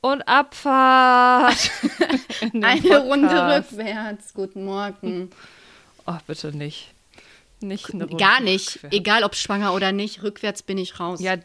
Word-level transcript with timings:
und 0.00 0.22
Abfahrt. 0.22 1.70
Eine 2.62 2.98
Runde 2.98 3.56
rückwärts. 3.56 4.34
Guten 4.34 4.64
Morgen. 4.64 5.30
Oh, 6.06 6.14
bitte 6.26 6.56
nicht. 6.56 6.92
Nicht 7.60 7.92
eine 7.92 8.04
Runde 8.04 8.16
Gar 8.16 8.40
nicht. 8.40 8.76
rückwärts. 8.76 8.96
Egal 8.96 9.24
ob 9.24 9.34
schwanger 9.34 9.74
oder 9.74 9.92
nicht, 9.92 10.22
rückwärts 10.22 10.62
bin 10.62 10.78
ich 10.78 10.98
raus. 10.98 11.20
Ja, 11.20 11.36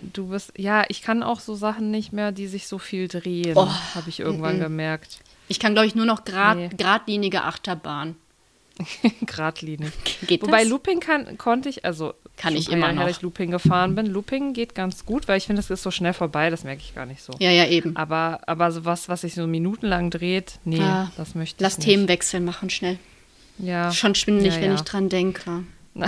du 0.00 0.28
bist. 0.28 0.52
Ja, 0.56 0.84
ich 0.88 1.02
kann 1.02 1.22
auch 1.24 1.40
so 1.40 1.54
Sachen 1.56 1.90
nicht 1.90 2.12
mehr, 2.12 2.30
die 2.30 2.46
sich 2.46 2.68
so 2.68 2.78
viel 2.78 3.08
drehen. 3.08 3.56
Oh, 3.56 3.68
Habe 3.94 4.08
ich 4.08 4.20
irgendwann 4.20 4.60
gemerkt. 4.60 5.18
Ich 5.48 5.58
kann, 5.58 5.72
glaube 5.72 5.86
ich, 5.88 5.94
nur 5.94 6.06
noch 6.06 6.24
grad, 6.24 6.56
Nee. 6.58 6.68
geradlinige 6.76 7.42
Achterbahn. 7.42 8.14
Geradlinig. 9.22 9.90
Geht 10.28 10.42
Wobei 10.42 10.60
das? 10.60 10.68
Looping 10.68 11.00
kann, 11.00 11.36
konnte 11.38 11.68
ich, 11.68 11.84
also 11.84 12.14
Kann 12.38 12.56
ich 12.56 12.70
immer 12.70 12.86
her, 12.86 12.94
noch. 12.94 13.02
dass 13.06 13.16
ich 13.16 13.22
Looping 13.22 13.50
gefahren 13.50 13.94
bin. 13.94 14.06
Looping 14.06 14.52
geht 14.52 14.74
ganz 14.74 15.04
gut, 15.04 15.26
weil 15.28 15.38
ich 15.38 15.46
finde, 15.46 15.60
es 15.60 15.70
ist 15.70 15.82
so 15.82 15.90
schnell 15.90 16.12
vorbei, 16.12 16.50
das 16.50 16.64
merke 16.64 16.80
ich 16.82 16.94
gar 16.94 17.04
nicht 17.06 17.22
so. 17.22 17.32
Ja, 17.38 17.50
ja, 17.50 17.66
eben. 17.66 17.96
Aber, 17.96 18.40
aber 18.46 18.70
so 18.72 18.84
was, 18.84 19.08
was 19.08 19.22
sich 19.22 19.34
so 19.34 19.46
minutenlang 19.46 20.10
dreht, 20.10 20.58
nee, 20.64 20.80
Ah, 20.80 21.10
das 21.16 21.34
möchte 21.34 21.62
Lass 21.62 21.74
ich 21.74 21.78
nicht. 21.78 21.86
Themenwechsel 21.88 22.40
machen, 22.40 22.70
schnell. 22.70 22.98
Ja. 23.58 23.90
Schon 23.92 24.14
schwindelig, 24.14 24.54
Ja, 24.54 24.60
wenn 24.60 24.70
ja. 24.70 24.74
ich 24.76 24.82
dran 24.82 25.08
denke. 25.08 25.64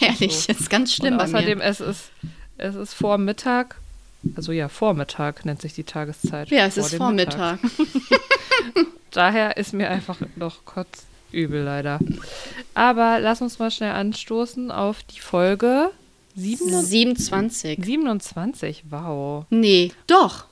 Ehrlich, 0.00 0.46
das 0.46 0.60
ist 0.60 0.70
ganz 0.70 0.94
schlimm 0.94 1.14
Und 1.14 1.18
bei 1.18 1.24
außerdem, 1.24 1.58
mir. 1.58 1.64
es 1.64 1.80
ist, 1.80 2.10
es 2.58 2.74
ist 2.76 2.94
Vormittag. 2.94 3.76
Also 4.36 4.52
ja, 4.52 4.68
Vormittag 4.68 5.44
nennt 5.44 5.60
sich 5.60 5.72
die 5.74 5.82
Tageszeit. 5.82 6.50
Ja, 6.50 6.66
es 6.66 6.74
Vor 6.74 6.84
ist 6.84 6.94
Vormittag. 6.94 7.58
Daher 9.10 9.56
ist 9.56 9.74
mir 9.74 9.90
einfach 9.90 10.18
noch 10.36 10.64
kotzübel 11.32 11.62
leider. 11.62 11.98
Aber 12.74 13.18
lass 13.18 13.40
uns 13.40 13.58
mal 13.58 13.70
schnell 13.70 13.92
anstoßen 13.92 14.70
auf 14.70 15.02
die 15.02 15.20
Folge 15.20 15.90
27. 16.36 16.88
27. 16.88 17.84
27. 17.84 18.84
Wow. 18.90 19.44
Nee, 19.50 19.92
doch. 20.06 20.46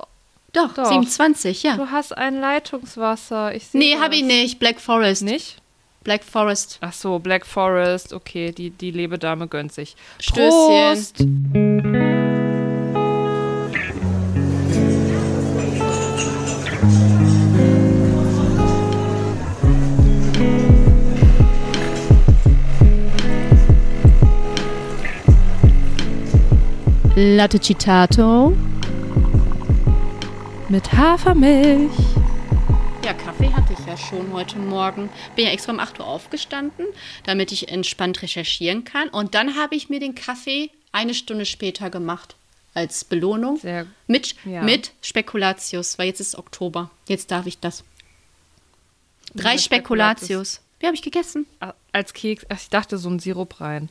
Doch, 0.53 0.75
Doch. 0.75 0.87
27, 0.87 1.63
ja. 1.63 1.77
Du 1.77 1.91
hast 1.91 2.17
ein 2.17 2.41
Leitungswasser. 2.41 3.55
Ich 3.55 3.73
Nee, 3.73 3.97
hab 4.01 4.13
ich 4.13 4.25
nicht. 4.25 4.59
Black 4.59 4.81
Forest. 4.81 5.23
Nicht? 5.23 5.59
Black 6.03 6.25
Forest. 6.25 6.79
Ach 6.81 6.93
so, 6.93 7.21
Black 7.21 7.47
Forest. 7.47 8.13
Okay, 8.13 8.51
die, 8.51 8.71
die 8.71 8.91
Lebedame 8.91 9.47
gönnt 9.47 9.73
sich. 9.73 9.95
Stößchen. 10.19 11.15
Prost. 11.93 12.10
Latte 27.23 27.61
Citato. 27.61 28.57
Mit 30.71 30.91
Hafermilch. 30.91 31.93
Ja, 33.05 33.13
Kaffee 33.13 33.53
hatte 33.53 33.75
ich 33.75 33.87
ja 33.87 33.95
schon 33.99 34.33
heute 34.33 34.59
Morgen. 34.59 35.11
Bin 35.37 35.45
ja 35.45 35.51
extra 35.51 35.73
um 35.73 35.81
8 35.81 36.01
Uhr 36.01 36.07
aufgestanden, 36.07 36.87
damit 37.25 37.53
ich 37.53 37.69
entspannt 37.69 38.23
recherchieren 38.23 38.85
kann. 38.85 39.11
Und 39.11 39.35
dann 39.35 39.57
habe 39.59 39.75
ich 39.77 39.91
mir 39.91 40.01
den 40.01 40.15
Kaffee 40.15 40.71
eine 40.93 41.13
Stunde 41.13 41.45
später 41.45 41.91
gemacht. 41.91 42.37
Als 42.73 43.05
Belohnung. 43.05 43.59
Sehr 43.59 43.85
Mit, 44.07 44.35
Ja. 44.47 44.63
mit 44.63 44.93
Spekulatius, 45.03 45.99
weil 45.99 46.07
jetzt 46.07 46.21
ist 46.21 46.39
Oktober. 46.39 46.91
Jetzt 47.07 47.31
darf 47.31 47.45
ich 47.45 47.59
das. 47.59 47.85
Drei 49.35 49.53
Mit 49.53 49.61
Spekulatius. 49.61 50.63
Wie 50.79 50.87
habe 50.87 50.97
ich 50.97 51.03
gegessen? 51.03 51.45
Als 51.93 52.15
Keks. 52.15 52.47
Ach, 52.49 52.57
ich 52.59 52.71
dachte 52.71 52.97
so 52.97 53.11
ein 53.11 53.19
Sirup 53.19 53.61
rein. 53.61 53.91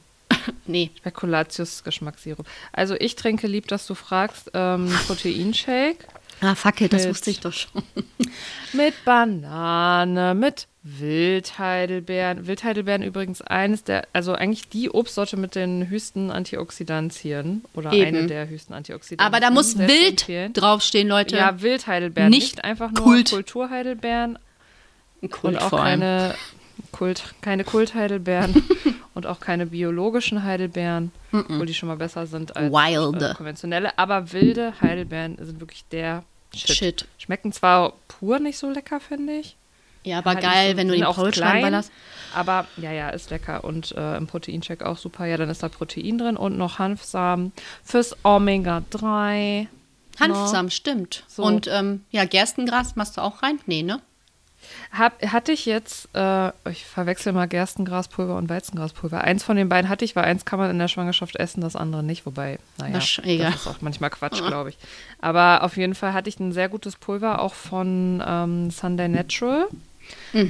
Nee. 0.65 0.91
Spekulatius 0.97 1.83
Geschmackssirup. 1.83 2.45
Also 2.73 2.95
ich 2.95 3.15
trinke 3.15 3.47
lieb, 3.47 3.67
dass 3.67 3.87
du 3.87 3.95
fragst, 3.95 4.51
ähm, 4.53 4.87
Proteinshake 5.07 6.05
Ah, 6.41 6.55
fuck 6.55 6.81
it, 6.81 6.93
das 6.93 7.07
wusste 7.07 7.29
ich 7.31 7.41
doch 7.41 7.51
schon. 7.51 7.83
mit 8.73 8.93
Banane, 9.03 10.33
mit 10.33 10.67
Wildheidelbeeren. 10.83 12.47
Wildheidelbeeren 12.47 13.03
übrigens 13.03 13.41
eines 13.41 13.83
der, 13.83 14.07
also 14.13 14.33
eigentlich 14.33 14.69
die 14.69 14.89
Obstsorte 14.89 15.35
mit 15.35 15.55
den 15.55 15.89
höchsten 15.89 16.31
Antioxidantien 16.31 17.65
oder 17.73 17.91
Eben. 17.91 18.07
eine 18.07 18.27
der 18.27 18.47
höchsten 18.47 18.73
Antioxidantien. 18.73 19.27
Aber 19.27 19.41
da 19.41 19.51
muss 19.51 19.77
wild 19.77 20.21
empfehlen. 20.21 20.53
draufstehen, 20.53 21.09
Leute. 21.09 21.35
Ja, 21.35 21.61
Wildheidelbeeren, 21.61 22.29
Nicht 22.29 22.55
nicht, 22.55 22.63
einfach 22.63 22.91
nur 22.91 23.03
Kult. 23.03 23.31
Kulturheidelbeeren 23.31 24.39
Kult 25.29 25.43
und 25.43 25.61
auch 25.61 25.71
keine 25.71 26.35
Kult, 26.93 27.35
keine 27.41 27.65
Kultheidelbeeren 27.65 28.63
und 29.19 29.27
auch 29.27 29.39
keine 29.39 29.65
biologischen 29.65 30.43
Heidelbeeren, 30.43 31.11
obwohl 31.31 31.65
die 31.65 31.73
schon 31.73 31.87
mal 31.89 31.97
besser 31.97 32.25
sind 32.25 32.55
als 32.55 32.73
äh, 32.73 33.33
konventionelle. 33.35 33.97
Aber 33.99 34.31
wilde 34.31 34.73
Heidelbeeren 34.81 35.37
sind 35.39 35.59
wirklich 35.59 35.85
der 35.91 36.23
Shit. 36.55 36.75
Shit. 36.75 37.07
Schmecken 37.19 37.51
zwar 37.51 37.93
pur 38.07 38.39
nicht 38.39 38.57
so 38.57 38.69
lecker, 38.69 38.99
finde 38.99 39.33
ich. 39.33 39.55
Ja, 40.03 40.19
aber 40.19 40.31
Halt 40.31 40.41
geil, 40.41 40.71
so- 40.71 40.77
wenn 40.77 40.87
du 40.87 40.95
den 40.95 41.03
auch 41.03 41.15
Paul 41.15 41.31
ballerst. 41.31 41.91
Aber 42.33 42.65
ja, 42.77 42.91
ja, 42.91 43.09
ist 43.09 43.29
lecker. 43.29 43.63
Und 43.63 43.91
äh, 43.91 44.17
im 44.17 44.25
Proteincheck 44.27 44.81
auch 44.81 44.97
super. 44.97 45.25
Ja, 45.25 45.37
dann 45.37 45.49
ist 45.49 45.61
da 45.61 45.69
Protein 45.69 46.17
drin 46.17 46.37
und 46.37 46.57
noch 46.57 46.79
Hanfsamen 46.79 47.51
fürs 47.83 48.15
Omega-3. 48.23 49.67
Hanfsamen, 50.19 50.71
stimmt. 50.71 51.23
So. 51.27 51.43
Und 51.43 51.67
ähm, 51.67 52.03
ja, 52.11 52.25
Gerstengras 52.25 52.95
machst 52.95 53.17
du 53.17 53.21
auch 53.21 53.43
rein? 53.43 53.59
Nee, 53.65 53.83
ne? 53.83 54.01
Hab, 54.91 55.21
hatte 55.25 55.51
ich 55.51 55.65
jetzt, 55.65 56.09
äh, 56.13 56.49
ich 56.69 56.85
verwechsel 56.85 57.33
mal 57.33 57.47
Gerstengraspulver 57.47 58.35
und 58.35 58.49
Weizengraspulver. 58.49 59.21
Eins 59.21 59.43
von 59.43 59.55
den 59.57 59.69
beiden 59.69 59.89
hatte 59.89 60.05
ich, 60.05 60.15
weil 60.15 60.25
eins 60.25 60.45
kann 60.45 60.59
man 60.59 60.69
in 60.71 60.79
der 60.79 60.87
Schwangerschaft 60.87 61.35
essen, 61.35 61.61
das 61.61 61.75
andere 61.75 62.03
nicht. 62.03 62.25
Wobei, 62.25 62.59
naja, 62.77 62.99
egal. 63.23 63.51
das 63.51 63.61
ist 63.61 63.67
auch 63.67 63.81
manchmal 63.81 64.09
Quatsch, 64.09 64.41
glaube 64.47 64.69
ich. 64.69 64.77
Aber 65.19 65.63
auf 65.63 65.77
jeden 65.77 65.95
Fall 65.95 66.13
hatte 66.13 66.29
ich 66.29 66.39
ein 66.39 66.51
sehr 66.51 66.69
gutes 66.69 66.95
Pulver, 66.95 67.41
auch 67.41 67.53
von 67.53 68.23
ähm, 68.25 68.71
Sunday 68.71 69.07
Natural. 69.07 69.67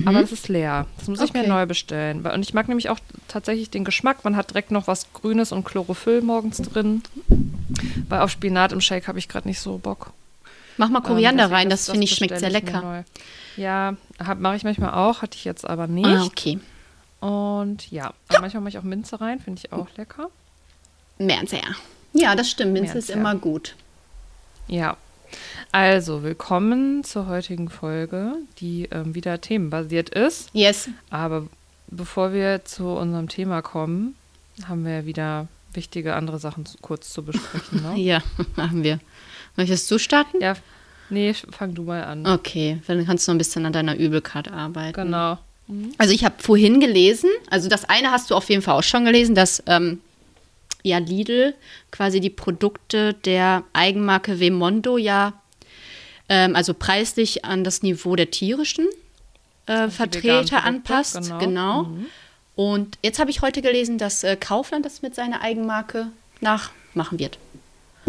Aber 0.06 0.22
das 0.22 0.31
ist 0.31 0.48
leer. 0.48 0.86
Das 0.98 1.09
muss 1.09 1.19
ich 1.19 1.34
mir 1.34 1.44
Mhm. 1.44 1.50
Neu 1.50 1.66
bestellen. 1.66 2.25
Und 2.25 2.44
ich 2.44 2.53
mag 2.53 2.69
nämlich 2.69 2.90
auch 2.90 3.00
tatsächlich 3.28 3.69
den 3.69 3.84
Geschmack. 3.84 4.24
Man 4.24 4.38
hat 4.38 4.52
direkt 4.52 4.72
noch 4.72 4.88
was 4.88 5.12
Grünes 5.12 5.52
und 5.52 5.66
Chlorophyll 5.66 6.22
morgens 6.22 6.58
drin. 6.62 7.03
Weil 8.08 8.22
auf 8.22 8.30
Spinat 8.31 8.72
im 8.72 8.80
Shake 8.80 9.09
habe 9.09 9.19
ich 9.19 9.28
gerade 9.28 9.50
nicht 9.50 9.59
so 9.59 9.78
Bock. 9.78 10.14
Mach 10.79 10.88
mal 10.88 11.00
Ähm, 11.00 11.03
Koriander 11.03 11.44
deswegen, 11.44 11.56
rein, 11.56 11.69
das, 11.69 11.90
finde 11.90 12.06
ich 12.06 12.16
schmeckt 12.16 12.40
sehr 12.40 12.50
lecker. 12.50 13.03
Ja, 13.57 13.97
mache 14.38 14.56
ich 14.56 14.63
manchmal 14.63 14.94
auch, 14.94 15.22
hatte 15.22 15.35
ich 15.38 15.44
jetzt 15.44 15.69
aber 15.69 15.88
nicht. 15.88 16.07
Ah, 16.07 16.23
okay. 16.23 16.57
Und 17.19 17.91
ja, 17.91 18.13
manchmal 18.40 18.62
mache 18.62 18.69
ich 18.69 18.78
auch 18.78 18.84
Minze 18.84 19.19
rein, 19.19 19.41
finde 19.41 19.59
ich 19.62 19.73
auch 19.73 19.88
lecker. 19.97 20.29
Mehr 21.18 21.45
sehr. 21.45 21.75
Ja, 22.13 22.34
das 22.34 22.50
stimmt. 22.50 22.72
Minze 22.72 22.97
ist 22.97 23.09
immer 23.09 23.35
gut. 23.35 23.75
Ja. 24.68 24.95
Also, 25.73 26.23
willkommen 26.23 27.03
zur 27.03 27.28
heutigen 27.28 27.69
Folge, 27.69 28.35
die 28.59 28.88
ähm, 28.91 29.13
wieder 29.13 29.41
themenbasiert 29.41 30.09
ist. 30.09 30.50
Yes. 30.53 30.88
Aber 31.09 31.47
bevor 31.88 32.31
wir 32.31 32.63
zu 32.63 32.85
unserem 32.85 33.28
Thema 33.28 33.62
kommen, 33.62 34.16
haben 34.66 34.85
wir 34.85 35.06
wieder 35.06 35.50
wichtige 35.73 36.16
andere 36.16 36.39
Sachen 36.39 36.66
zu, 36.66 36.78
kurz 36.78 37.12
zu 37.12 37.23
besprechen. 37.23 37.84
Ne? 37.84 37.95
Ja, 37.97 38.23
machen 38.56 38.81
wir. 38.81 39.01
Möchtest 39.59 39.92
du 39.92 39.97
starten? 39.97 40.42
ja, 40.42 40.53
nee, 41.09 41.34
fang 41.34 41.75
du 41.75 41.84
mal 41.84 42.02
an. 42.02 42.25
Okay, 42.25 42.81
dann 42.88 43.06
kannst 43.06 43.28
du 43.28 43.31
noch 43.31 43.36
ein 43.36 43.40
bisschen 43.40 43.66
an 43.66 43.74
deiner 43.74 43.97
Übelkeit 43.97 44.50
arbeiten. 44.50 44.94
Genau. 44.94 45.38
Also 45.97 46.14
ich 46.14 46.24
habe 46.24 46.36
vorhin 46.40 46.80
gelesen, 46.80 47.30
also 47.50 47.68
das 47.68 47.84
eine 47.84 48.09
hast 48.12 48.31
du 48.31 48.36
auf 48.36 48.50
jeden 48.50 48.62
Fall 48.62 48.75
auch 48.75 48.84
schon 48.84 49.03
gelesen, 49.03 49.36
dass 49.36 49.62
ähm, 49.68 50.00
ja 50.81 50.98
Lidl 50.98 51.53
quasi 51.92 52.22
die 52.22 52.30
Produkte 52.30 53.14
der 53.14 53.64
Eigenmarke 53.74 54.40
Vemondo 54.40 54.98
ja 54.98 55.34
ähm, 56.30 56.56
also 56.56 56.74
preislich 56.74 57.44
an 57.44 57.66
das 57.66 57.84
Niveau 57.84 58.16
der 58.16 58.31
tierischen 58.31 58.88
äh, 59.66 59.90
Vertreter 59.90 60.38
Produkte, 60.38 60.64
anpasst. 60.64 61.16
genau. 61.40 61.40
Genau. 61.84 61.90
Und 62.56 62.98
jetzt 63.03 63.19
habe 63.19 63.30
ich 63.30 63.42
heute 63.42 63.62
gelesen, 63.62 63.98
dass 63.98 64.24
äh, 64.24 64.38
Kaufland 64.38 64.86
das 64.86 65.02
mit 65.02 65.16
seiner 65.16 65.42
Eigenmarke 65.42 66.08
nachmachen 66.40 67.19
wird. 67.19 67.38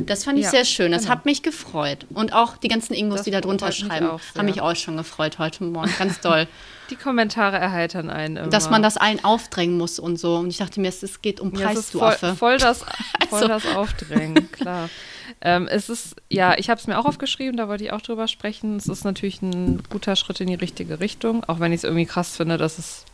Das 0.06 0.24
fand 0.24 0.38
ich 0.38 0.44
Ja, 0.44 0.50
sehr 0.50 0.64
schön. 0.64 0.92
Das 0.92 1.02
genau. 1.02 1.12
hat 1.14 1.26
mich 1.26 1.42
gefreut. 1.42 2.06
Und 2.10 2.32
auch 2.32 2.56
die 2.56 2.68
ganzen 2.68 2.94
Ingos, 2.94 3.18
Das 3.18 3.24
die 3.24 3.30
da 3.30 3.40
drunter 3.40 3.66
mich 3.66 3.76
schreiben, 3.76 4.06
sehr. 4.06 4.20
haben 4.38 4.46
mich 4.46 4.60
auch 4.60 4.74
schon 4.76 4.96
gefreut 4.96 5.38
heute 5.38 5.64
Morgen. 5.64 5.92
Ganz 5.98 6.20
doll. 6.20 6.46
Die 6.90 6.96
Kommentare 6.96 7.56
erheitern 7.56 8.10
einen 8.10 8.36
immer. 8.36 8.48
dass 8.48 8.68
man 8.68 8.82
das 8.82 8.96
allen 8.96 9.22
aufdrängen 9.24 9.78
muss 9.78 10.00
und 10.00 10.16
so. 10.16 10.34
Und 10.38 10.48
ich 10.48 10.56
dachte 10.56 10.80
mir, 10.80 10.88
es, 10.88 11.04
es 11.04 11.22
geht 11.22 11.38
um 11.38 11.52
Preis, 11.52 11.78
ist 11.78 11.94
du 11.94 12.00
voll, 12.00 12.08
Affe. 12.08 12.34
voll 12.34 12.58
das, 12.58 12.80
voll 13.28 13.42
Also. 13.42 13.46
das 13.46 13.66
Aufdrängen, 13.76 14.50
klar. 14.50 14.88
Ähm, 15.40 15.68
es 15.68 15.88
ist, 15.88 16.16
ja, 16.28 16.58
ich 16.58 16.68
habe 16.68 16.80
es 16.80 16.88
mir 16.88 16.98
auch 16.98 17.04
aufgeschrieben, 17.04 17.56
da 17.56 17.68
wollte 17.68 17.84
ich 17.84 17.92
auch 17.92 18.00
drüber 18.00 18.26
sprechen. 18.26 18.76
Es 18.76 18.88
ist 18.88 19.04
natürlich 19.04 19.40
ein 19.40 19.84
guter 19.88 20.16
Schritt 20.16 20.40
in 20.40 20.48
die 20.48 20.54
richtige 20.56 20.98
Richtung, 20.98 21.44
auch 21.44 21.60
wenn 21.60 21.70
ich 21.72 21.78
es 21.78 21.84
irgendwie 21.84 22.06
krass 22.06 22.36
finde, 22.36 22.58
dass 22.58 22.78
es, 22.80 23.04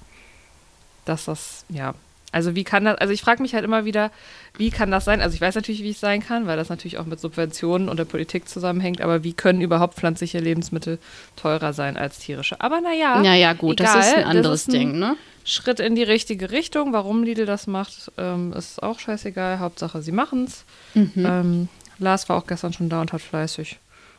dass 1.05 1.27
das, 1.27 1.67
ja, 1.69 1.93
also 2.33 2.55
wie 2.55 2.65
kann 2.65 2.85
das, 2.85 2.99
also 2.99 3.13
ich 3.13 3.23
frage 3.23 3.43
mich 3.43 3.55
halt 3.55 3.65
immer 3.65 3.85
wieder, 3.85 4.11
wie 4.59 4.71
kann 4.71 4.91
das 4.91 5.05
sein? 5.05 5.21
Also 5.21 5.35
ich 5.35 5.41
weiß 5.41 5.55
natürlich, 5.55 5.83
wie 5.83 5.91
es 5.91 6.01
sein 6.01 6.25
kann, 6.25 6.47
weil 6.47 6.57
das 6.57 6.69
natürlich 6.69 6.99
auch 6.99 7.07
mit 7.07 7.21
Subventionen 7.21 7.89
und 7.89 7.99
der 7.99 8.05
Politik 8.05 8.49
zusammenhängt, 8.49 9.01
aber 9.01 9.25
wie 9.25 9.33
können 9.33 9.61
überhaupt 9.61 9.95
pflanzliche 9.95 10.39
Lebensmittel 10.39 10.99
teurer 11.37 11.73
sein 11.73 11.97
als 11.97 12.19
tierische? 12.19 12.61
Aber 12.61 12.81
naja, 12.81 13.21
Naja, 13.21 13.53
gut, 13.53 13.81
das 13.81 13.91
ist 13.95 14.15
ein 14.15 14.21
egal, 14.21 14.25
anderes 14.25 14.63
ist 14.63 14.69
ein 14.69 14.73
Ding, 14.73 14.99
ne? 14.99 15.17
Schritt 15.45 15.79
in 15.79 15.95
die 15.95 16.03
richtige 16.03 16.51
Richtung. 16.51 16.93
Warum 16.93 17.23
Lidl 17.23 17.47
das 17.47 17.69
macht, 17.69 18.11
ähm, 18.19 18.53
ist 18.53 18.83
auch 18.83 18.99
scheißegal. 18.99 19.61
Hauptsache, 19.61 20.03
sie 20.03 20.11
machen's. 20.11 20.65
Mhm. 20.95 21.13
Ähm, 21.17 21.69
Lars 21.99 22.29
war 22.29 22.37
auch 22.37 22.47
gestern 22.47 22.73
schon 22.73 22.89
da 22.89 23.01
und 23.01 23.13
hat 23.13 23.23
fleißig 23.23 23.79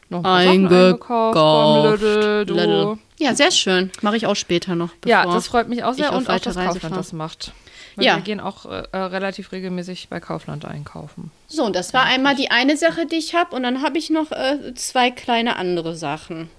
noch 0.10 0.24
eingekauft 0.24 2.02
Lidl, 2.02 2.46
du. 2.46 2.54
Lidl. 2.54 2.98
Ja, 3.20 3.36
sehr 3.36 3.52
schön. 3.52 3.92
Mache 4.02 4.16
ich 4.16 4.26
auch 4.26 4.36
später 4.36 4.76
noch. 4.76 4.92
Ja, 5.06 5.26
das 5.26 5.48
freut 5.48 5.68
mich 5.68 5.84
auch 5.84 5.94
sehr 5.94 6.14
und 6.14 6.30
auch, 6.30 6.40
dass 6.40 6.56
Reise 6.56 6.80
Kaufland 6.80 6.96
das 6.96 7.14
macht. 7.14 7.52
Weil 7.98 8.06
Ja. 8.06 8.16
Wir 8.16 8.22
gehen 8.24 8.40
auch 8.40 8.66
äh, 8.66 8.84
äh, 8.94 8.98
relativ 8.98 9.52
regelmäßig 9.52 10.08
bei 10.08 10.20
Kaufland 10.22 10.64
einkaufen. 10.64 11.32
So, 11.48 11.66
und 11.66 11.76
das 11.76 11.94
war 11.94 12.04
einmal 12.06 12.36
die 12.36 12.50
eine 12.52 12.78
Sache, 12.78 13.06
die 13.06 13.18
ich 13.18 13.36
habe. 13.36 13.54
Und 13.56 13.64
dann 13.64 13.82
habe 13.82 13.98
ich 13.98 14.10
noch 14.10 14.32
äh, 14.32 14.74
zwei 14.76 15.12
kleine 15.12 15.58
andere 15.58 15.96
Sachen. 15.96 16.50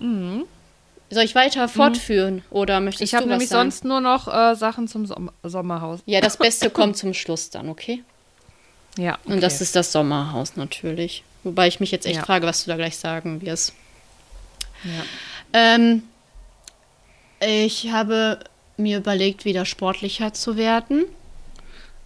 Soll 0.00 1.22
ich 1.22 1.34
weiter 1.34 1.68
fortführen? 1.68 2.42
Oder 2.50 2.80
möchtest 2.80 3.04
Ich 3.04 3.10
du 3.12 3.16
habe 3.16 3.26
was 3.26 3.30
nämlich 3.30 3.48
sagen? 3.48 3.70
sonst 3.70 3.84
nur 3.84 4.00
noch 4.00 4.26
äh, 4.28 4.54
Sachen 4.56 4.88
zum 4.88 5.06
Som 5.06 5.30
Sommerhaus. 5.42 6.00
Ja, 6.06 6.20
das 6.20 6.36
Beste 6.36 6.68
kommt 6.78 6.96
zum 6.96 7.14
Schluss 7.14 7.48
dann, 7.50 7.68
okay? 7.68 8.02
Ja. 8.98 9.18
Und 9.24 9.42
das 9.42 9.60
ist 9.60 9.76
das 9.76 9.92
Sommerhaus 9.92 10.56
natürlich. 10.56 11.22
Wobei 11.44 11.68
ich 11.68 11.78
mich 11.80 11.90
jetzt 11.92 12.06
echt 12.06 12.16
Ja. 12.16 12.24
frage, 12.24 12.46
was 12.46 12.64
du 12.64 12.70
da 12.70 12.76
gleich 12.76 12.96
sagen 12.96 13.40
wirst. 13.42 13.72
Ja. 14.82 15.02
Ähm, 15.52 16.02
ich 17.40 17.90
habe 17.92 18.40
mir 18.76 18.98
überlegt, 18.98 19.44
wieder 19.44 19.64
sportlicher 19.64 20.32
zu 20.32 20.56
werden. 20.56 21.04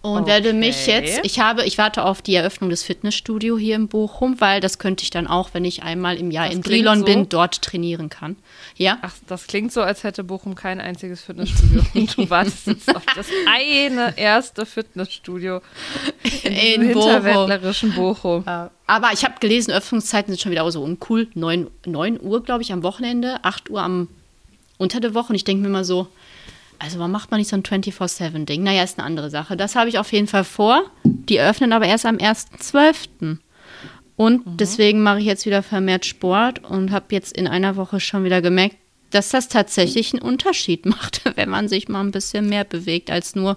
Und 0.00 0.26
werde 0.26 0.52
mich 0.52 0.76
Okay. 0.82 0.92
jetzt, 0.92 1.20
ich 1.24 1.40
habe, 1.40 1.64
ich 1.64 1.76
warte 1.76 2.04
auf 2.04 2.22
die 2.22 2.36
Eröffnung 2.36 2.70
des 2.70 2.84
Fitnessstudio 2.84 3.58
hier 3.58 3.74
in 3.74 3.88
Bochum, 3.88 4.40
weil 4.40 4.60
das 4.60 4.78
könnte 4.78 5.02
ich 5.02 5.10
dann 5.10 5.26
auch, 5.26 5.50
wenn 5.54 5.64
ich 5.64 5.82
einmal 5.82 6.16
im 6.16 6.30
Jahr 6.30 6.46
Das 6.46 6.54
in 6.54 6.60
Brilon 6.62 7.00
so. 7.00 7.04
bin, 7.04 7.28
dort 7.28 7.60
trainieren 7.62 8.08
kann. 8.08 8.36
Ja? 8.76 8.98
Ach, 9.02 9.12
das 9.26 9.48
klingt 9.48 9.72
so, 9.72 9.82
als 9.82 10.04
hätte 10.04 10.22
Bochum 10.22 10.54
kein 10.54 10.80
einziges 10.80 11.22
Fitnessstudio. 11.22 11.82
Und 11.94 12.16
du 12.16 12.30
wartest 12.30 12.68
jetzt 12.68 12.94
auf 12.94 13.02
das 13.16 13.26
eine 13.52 14.16
erste 14.16 14.66
Fitnessstudio 14.66 15.62
in, 16.44 16.52
In 16.52 16.92
Bochum. 16.92 17.10
hinterwäldlerischen 17.10 17.92
Bochum. 17.96 18.44
Aber 18.46 19.10
ich 19.12 19.24
habe 19.24 19.34
gelesen, 19.40 19.72
Öffnungszeiten 19.72 20.32
sind 20.32 20.40
schon 20.40 20.52
wieder 20.52 20.70
so 20.70 20.80
uncool. 20.80 21.26
9, 21.34 21.66
9 21.86 22.20
Uhr, 22.20 22.44
glaube 22.44 22.62
ich, 22.62 22.72
am 22.72 22.84
Wochenende, 22.84 23.40
8 23.42 23.68
Uhr 23.68 23.82
am 23.82 24.06
unter 24.78 25.00
der 25.00 25.12
Woche. 25.12 25.30
Und 25.30 25.34
ich 25.34 25.42
denke 25.44 25.62
mir 25.62 25.68
immer 25.68 25.84
so, 25.84 26.06
also 26.78 26.98
warum 26.98 27.12
macht 27.12 27.30
man 27.30 27.38
nicht 27.38 27.50
so 27.50 27.56
ein 27.56 27.62
24-7-Ding? 27.62 28.62
Naja, 28.62 28.82
ist 28.82 28.98
eine 28.98 29.06
andere 29.06 29.30
Sache. 29.30 29.56
Das 29.56 29.74
habe 29.74 29.88
ich 29.88 29.98
auf 29.98 30.12
jeden 30.12 30.26
Fall 30.26 30.44
vor. 30.44 30.84
Die 31.04 31.40
öffnen 31.40 31.72
aber 31.72 31.86
erst 31.86 32.06
am 32.06 32.16
1.12. 32.16 33.38
Und 34.16 34.42
deswegen 34.60 35.02
mache 35.02 35.20
ich 35.20 35.26
jetzt 35.26 35.46
wieder 35.46 35.62
vermehrt 35.62 36.04
Sport 36.04 36.64
und 36.64 36.90
habe 36.90 37.06
jetzt 37.10 37.36
in 37.36 37.46
einer 37.46 37.76
Woche 37.76 38.00
schon 38.00 38.24
wieder 38.24 38.42
gemerkt, 38.42 38.76
dass 39.10 39.30
das 39.30 39.48
tatsächlich 39.48 40.12
einen 40.12 40.22
Unterschied 40.22 40.86
macht, 40.86 41.22
wenn 41.36 41.48
man 41.48 41.68
sich 41.68 41.88
mal 41.88 42.00
ein 42.00 42.10
bisschen 42.10 42.48
mehr 42.48 42.64
bewegt 42.64 43.10
als 43.10 43.34
nur 43.34 43.56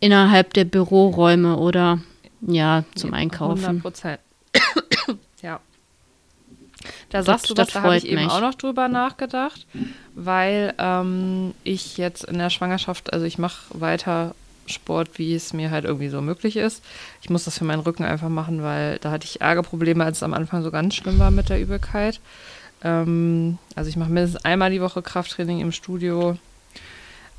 innerhalb 0.00 0.54
der 0.54 0.64
Büroräume 0.64 1.56
oder 1.58 2.00
ja, 2.40 2.84
zum 2.94 3.14
Einkaufen. 3.14 3.64
100 3.64 3.82
Prozent. 3.82 4.20
Da 7.10 7.22
sagst 7.22 7.50
du 7.50 7.54
das 7.54 7.68
was, 7.68 7.74
da 7.74 7.82
habe 7.82 7.96
ich 7.96 8.02
freut 8.02 8.12
eben 8.12 8.22
mich. 8.24 8.32
auch 8.32 8.40
noch 8.40 8.54
drüber 8.54 8.88
nachgedacht, 8.88 9.66
weil 10.14 10.74
ähm, 10.78 11.54
ich 11.64 11.96
jetzt 11.96 12.24
in 12.24 12.38
der 12.38 12.50
Schwangerschaft, 12.50 13.12
also 13.12 13.24
ich 13.24 13.38
mache 13.38 13.62
weiter 13.70 14.34
Sport, 14.66 15.18
wie 15.18 15.34
es 15.34 15.52
mir 15.52 15.70
halt 15.70 15.84
irgendwie 15.84 16.08
so 16.08 16.20
möglich 16.20 16.56
ist. 16.56 16.82
Ich 17.22 17.30
muss 17.30 17.44
das 17.44 17.58
für 17.58 17.64
meinen 17.64 17.80
Rücken 17.80 18.04
einfach 18.04 18.28
machen, 18.28 18.62
weil 18.62 18.98
da 18.98 19.10
hatte 19.10 19.26
ich 19.26 19.42
arge 19.42 19.62
Probleme, 19.62 20.04
als 20.04 20.18
es 20.18 20.22
am 20.22 20.34
Anfang 20.34 20.62
so 20.62 20.70
ganz 20.70 20.94
schlimm 20.94 21.18
war 21.18 21.30
mit 21.30 21.48
der 21.48 21.60
Übelkeit. 21.60 22.20
Ähm, 22.82 23.58
also 23.74 23.90
ich 23.90 23.96
mache 23.96 24.10
mindestens 24.10 24.44
einmal 24.44 24.70
die 24.70 24.80
Woche 24.80 25.02
Krafttraining 25.02 25.60
im 25.60 25.72
Studio. 25.72 26.38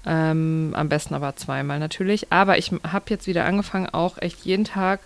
Ähm, 0.06 0.74
am 0.76 0.88
besten 0.90 1.16
aber 1.16 1.36
zweimal 1.36 1.80
natürlich. 1.80 2.32
Aber 2.32 2.58
ich 2.58 2.72
habe 2.72 3.06
jetzt 3.10 3.28
wieder 3.28 3.46
angefangen, 3.46 3.90
auch 3.90 4.20
echt 4.20 4.46
jeden 4.46 4.66
Tag, 4.66 5.00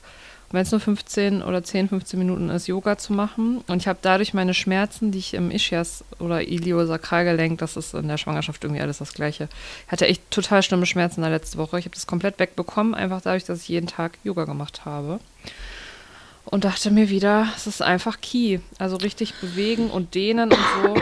wenn 0.51 0.61
es 0.61 0.71
nur 0.71 0.79
15 0.79 1.43
oder 1.43 1.63
10, 1.63 1.89
15 1.89 2.17
Minuten 2.17 2.49
ist, 2.49 2.67
Yoga 2.67 2.97
zu 2.97 3.13
machen. 3.13 3.63
Und 3.67 3.81
ich 3.81 3.87
habe 3.87 3.99
dadurch 4.01 4.33
meine 4.33 4.53
Schmerzen, 4.53 5.11
die 5.11 5.19
ich 5.19 5.33
im 5.33 5.51
Ischias 5.51 6.03
oder 6.19 6.41
Iliosakralgelenk, 6.41 7.59
das 7.59 7.77
ist 7.77 7.93
in 7.93 8.07
der 8.07 8.17
Schwangerschaft 8.17 8.63
irgendwie 8.63 8.81
alles 8.81 8.97
das 8.97 9.13
Gleiche. 9.13 9.47
Ich 9.85 9.91
hatte 9.91 10.07
echt 10.07 10.29
total 10.31 10.63
schlimme 10.63 10.85
Schmerzen 10.85 11.19
in 11.19 11.23
der 11.29 11.31
letzten 11.31 11.59
Woche. 11.59 11.77
Ich 11.77 11.85
habe 11.85 11.95
das 11.95 12.07
komplett 12.07 12.39
wegbekommen, 12.39 12.95
einfach 12.95 13.21
dadurch, 13.21 13.43
dass 13.43 13.61
ich 13.61 13.69
jeden 13.69 13.87
Tag 13.87 14.17
Yoga 14.23 14.45
gemacht 14.45 14.85
habe. 14.85 15.19
Und 16.45 16.63
dachte 16.63 16.89
mir 16.89 17.09
wieder, 17.09 17.47
es 17.55 17.67
ist 17.67 17.83
einfach 17.83 18.21
key. 18.21 18.59
Also 18.79 18.95
richtig 18.95 19.35
bewegen 19.35 19.91
und 19.91 20.15
dehnen 20.15 20.51
und 20.51 20.59
so. 20.83 20.95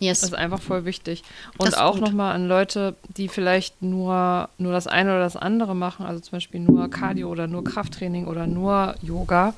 Yes. 0.00 0.20
Das 0.22 0.30
ist 0.30 0.34
einfach 0.34 0.60
voll 0.60 0.84
wichtig. 0.86 1.22
Und 1.58 1.76
auch 1.78 1.98
nochmal 1.98 2.34
an 2.34 2.48
Leute, 2.48 2.96
die 3.16 3.28
vielleicht 3.28 3.82
nur, 3.82 4.48
nur 4.58 4.72
das 4.72 4.86
eine 4.86 5.10
oder 5.10 5.20
das 5.20 5.36
andere 5.36 5.76
machen, 5.76 6.06
also 6.06 6.20
zum 6.20 6.32
Beispiel 6.32 6.58
nur 6.60 6.88
Cardio 6.90 7.28
oder 7.28 7.46
nur 7.46 7.62
Krafttraining 7.62 8.26
oder 8.26 8.46
nur 8.46 8.94
Yoga. 9.02 9.54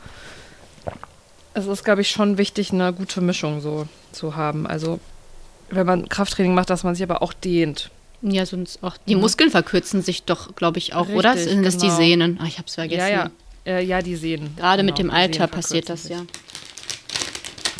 Es 1.54 1.66
ist, 1.66 1.84
glaube 1.84 2.00
ich, 2.00 2.10
schon 2.10 2.38
wichtig, 2.38 2.72
eine 2.72 2.92
gute 2.92 3.20
Mischung 3.20 3.60
so 3.60 3.86
zu 4.10 4.36
haben. 4.36 4.66
Also 4.66 4.98
wenn 5.70 5.86
man 5.86 6.08
Krafttraining 6.08 6.54
macht, 6.54 6.70
dass 6.70 6.82
man 6.84 6.94
sich 6.94 7.02
aber 7.04 7.22
auch 7.22 7.32
dehnt. 7.32 7.90
Ja, 8.22 8.46
sonst 8.46 8.82
auch. 8.82 8.96
Die 9.08 9.16
Muskeln 9.16 9.50
verkürzen 9.50 10.02
sich 10.02 10.22
doch, 10.24 10.54
glaube 10.54 10.78
ich, 10.78 10.94
auch, 10.94 11.08
oder? 11.08 11.34
Richtig, 11.34 11.52
Sind 11.52 11.64
das 11.64 11.76
die 11.76 11.86
genau. 11.86 11.96
Sehnen? 11.98 12.38
Ach, 12.40 12.46
ich 12.46 12.58
habe 12.58 12.68
es 12.68 12.74
vergessen. 12.74 12.98
Ja, 13.00 13.08
ja. 13.08 13.30
Äh, 13.64 13.84
ja, 13.84 14.00
die 14.02 14.16
Sehnen. 14.16 14.54
Gerade 14.56 14.82
mit 14.82 14.96
Genau, 14.96 15.08
dem 15.08 15.14
die 15.14 15.22
Alter 15.22 15.46
passiert 15.46 15.88
das 15.88 16.04
sich. 16.04 16.12
ja. 16.12 16.22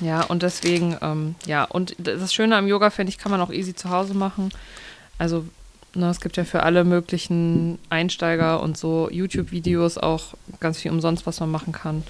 Ja, 0.03 0.25
und 0.25 0.43
deswegen, 0.43 0.97
ähm, 1.01 1.37
ja, 1.47 1.65
und 1.65 1.95
das 1.99 2.35
Schöne 2.35 2.57
am 2.57 2.67
Yoga, 2.67 2.91
finde 2.91 3.11
ich, 3.11 3.19
kann 3.19 3.31
man 3.31 3.41
auch 3.41 3.53
easy 3.53 3.75
zu 3.75 3.91
Hause 3.91 4.15
machen. 4.15 4.51
Also, 5.17 5.45
ne, 5.95 6.11
es 6.11 6.21
gibt 6.21 6.37
ja 6.37 6.45
für 6.45 6.65
alle 6.65 6.85
möglichen 6.85 7.79
Einsteiger 7.89 8.61
und 8.61 8.77
so 8.77 9.09
YouTube-Videos 9.11 9.99
auch 9.99 10.35
ganz 10.59 10.79
viel 10.81 10.91
umsonst, 10.91 11.25
was 11.27 11.39
man 11.39 11.51
machen 11.51 11.73
kann. 11.73 12.03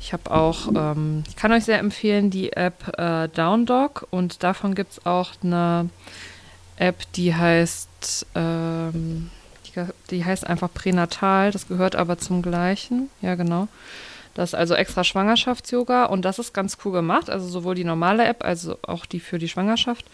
Ich 0.00 0.12
habe 0.12 0.30
auch, 0.30 0.68
ähm, 0.76 1.24
ich 1.26 1.34
kann 1.34 1.50
euch 1.50 1.64
sehr 1.64 1.78
empfehlen, 1.78 2.30
die 2.30 2.52
App 2.52 2.96
äh, 2.98 3.28
Downdog 3.28 4.06
und 4.10 4.42
davon 4.42 4.74
gibt 4.74 4.92
es 4.92 5.06
auch 5.06 5.32
eine 5.42 5.88
App, 6.76 7.10
die 7.14 7.34
heißt, 7.34 8.26
ähm, 8.34 9.30
die, 9.66 9.82
die 10.10 10.24
heißt 10.24 10.46
einfach 10.46 10.72
Pränatal, 10.72 11.50
das 11.50 11.66
gehört 11.66 11.96
aber 11.96 12.18
zum 12.18 12.42
gleichen, 12.42 13.08
ja 13.22 13.34
genau. 13.34 13.66
Das 14.34 14.50
ist 14.50 14.54
also 14.54 14.74
extra 14.74 15.04
Schwangerschafts-Yoga 15.04 16.06
und 16.06 16.24
das 16.24 16.38
ist 16.38 16.52
ganz 16.52 16.78
cool 16.84 16.92
gemacht. 16.92 17.30
Also 17.30 17.46
sowohl 17.48 17.74
die 17.74 17.84
normale 17.84 18.24
App 18.24 18.44
als 18.44 18.68
auch 18.82 19.06
die 19.06 19.20
für 19.20 19.38
die 19.38 19.48
Schwangerschaft. 19.48 20.04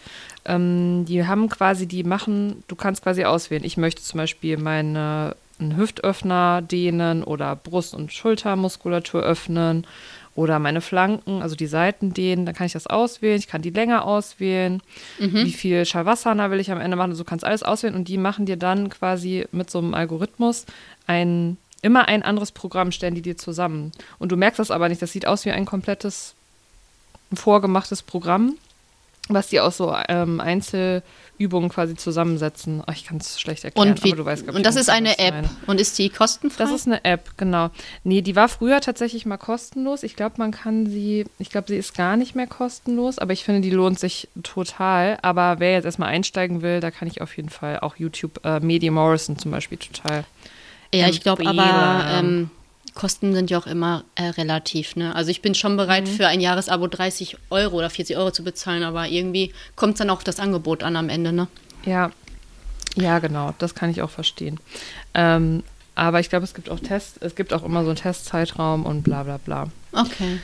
Ähm, 0.45 1.05
die 1.05 1.25
haben 1.25 1.49
quasi, 1.49 1.87
die 1.87 2.03
machen, 2.03 2.63
du 2.67 2.75
kannst 2.75 3.03
quasi 3.03 3.25
auswählen. 3.25 3.63
Ich 3.63 3.77
möchte 3.77 4.01
zum 4.01 4.19
Beispiel 4.19 4.57
meine 4.57 5.35
einen 5.59 5.77
Hüftöffner 5.77 6.61
dehnen 6.61 7.23
oder 7.23 7.55
Brust- 7.55 7.93
und 7.93 8.11
Schultermuskulatur 8.11 9.21
öffnen 9.21 9.85
oder 10.33 10.59
meine 10.59 10.81
Flanken, 10.81 11.41
also 11.41 11.55
die 11.55 11.67
Seiten 11.67 12.13
dehnen. 12.13 12.45
Dann 12.45 12.55
kann 12.55 12.65
ich 12.65 12.73
das 12.73 12.87
auswählen. 12.87 13.37
Ich 13.37 13.47
kann 13.47 13.61
die 13.61 13.69
Länge 13.69 14.03
auswählen. 14.03 14.81
Wie 15.19 15.51
viel 15.51 15.85
Shavasana 15.85 16.49
will 16.51 16.59
ich 16.59 16.71
am 16.71 16.79
Ende 16.79 16.97
machen? 16.97 17.11
Also 17.11 17.23
du 17.23 17.29
kannst 17.29 17.45
alles 17.45 17.63
auswählen 17.63 17.95
und 17.95 18.07
die 18.07 18.17
machen 18.17 18.45
dir 18.45 18.57
dann 18.57 18.89
quasi 18.89 19.45
mit 19.51 19.69
so 19.69 19.79
einem 19.79 19.93
Algorithmus 19.93 20.65
ein 21.05 21.57
immer 21.81 22.07
ein 22.07 22.23
anderes 22.23 22.51
Programm 22.51 22.91
stellen 22.91 23.15
die 23.15 23.21
dir 23.21 23.37
zusammen. 23.37 23.91
Und 24.19 24.31
du 24.31 24.37
merkst 24.37 24.59
das 24.59 24.71
aber 24.71 24.89
nicht. 24.89 25.01
Das 25.01 25.11
sieht 25.11 25.25
aus 25.27 25.45
wie 25.45 25.51
ein 25.51 25.65
komplettes 25.65 26.35
vorgemachtes 27.33 28.01
Programm, 28.01 28.55
was 29.29 29.47
die 29.47 29.59
aus 29.59 29.77
so 29.77 29.95
ähm, 30.09 30.41
Einzelübungen 30.41 31.69
quasi 31.69 31.95
zusammensetzen. 31.95 32.83
Ach, 32.85 32.93
ich 32.93 33.05
kann 33.05 33.17
es 33.17 33.39
schlecht 33.39 33.63
erklären, 33.63 33.91
Und, 33.91 34.03
wie, 34.03 34.09
aber 34.09 34.17
du 34.17 34.25
weißt, 34.25 34.47
ich, 34.47 34.53
und 34.53 34.65
das 34.65 34.75
ist 34.75 34.89
eine 34.89 35.17
App. 35.17 35.33
meine. 35.33 35.49
Und 35.67 35.79
ist 35.79 35.97
die 35.97 36.09
kostenfrei? 36.09 36.63
Das 36.63 36.73
ist 36.73 36.87
eine 36.87 37.05
App, 37.05 37.37
genau. 37.37 37.69
Nee, 38.03 38.21
die 38.21 38.35
war 38.35 38.49
früher 38.49 38.81
tatsächlich 38.81 39.25
mal 39.25 39.37
kostenlos. 39.37 40.03
Ich 40.03 40.15
glaube, 40.15 40.35
man 40.37 40.51
kann 40.51 40.87
sie, 40.87 41.25
ich 41.39 41.49
glaube, 41.49 41.67
sie 41.69 41.77
ist 41.77 41.95
gar 41.95 42.17
nicht 42.17 42.35
mehr 42.35 42.47
kostenlos, 42.47 43.17
aber 43.17 43.31
ich 43.33 43.43
finde, 43.45 43.61
die 43.61 43.71
lohnt 43.71 43.99
sich 43.99 44.27
total. 44.43 45.17
Aber 45.21 45.59
wer 45.59 45.73
jetzt 45.73 45.85
erstmal 45.85 46.09
einsteigen 46.09 46.61
will, 46.61 46.81
da 46.81 46.91
kann 46.91 47.07
ich 47.07 47.21
auf 47.21 47.37
jeden 47.37 47.49
Fall 47.49 47.79
auch 47.79 47.95
YouTube, 47.95 48.43
äh, 48.43 48.59
Medi 48.59 48.89
Morrison 48.89 49.37
zum 49.37 49.51
Beispiel 49.51 49.77
total. 49.77 50.25
Ja, 50.93 51.07
ich 51.09 51.21
glaube 51.21 51.45
aber, 51.47 52.05
ähm, 52.09 52.49
Kosten 52.93 53.33
sind 53.33 53.49
ja 53.49 53.57
auch 53.57 53.67
immer 53.67 54.03
äh, 54.15 54.23
relativ. 54.23 54.95
Ne? 54.97 55.15
Also 55.15 55.31
ich 55.31 55.41
bin 55.41 55.55
schon 55.55 55.77
bereit, 55.77 56.03
Mhm. 56.07 56.11
für 56.11 56.27
ein 56.27 56.41
Jahresabo 56.41 56.87
30 56.87 57.37
Euro 57.49 57.77
oder 57.77 57.89
40 57.89 58.17
Euro 58.17 58.31
zu 58.31 58.43
bezahlen, 58.43 58.83
aber 58.83 59.07
irgendwie 59.07 59.53
kommt 59.75 59.99
dann 59.99 60.09
auch 60.09 60.23
das 60.23 60.39
Angebot 60.39 60.83
an 60.83 60.95
am 60.97 61.07
Ende. 61.09 61.31
Ne? 61.31 61.47
Ja, 61.85 62.11
ja, 62.95 63.19
genau, 63.19 63.53
das 63.59 63.73
kann 63.75 63.89
ich 63.89 64.01
auch 64.01 64.09
verstehen. 64.09 64.59
Ähm, 65.13 65.63
aber 65.95 66.19
ich 66.19 66.29
glaube, 66.29 66.43
es 66.43 66.53
gibt 66.53 66.69
auch 66.69 66.79
Tests, 66.81 67.17
es 67.21 67.35
gibt 67.35 67.53
auch 67.53 67.63
immer 67.63 67.83
so 67.83 67.89
einen 67.91 67.97
Testzeitraum 67.97 68.85
und 68.85 69.03
bla 69.03 69.23
bla 69.23 69.37
bla. 69.37 69.69
Okay. 69.93 70.39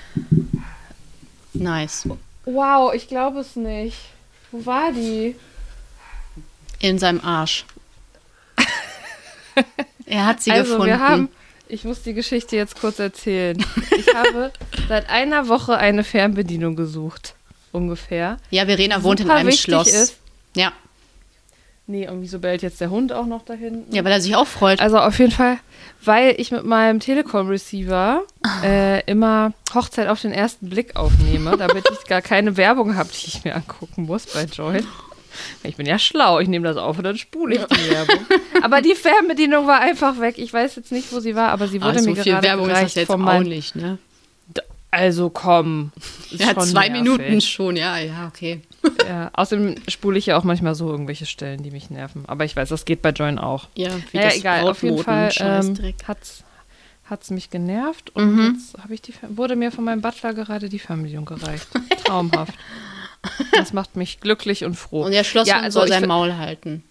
Nice. 1.53 2.07
Wow, 2.45 2.93
ich 2.93 3.07
glaube 3.09 3.39
es 3.39 3.55
nicht. 3.57 3.97
Wo 4.51 4.65
war 4.65 4.93
die? 4.93 5.35
In 6.79 6.97
seinem 6.99 7.19
Arsch. 7.21 7.65
er 10.07 10.25
hat 10.25 10.41
sie 10.41 10.51
also, 10.51 10.71
gefunden. 10.73 10.85
wir 10.87 10.99
haben, 10.99 11.29
ich 11.67 11.83
muss 11.83 12.01
die 12.01 12.13
Geschichte 12.13 12.55
jetzt 12.55 12.79
kurz 12.79 12.99
erzählen. 12.99 13.57
Ich 13.97 14.13
habe 14.15 14.51
seit 14.87 15.09
einer 15.09 15.47
Woche 15.47 15.77
eine 15.77 16.03
Fernbedienung 16.03 16.75
gesucht, 16.75 17.35
ungefähr. 17.71 18.37
ja, 18.49 18.65
Verena 18.65 19.03
wohnt 19.03 19.19
in 19.19 19.29
einem 19.29 19.51
Schloss. 19.51 19.87
ist- 19.87 20.17
Ja. 20.55 20.71
Nee, 21.89 22.03
irgendwie 22.03 22.27
so 22.27 22.39
bellt 22.39 22.61
jetzt 22.63 22.81
der 22.81 22.89
Hund 22.89 23.13
auch 23.13 23.25
noch 23.25 23.45
da 23.45 23.53
hinten. 23.53 23.95
Ja, 23.95 24.03
weil 24.03 24.11
er 24.11 24.19
sich 24.19 24.35
auch 24.35 24.45
freut. 24.47 24.81
Also 24.81 24.97
auf 24.99 25.19
jeden 25.19 25.31
Fall, 25.31 25.57
weil 26.03 26.35
ich 26.37 26.51
mit 26.51 26.65
meinem 26.65 26.99
Telekom-Receiver 26.99 28.23
äh, 28.61 29.01
immer 29.09 29.53
Hochzeit 29.73 30.09
auf 30.09 30.19
den 30.21 30.33
ersten 30.33 30.67
Blick 30.69 30.97
aufnehme, 30.97 31.55
damit 31.55 31.85
ich 31.89 32.05
gar 32.09 32.21
keine 32.21 32.57
Werbung 32.57 32.97
habe, 32.97 33.07
die 33.09 33.27
ich 33.27 33.43
mir 33.45 33.55
angucken 33.55 34.03
muss 34.03 34.25
bei 34.25 34.43
Joy. 34.43 34.83
Ich 35.63 35.75
bin 35.75 35.85
ja 35.85 35.99
schlau, 35.99 36.39
ich 36.39 36.47
nehme 36.47 36.67
das 36.67 36.77
auf 36.77 36.97
und 36.97 37.03
dann 37.03 37.17
spule 37.17 37.55
ich 37.55 37.65
die 37.65 37.89
Werbung. 37.91 38.25
Aber 38.63 38.81
die 38.81 38.95
Fernbedienung 38.95 39.67
war 39.67 39.79
einfach 39.81 40.19
weg. 40.19 40.35
Ich 40.37 40.51
weiß 40.53 40.75
jetzt 40.75 40.91
nicht, 40.91 41.11
wo 41.11 41.19
sie 41.19 41.35
war, 41.35 41.49
aber 41.49 41.67
sie 41.67 41.81
wurde 41.81 41.97
Ah, 41.99 42.01
so 42.01 42.09
mir 42.11 42.15
viel 42.23 42.31
gerade 42.33 42.47
Werbung 42.47 42.65
ist 42.67 42.73
gereicht 42.73 42.97
das 42.97 43.01
jetzt 43.03 43.09
auch 43.11 43.39
nicht, 43.43 43.75
ne? 43.75 43.97
Also 44.89 45.29
komm. 45.29 45.91
ist 46.31 46.39
Ja, 46.39 46.55
zwei 46.57 46.87
nervig. 46.87 47.03
Minuten 47.03 47.41
schon, 47.41 47.75
ja, 47.75 47.97
ja, 47.99 48.27
okay. 48.27 48.61
Ja, 49.07 49.29
außerdem 49.33 49.75
spule 49.89 50.17
ich 50.17 50.25
ja 50.27 50.37
auch 50.37 50.43
manchmal 50.45 50.75
so 50.75 50.89
irgendwelche 50.89 51.25
Stellen, 51.25 51.61
die 51.61 51.71
mich 51.71 51.89
nerven. 51.89 52.23
Aber 52.27 52.45
ich 52.45 52.55
weiß, 52.55 52.69
das 52.69 52.85
geht 52.85 53.01
bei 53.01 53.09
Join 53.09 53.37
auch. 53.37 53.67
Ja, 53.75 53.89
wie 54.11 54.17
Naja, 54.17 54.31
egal, 54.33 54.67
auf 54.67 54.81
jeden 54.83 54.97
Fall 55.03 55.25
ähm, 55.25 55.31
Scheißdreck. 55.31 55.95
hat's 56.07 56.43
hat's 57.09 57.29
mich 57.31 57.49
genervt 57.49 58.13
und 58.15 58.35
Mhm. 58.35 58.53
jetzt 58.55 58.77
habe 58.81 58.93
ich 58.93 59.01
die 59.01 59.13
wurde 59.29 59.55
mir 59.55 59.71
von 59.71 59.83
meinem 59.83 60.01
Butler 60.01 60.33
gerade 60.33 60.67
die 60.69 60.79
Fernbedienung 60.79 61.25
gereicht. 61.25 61.67
Traumhaft. 62.05 62.53
Das 63.53 63.73
macht 63.73 63.95
mich 63.95 64.19
glücklich 64.19 64.63
und 64.65 64.75
froh. 64.75 65.03
Und 65.05 65.11
der 65.11 65.23
Schloss 65.23 65.47
ja, 65.47 65.59
also 65.59 65.79
soll 65.79 65.87
sein 65.89 66.07
Maul 66.07 66.37
halten. 66.37 66.83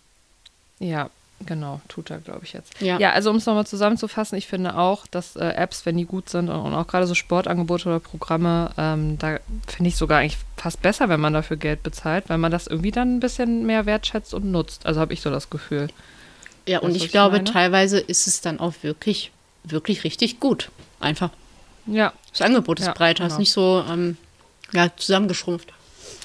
Ja, 0.78 1.10
genau, 1.46 1.80
tut 1.88 2.10
er, 2.10 2.18
glaube 2.18 2.44
ich 2.44 2.52
jetzt. 2.52 2.80
Ja. 2.80 2.98
Ja, 2.98 3.12
also 3.12 3.30
um 3.30 3.36
es 3.36 3.46
nochmal 3.46 3.66
zusammenzufassen, 3.66 4.36
ich 4.36 4.46
finde 4.46 4.76
auch, 4.76 5.06
dass 5.06 5.36
äh, 5.36 5.48
Apps, 5.50 5.86
wenn 5.86 5.96
die 5.96 6.04
gut 6.04 6.28
sind 6.28 6.48
und, 6.48 6.56
und 6.60 6.74
auch 6.74 6.86
gerade 6.86 7.06
so 7.06 7.14
Sportangebote 7.14 7.88
oder 7.88 8.00
Programme, 8.00 8.70
ähm, 8.76 9.18
da 9.18 9.38
finde 9.66 9.88
ich 9.88 9.96
sogar 9.96 10.18
eigentlich 10.20 10.38
fast 10.56 10.82
besser, 10.82 11.08
wenn 11.08 11.20
man 11.20 11.32
dafür 11.32 11.56
Geld 11.56 11.82
bezahlt, 11.82 12.28
weil 12.28 12.38
man 12.38 12.52
das 12.52 12.66
irgendwie 12.66 12.90
dann 12.90 13.16
ein 13.16 13.20
bisschen 13.20 13.64
mehr 13.66 13.86
wertschätzt 13.86 14.34
und 14.34 14.50
nutzt. 14.50 14.84
Also 14.86 15.00
habe 15.00 15.12
ich 15.12 15.20
so 15.20 15.30
das 15.30 15.48
Gefühl. 15.50 15.88
Ja, 16.66 16.80
und 16.80 16.96
ich 16.96 17.04
ich 17.04 17.10
glaube, 17.12 17.36
meine? 17.36 17.44
teilweise 17.50 17.98
ist 18.00 18.26
es 18.26 18.40
dann 18.40 18.58
auch 18.58 18.74
wirklich, 18.82 19.30
wirklich 19.64 20.04
richtig 20.04 20.40
gut. 20.40 20.70
Einfach. 21.00 21.30
Ja, 21.86 22.12
Das 22.32 22.42
Angebot 22.42 22.80
ist 22.80 22.86
Ja, 22.86 22.92
breiter, 22.92 23.24
ist 23.24 23.30
genau. 23.34 23.38
nicht 23.40 23.52
so 23.52 23.84
ähm, 23.88 24.16
ja, 24.72 24.90
zusammengeschrumpft. 24.96 25.72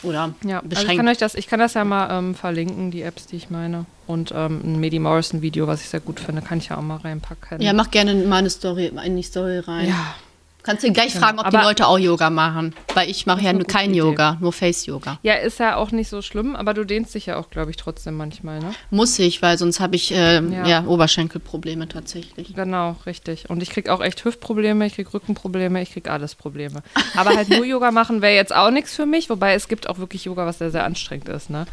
Oder 0.03 0.33
Ja, 0.43 0.57
also 0.57 0.65
ich 0.65 0.69
beschränkt. 0.69 0.97
kann 0.97 1.07
euch 1.07 1.17
das, 1.17 1.35
ich 1.35 1.47
kann 1.47 1.59
das 1.59 1.73
ja 1.73 1.83
mal 1.83 2.17
ähm, 2.17 2.35
verlinken, 2.35 2.91
die 2.91 3.01
Apps, 3.03 3.27
die 3.27 3.35
ich 3.35 3.49
meine. 3.49 3.85
Und 4.07 4.31
ähm, 4.35 4.61
ein 4.63 4.79
Medi 4.79 4.99
Morrison 4.99 5.41
Video, 5.41 5.67
was 5.67 5.81
ich 5.81 5.89
sehr 5.89 5.99
gut 5.99 6.19
finde, 6.19 6.41
kann 6.41 6.57
ich 6.57 6.69
ja 6.69 6.77
auch 6.77 6.81
mal 6.81 6.97
reinpacken. 6.97 7.61
ja, 7.61 7.73
mach 7.73 7.91
gerne 7.91 8.13
mal 8.15 8.37
eine 8.37 8.49
Story 8.49 8.91
in 9.05 9.15
die 9.15 9.23
Story 9.23 9.59
rein. 9.59 9.87
ja, 9.87 10.15
Kannst 10.63 10.83
du 10.83 10.91
gleich 10.93 11.13
Genau. 11.13 11.25
fragen, 11.25 11.39
ob 11.39 11.49
die 11.49 11.57
Aber- 11.57 11.65
Leute 11.67 11.87
auch 11.87 11.97
Yoga 11.97 12.29
machen. 12.29 12.75
Weil 12.93 13.09
ich 13.09 13.25
mache 13.25 13.41
ja 13.41 13.53
nur 13.53 13.65
kein 13.65 13.89
Idee. 13.89 13.99
Yoga, 13.99 14.37
nur 14.39 14.53
Face-Yoga. 14.53 15.19
Ja, 15.23 15.33
ist 15.35 15.59
ja 15.59 15.75
auch 15.75 15.91
nicht 15.91 16.07
so 16.09 16.21
schlimm, 16.21 16.55
aber 16.55 16.73
du 16.73 16.85
dehnst 16.85 17.15
dich 17.15 17.25
ja 17.25 17.37
auch, 17.37 17.49
glaube 17.49 17.71
ich, 17.71 17.77
trotzdem 17.77 18.15
manchmal, 18.15 18.59
ne? 18.59 18.71
Muss 18.91 19.17
ich, 19.19 19.41
weil 19.41 19.57
sonst 19.57 19.79
habe 19.79 19.95
ich 19.95 20.11
äh, 20.11 20.41
Ja. 20.41 20.67
ja. 20.67 20.83
Oberschenkelprobleme 20.85 21.87
tatsächlich. 21.87 22.53
Genau, 22.53 22.95
richtig. 23.05 23.49
Und 23.49 23.63
ich 23.63 23.69
krieg 23.69 23.89
auch 23.89 24.01
echt 24.01 24.23
Hüftprobleme, 24.23 24.85
ich 24.85 24.95
krieg 24.95 25.13
Rückenprobleme, 25.13 25.81
ich 25.81 25.91
krieg 25.93 26.09
alles 26.09 26.35
Probleme. 26.35 26.83
Aber 27.15 27.31
halt 27.35 27.49
nur 27.49 27.65
Yoga 27.65 27.91
machen 27.91 28.21
wäre 28.21 28.35
jetzt 28.35 28.53
auch 28.55 28.71
nichts 28.71 28.95
für 28.95 29.05
mich, 29.05 29.29
wobei 29.29 29.53
es 29.55 29.67
gibt 29.67 29.89
auch 29.89 29.97
wirklich 29.97 30.25
Yoga, 30.25 30.45
was 30.45 30.59
sehr, 30.59 30.71
sehr 30.71 30.83
anstrengend 30.85 31.29
ist, 31.29 31.49
ne? 31.49 31.65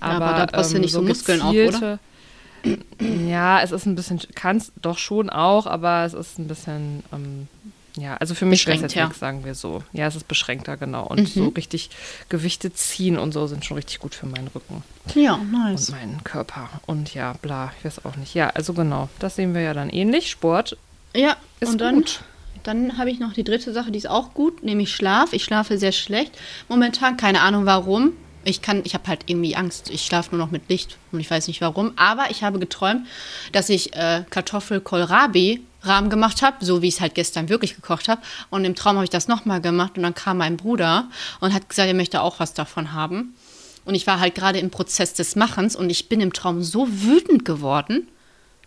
aber 0.00 0.32
da 0.34 0.46
brauchst 0.46 0.74
du 0.74 0.78
nicht 0.78 0.92
so 0.92 1.02
Muskeln 1.02 1.40
auf, 1.42 1.52
gezielte- 1.52 1.98
Ja, 3.28 3.60
es 3.62 3.70
ist 3.72 3.86
ein 3.86 3.94
bisschen, 3.94 4.20
kannst 4.34 4.72
doch 4.82 4.98
schon 4.98 5.30
auch, 5.30 5.66
aber 5.66 6.04
es 6.04 6.14
ist 6.14 6.38
ein 6.38 6.48
bisschen, 6.48 7.02
ähm, 7.12 7.48
ja, 7.98 8.16
also 8.18 8.34
für 8.34 8.44
mich 8.44 8.66
wäre 8.66 8.84
es 8.84 8.94
nichts, 8.94 9.18
sagen 9.18 9.44
wir 9.44 9.54
so. 9.54 9.82
Ja, 9.92 10.06
es 10.06 10.16
ist 10.16 10.28
beschränkter, 10.28 10.76
genau. 10.76 11.06
Und 11.06 11.28
so 11.28 11.48
richtig 11.48 11.90
Gewichte 12.28 12.72
ziehen 12.72 13.18
und 13.18 13.32
so 13.32 13.46
sind 13.46 13.64
schon 13.64 13.76
richtig 13.76 13.98
gut 14.00 14.14
für 14.14 14.26
meinen 14.26 14.48
Rücken 14.48 14.82
Ja, 15.14 15.34
und 15.34 15.50
nice. 15.50 15.90
meinen 15.90 16.22
Körper. 16.22 16.68
Und 16.86 17.14
ja, 17.14 17.32
bla, 17.40 17.72
ich 17.78 17.84
weiß 17.84 18.04
auch 18.04 18.16
nicht. 18.16 18.34
Ja, 18.34 18.50
also 18.50 18.74
genau, 18.74 19.08
das 19.18 19.36
sehen 19.36 19.54
wir 19.54 19.62
ja 19.62 19.72
dann 19.74 19.88
ähnlich. 19.88 20.30
Sport 20.30 20.76
Ja, 21.14 21.36
ist 21.60 21.70
und 21.72 21.80
dann, 21.80 21.94
gut. 21.96 22.20
dann 22.64 22.98
habe 22.98 23.10
ich 23.10 23.18
noch 23.18 23.32
die 23.32 23.44
dritte 23.44 23.72
Sache, 23.72 23.90
die 23.90 23.98
ist 23.98 24.08
auch 24.10 24.34
gut, 24.34 24.62
nämlich 24.62 24.92
Schlaf. 24.94 25.32
Ich 25.32 25.44
schlafe 25.44 25.78
sehr 25.78 25.92
schlecht. 25.92 26.32
Momentan, 26.68 27.16
keine 27.16 27.40
Ahnung 27.40 27.64
warum. 27.64 28.12
Ich 28.44 28.62
kann, 28.62 28.82
ich 28.84 28.94
habe 28.94 29.08
halt 29.08 29.22
irgendwie 29.26 29.56
Angst. 29.56 29.90
Ich 29.90 30.02
schlafe 30.04 30.36
nur 30.36 30.44
noch 30.44 30.52
mit 30.52 30.68
Licht 30.68 30.98
und 31.10 31.18
ich 31.18 31.28
weiß 31.30 31.48
nicht 31.48 31.60
warum. 31.62 31.92
Aber 31.96 32.30
ich 32.30 32.44
habe 32.44 32.60
geträumt, 32.60 33.06
dass 33.50 33.68
ich 33.70 33.96
äh, 33.96 34.22
Kartoffel-Kohlrabi-Rahmen 35.86 36.10
gemacht 36.10 36.42
habe, 36.42 36.64
so 36.64 36.82
wie 36.82 36.88
ich 36.88 36.94
es 36.94 37.00
halt 37.00 37.14
gestern 37.14 37.48
wirklich 37.48 37.74
gekocht 37.74 38.08
habe. 38.08 38.20
Und 38.50 38.64
im 38.64 38.74
Traum 38.74 38.96
habe 38.96 39.04
ich 39.04 39.10
das 39.10 39.28
nochmal 39.28 39.60
gemacht 39.60 39.96
und 39.96 40.02
dann 40.02 40.14
kam 40.14 40.38
mein 40.38 40.56
Bruder 40.56 41.08
und 41.40 41.54
hat 41.54 41.68
gesagt, 41.68 41.88
er 41.88 41.94
möchte 41.94 42.20
auch 42.20 42.40
was 42.40 42.54
davon 42.54 42.92
haben. 42.92 43.34
Und 43.84 43.94
ich 43.94 44.06
war 44.06 44.20
halt 44.20 44.34
gerade 44.34 44.58
im 44.58 44.70
Prozess 44.70 45.14
des 45.14 45.36
Machens 45.36 45.76
und 45.76 45.90
ich 45.90 46.08
bin 46.08 46.20
im 46.20 46.32
Traum 46.32 46.62
so 46.62 46.88
wütend 46.90 47.44
geworden, 47.44 48.08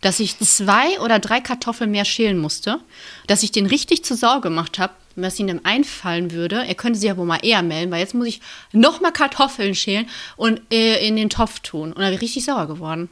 dass 0.01 0.21
ich 0.21 0.39
zwei 0.39 0.97
oder 1.01 1.19
drei 1.19 1.41
Kartoffeln 1.41 1.91
mehr 1.91 2.05
schälen 2.05 2.37
musste, 2.37 2.79
dass 3.27 3.43
ich 3.43 3.51
den 3.51 3.65
richtig 3.65 4.05
zu 4.05 4.15
Sau 4.15 4.39
gemacht 4.39 4.79
habe, 4.79 4.93
was 5.17 5.37
ihm 5.37 5.59
einfallen 5.63 6.31
würde. 6.31 6.65
Er 6.65 6.75
könnte 6.75 6.97
sich 6.97 7.09
ja 7.09 7.17
wohl 7.17 7.25
mal 7.25 7.43
eher 7.43 7.61
melden, 7.63 7.91
weil 7.91 7.99
jetzt 7.99 8.15
muss 8.15 8.27
ich 8.27 8.39
nochmal 8.71 9.11
Kartoffeln 9.11 9.75
schälen 9.75 10.07
und 10.37 10.61
äh, 10.71 11.05
in 11.05 11.17
den 11.17 11.29
Topf 11.29 11.59
tun. 11.59 11.91
Und 11.91 11.99
da 11.99 12.05
bin 12.05 12.13
ich 12.13 12.21
richtig 12.21 12.45
sauer 12.45 12.67
geworden. 12.67 13.09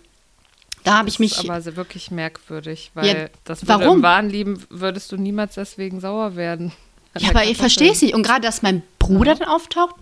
Da 0.88 1.00
habe 1.00 1.10
ich 1.10 1.20
mich. 1.20 1.32
Das 1.36 1.44
ist 1.44 1.50
aber 1.50 1.76
wirklich 1.76 2.12
merkwürdig, 2.12 2.92
weil 2.94 3.08
Ja, 3.08 3.28
das 3.44 3.68
würde 3.68 3.84
warum? 3.84 3.98
im 3.98 4.04
wahren 4.04 4.30
Leben 4.30 4.64
würdest 4.70 5.12
du 5.12 5.18
niemals 5.18 5.56
deswegen 5.56 6.00
sauer 6.00 6.38
werden. 6.38 6.72
Ja, 7.18 7.32
aber 7.32 7.44
ich 7.44 7.58
verstehe 7.58 7.92
es 7.92 8.02
nicht. 8.02 8.14
Und 8.14 8.24
gerade, 8.24 8.42
dass 8.42 8.62
mein 8.62 8.84
Bruder 9.00 9.36
dann 9.36 9.50
auftaucht 9.50 9.96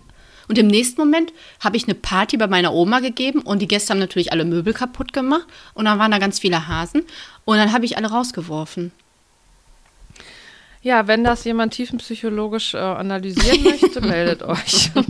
und 0.48 0.58
im 0.58 0.68
nächsten 0.68 1.00
Moment 1.00 1.32
habe 1.58 1.76
ich 1.76 1.84
eine 1.84 1.94
Party 1.94 2.36
bei 2.36 2.46
meiner 2.46 2.72
Oma 2.72 3.00
gegeben 3.00 3.40
und 3.40 3.60
die 3.62 3.68
Gäste 3.68 3.90
haben 3.90 3.98
natürlich 3.98 4.30
alle 4.32 4.44
Möbel 4.44 4.74
kaputt 4.74 5.12
gemacht 5.12 5.46
und 5.74 5.86
dann 5.86 5.98
waren 5.98 6.12
da 6.12 6.18
ganz 6.18 6.38
viele 6.38 6.68
Hasen 6.68 7.02
und 7.44 7.56
dann 7.56 7.72
habe 7.72 7.84
ich 7.84 7.96
alle 7.96 8.08
rausgeworfen. 8.10 8.92
Ja, 10.82 11.08
wenn 11.08 11.24
das 11.24 11.42
jemand 11.42 11.74
tiefenpsychologisch 11.74 12.74
äh, 12.74 12.78
analysieren 12.78 13.62
möchte, 13.64 14.00
meldet 14.00 14.44
euch. 14.44 14.92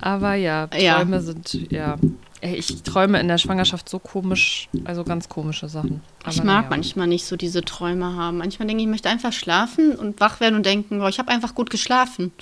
aber 0.00 0.34
ja, 0.34 0.68
Ja. 0.78 0.98
Träume 0.98 1.20
sind, 1.20 1.72
ja. 1.72 1.96
Ey, 2.44 2.56
ich 2.56 2.82
träume 2.82 3.18
in 3.20 3.28
der 3.28 3.38
Schwangerschaft 3.38 3.88
so 3.88 3.98
komisch, 3.98 4.68
also 4.84 5.02
ganz 5.02 5.30
komische 5.30 5.66
Sachen. 5.70 6.02
Aber 6.22 6.30
ich 6.30 6.44
mag 6.44 6.64
naja. 6.64 6.66
manchmal 6.68 7.06
nicht 7.06 7.24
so 7.24 7.36
diese 7.36 7.62
Träume 7.62 8.16
haben. 8.16 8.36
Manchmal 8.36 8.68
denke 8.68 8.82
ich, 8.82 8.86
ich 8.86 8.90
möchte 8.90 9.08
einfach 9.08 9.32
schlafen 9.32 9.92
und 9.96 10.20
wach 10.20 10.40
werden 10.40 10.54
und 10.56 10.66
denken, 10.66 10.98
boah, 10.98 11.08
ich 11.08 11.18
habe 11.18 11.30
einfach 11.30 11.54
gut 11.54 11.70
geschlafen. 11.70 12.32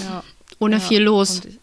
Ja. 0.00 0.24
Ohne 0.58 0.76
Ja, 0.76 0.80
viel 0.80 1.00
los. 1.00 1.36
Und 1.40 1.46
ich, 1.46 1.58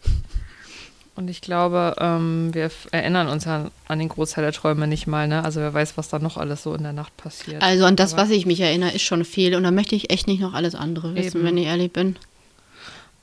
und 1.14 1.28
ich 1.28 1.40
glaube, 1.42 1.94
ähm, 1.98 2.54
wir 2.54 2.70
erinnern 2.90 3.28
uns 3.28 3.44
ja 3.44 3.70
an 3.86 3.98
den 3.98 4.08
Großteil 4.08 4.44
der 4.44 4.52
Träume 4.54 4.86
nicht 4.86 5.06
mal, 5.06 5.28
ne? 5.28 5.44
Also 5.44 5.60
wer 5.60 5.74
weiß, 5.74 5.98
was 5.98 6.08
da 6.08 6.18
noch 6.18 6.38
alles 6.38 6.62
so 6.62 6.74
in 6.74 6.82
der 6.84 6.94
Nacht 6.94 7.14
passiert. 7.18 7.62
Also 7.62 7.84
an 7.84 7.96
das, 7.96 8.14
Aber- 8.14 8.22
was 8.22 8.30
ich 8.30 8.46
mich 8.46 8.60
erinnere, 8.60 8.92
ist 8.92 9.02
schon 9.02 9.26
viel. 9.26 9.54
Und 9.56 9.64
da 9.64 9.70
möchte 9.72 9.94
ich 9.94 10.08
echt 10.10 10.26
nicht 10.26 10.40
noch 10.40 10.54
alles 10.54 10.74
andere 10.74 11.14
wissen, 11.14 11.38
Eben. 11.40 11.46
wenn 11.46 11.58
ich 11.58 11.66
ehrlich 11.66 11.92
bin. 11.92 12.16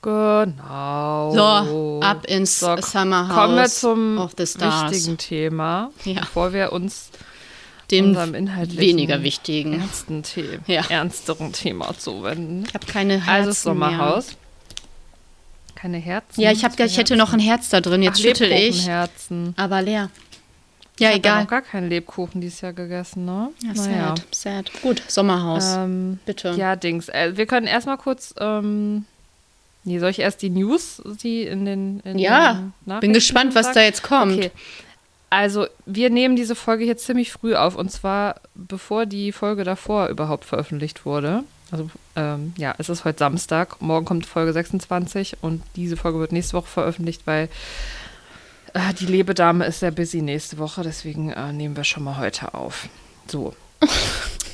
Genau. 0.02 1.32
So, 1.34 2.00
ab 2.02 2.24
ins 2.26 2.58
So, 2.60 2.76
Summer 2.80 3.28
House 3.28 3.36
Kommen 3.36 3.56
wir 3.56 3.68
zum 3.68 4.30
wichtigen 4.36 5.18
Thema, 5.18 5.90
Ja. 6.04 6.20
bevor 6.20 6.52
wir 6.52 6.72
uns 6.72 7.10
Dem 7.90 8.06
unserem 8.08 8.34
inhaltlichen, 8.34 8.80
weniger 8.80 9.22
wichtigen. 9.22 9.78
ernsten 9.80 10.24
The 10.24 10.58
Ja. 10.66 10.82
ernsteren 10.88 11.52
Thema 11.52 11.92
zuwenden. 11.98 12.64
Ich 12.66 12.74
habe 12.74 12.86
keine 12.86 13.14
Herzen 13.14 13.28
Also 13.30 13.48
das 13.50 13.64
mehr. 13.64 13.74
Sommerhaus. 13.74 14.26
Keine 15.74 15.98
Herzen. 15.98 16.40
Ja, 16.40 16.52
ich, 16.52 16.64
hab, 16.64 16.78
ich 16.78 16.96
hätte 16.98 17.16
noch 17.16 17.32
ein 17.32 17.40
Herz 17.40 17.68
da 17.70 17.80
drin. 17.80 18.02
Jetzt 18.02 18.18
Ach, 18.20 18.22
schüttel 18.22 18.52
ich. 18.52 18.60
Lebkuchenherzen. 18.86 19.54
Aber 19.56 19.82
leer. 19.82 20.10
Ich 20.96 21.00
Ja, 21.04 21.08
hab 21.08 21.16
egal. 21.16 21.42
noch 21.42 21.48
gar 21.50 21.62
keinen 21.62 21.88
Lebkuchen 21.88 22.40
dieses 22.42 22.60
Jahr 22.60 22.74
gegessen, 22.74 23.24
ne? 23.24 23.48
Ja, 23.64 23.72
naja. 23.72 24.08
sad, 24.08 24.26
sad. 24.34 24.70
Gut, 24.82 25.02
Sommerhaus. 25.08 25.64
Ähm, 25.76 26.18
Bitte. 26.26 26.50
Ja, 26.50 26.76
Dings. 26.76 27.08
Äh, 27.08 27.36
wir 27.36 27.46
können 27.46 27.66
erstmal 27.66 27.96
kurz. 27.96 28.34
Ähm, 28.38 29.06
nee, 29.84 29.98
soll 29.98 30.10
ich 30.10 30.18
erst 30.20 30.42
die 30.42 30.50
News, 30.50 31.02
die 31.22 31.42
in 31.42 31.64
den. 31.64 32.00
In 32.00 32.18
Ja, 32.18 32.62
den 32.86 33.00
Bin 33.00 33.12
gespannt, 33.12 33.54
was 33.54 33.72
da 33.72 33.80
jetzt 33.80 34.02
kommt. 34.02 34.36
Okay. 34.36 34.50
Also, 35.30 35.68
wir 35.86 36.10
nehmen 36.10 36.34
diese 36.34 36.56
Folge 36.56 36.84
jetzt 36.84 37.06
ziemlich 37.06 37.30
früh 37.30 37.54
auf 37.54 37.76
und 37.76 37.90
zwar 37.90 38.40
bevor 38.56 39.06
die 39.06 39.30
Folge 39.30 39.62
davor 39.62 40.08
überhaupt 40.08 40.44
veröffentlicht 40.44 41.06
wurde. 41.06 41.44
Also, 41.70 41.88
ähm, 42.16 42.52
ja, 42.56 42.74
es 42.78 42.88
ist 42.88 43.04
heute 43.04 43.20
Samstag. 43.20 43.80
Morgen 43.80 44.04
kommt 44.04 44.26
Folge 44.26 44.52
26 44.52 45.36
und 45.40 45.62
diese 45.76 45.96
Folge 45.96 46.18
wird 46.18 46.32
nächste 46.32 46.54
Woche 46.54 46.66
veröffentlicht, 46.66 47.28
weil 47.28 47.48
äh, 48.74 48.92
die 48.98 49.06
Lebedame 49.06 49.66
ist 49.66 49.78
sehr 49.80 49.92
busy 49.92 50.20
nächste 50.20 50.58
Woche. 50.58 50.82
Deswegen 50.82 51.30
äh, 51.30 51.52
nehmen 51.52 51.76
wir 51.76 51.84
schon 51.84 52.02
mal 52.02 52.18
heute 52.18 52.54
auf. 52.54 52.88
So. 53.28 53.54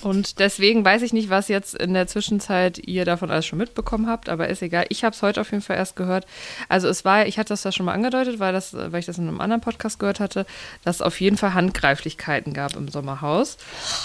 Und 0.03 0.39
deswegen 0.39 0.85
weiß 0.85 1.03
ich 1.03 1.13
nicht, 1.13 1.31
was 1.31 1.49
jetzt 1.49 1.75
in 1.75 1.95
der 1.95 2.07
Zwischenzeit 2.07 2.79
ihr 2.79 3.05
davon 3.05 3.31
alles 3.31 3.47
schon 3.47 3.59
mitbekommen 3.59 4.09
habt, 4.09 4.29
aber 4.29 4.49
ist 4.49 4.63
egal. 4.63 4.87
Ich 4.89 5.05
habe 5.05 5.15
es 5.15 5.23
heute 5.23 5.41
auf 5.41 5.51
jeden 5.51 5.63
Fall 5.63 5.77
erst 5.77 5.97
gehört. 5.97 6.27
Also 6.69 6.89
es 6.89 7.05
war, 7.05 7.27
ich 7.27 7.39
hatte 7.39 7.49
das 7.49 7.65
ja 7.65 7.73
schon 7.73 7.87
mal 7.87 7.93
angedeutet, 7.93 8.39
weil, 8.39 8.53
das, 8.53 8.75
weil 8.75 9.01
ich 9.01 9.07
das 9.07 9.19
in 9.19 9.29
einem 9.29 9.41
anderen 9.41 9.61
Podcast 9.61 9.99
gehört 9.99 10.21
hatte, 10.21 10.47
dass 10.85 10.97
es 10.97 11.03
auf 11.03 11.21
jeden 11.21 11.37
Fall 11.37 11.55
Handgreiflichkeiten 11.55 12.53
gab 12.53 12.77
im 12.77 12.89
Sommerhaus. 12.89 13.57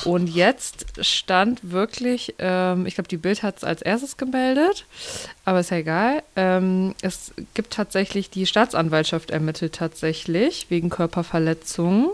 Und 0.05 0.27
jetzt 0.27 0.85
stand 1.01 1.71
wirklich, 1.71 2.35
ähm, 2.39 2.85
ich 2.85 2.95
glaube, 2.95 3.07
die 3.07 3.17
Bild 3.17 3.43
hat 3.43 3.57
es 3.57 3.63
als 3.63 3.81
erstes 3.81 4.17
gemeldet, 4.17 4.85
aber 5.45 5.59
ist 5.59 5.71
ja 5.71 5.77
egal. 5.77 6.23
Ähm, 6.35 6.95
es 7.01 7.33
gibt 7.53 7.73
tatsächlich, 7.73 8.29
die 8.29 8.45
Staatsanwaltschaft 8.45 9.31
ermittelt 9.31 9.73
tatsächlich 9.73 10.67
wegen 10.69 10.89
Körperverletzungen. 10.89 12.09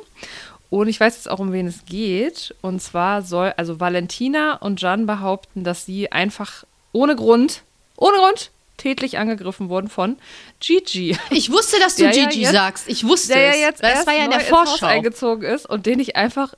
Und 0.70 0.88
ich 0.90 1.00
weiß 1.00 1.16
jetzt 1.16 1.30
auch, 1.30 1.40
um 1.40 1.54
wen 1.54 1.68
es 1.68 1.86
geht. 1.86 2.54
Und 2.62 2.82
zwar 2.82 3.22
soll, 3.22 3.54
also 3.58 3.80
Valentina 3.80 4.56
und 4.58 4.82
Jan 4.82 5.06
behaupten, 5.06 5.64
dass 5.64 5.86
sie 5.86 6.12
einfach 6.12 6.64
ohne 6.92 7.16
Grund, 7.16 7.64
ohne 7.96 8.18
Grund, 8.18 8.52
tätlich 8.76 9.18
angegriffen 9.18 9.70
wurden 9.70 9.88
von 9.90 10.18
Gigi. 10.60 11.18
Ich 11.32 11.52
wusste, 11.52 11.80
dass 11.80 11.96
du 11.96 12.04
Der 12.04 12.14
ja 12.16 12.28
Gigi 12.28 12.42
jetzt- 12.42 12.52
sagst. 12.52 12.88
Ich 12.88 13.04
wusste 13.06 13.34
Der 13.34 13.42
ja 13.44 13.50
es. 13.52 13.60
jetzt 13.60 13.82
Weil 13.84 13.94
das 13.94 14.06
war 14.06 14.14
ja 14.14 14.26
in 14.26 14.32
der 14.32 14.40
Vorschau. 14.42 14.86
eingezogen 14.86 15.44
ist 15.50 15.68
und 15.68 15.86
den 15.86 16.00
ich 16.00 16.16
einfach 16.16 16.54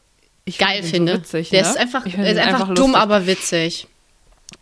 ich 0.45 0.57
find 0.57 0.69
Geil 0.69 0.81
den 0.81 0.89
finde. 0.89 1.11
So 1.13 1.17
witzig, 1.19 1.49
der 1.51 1.61
ne? 1.61 1.69
ist 1.69 1.77
einfach, 1.77 2.03
find 2.03 2.15
ist 2.17 2.25
den 2.25 2.39
einfach, 2.39 2.73
dumm, 2.73 2.95
aber 2.95 3.25
witzig. 3.27 3.87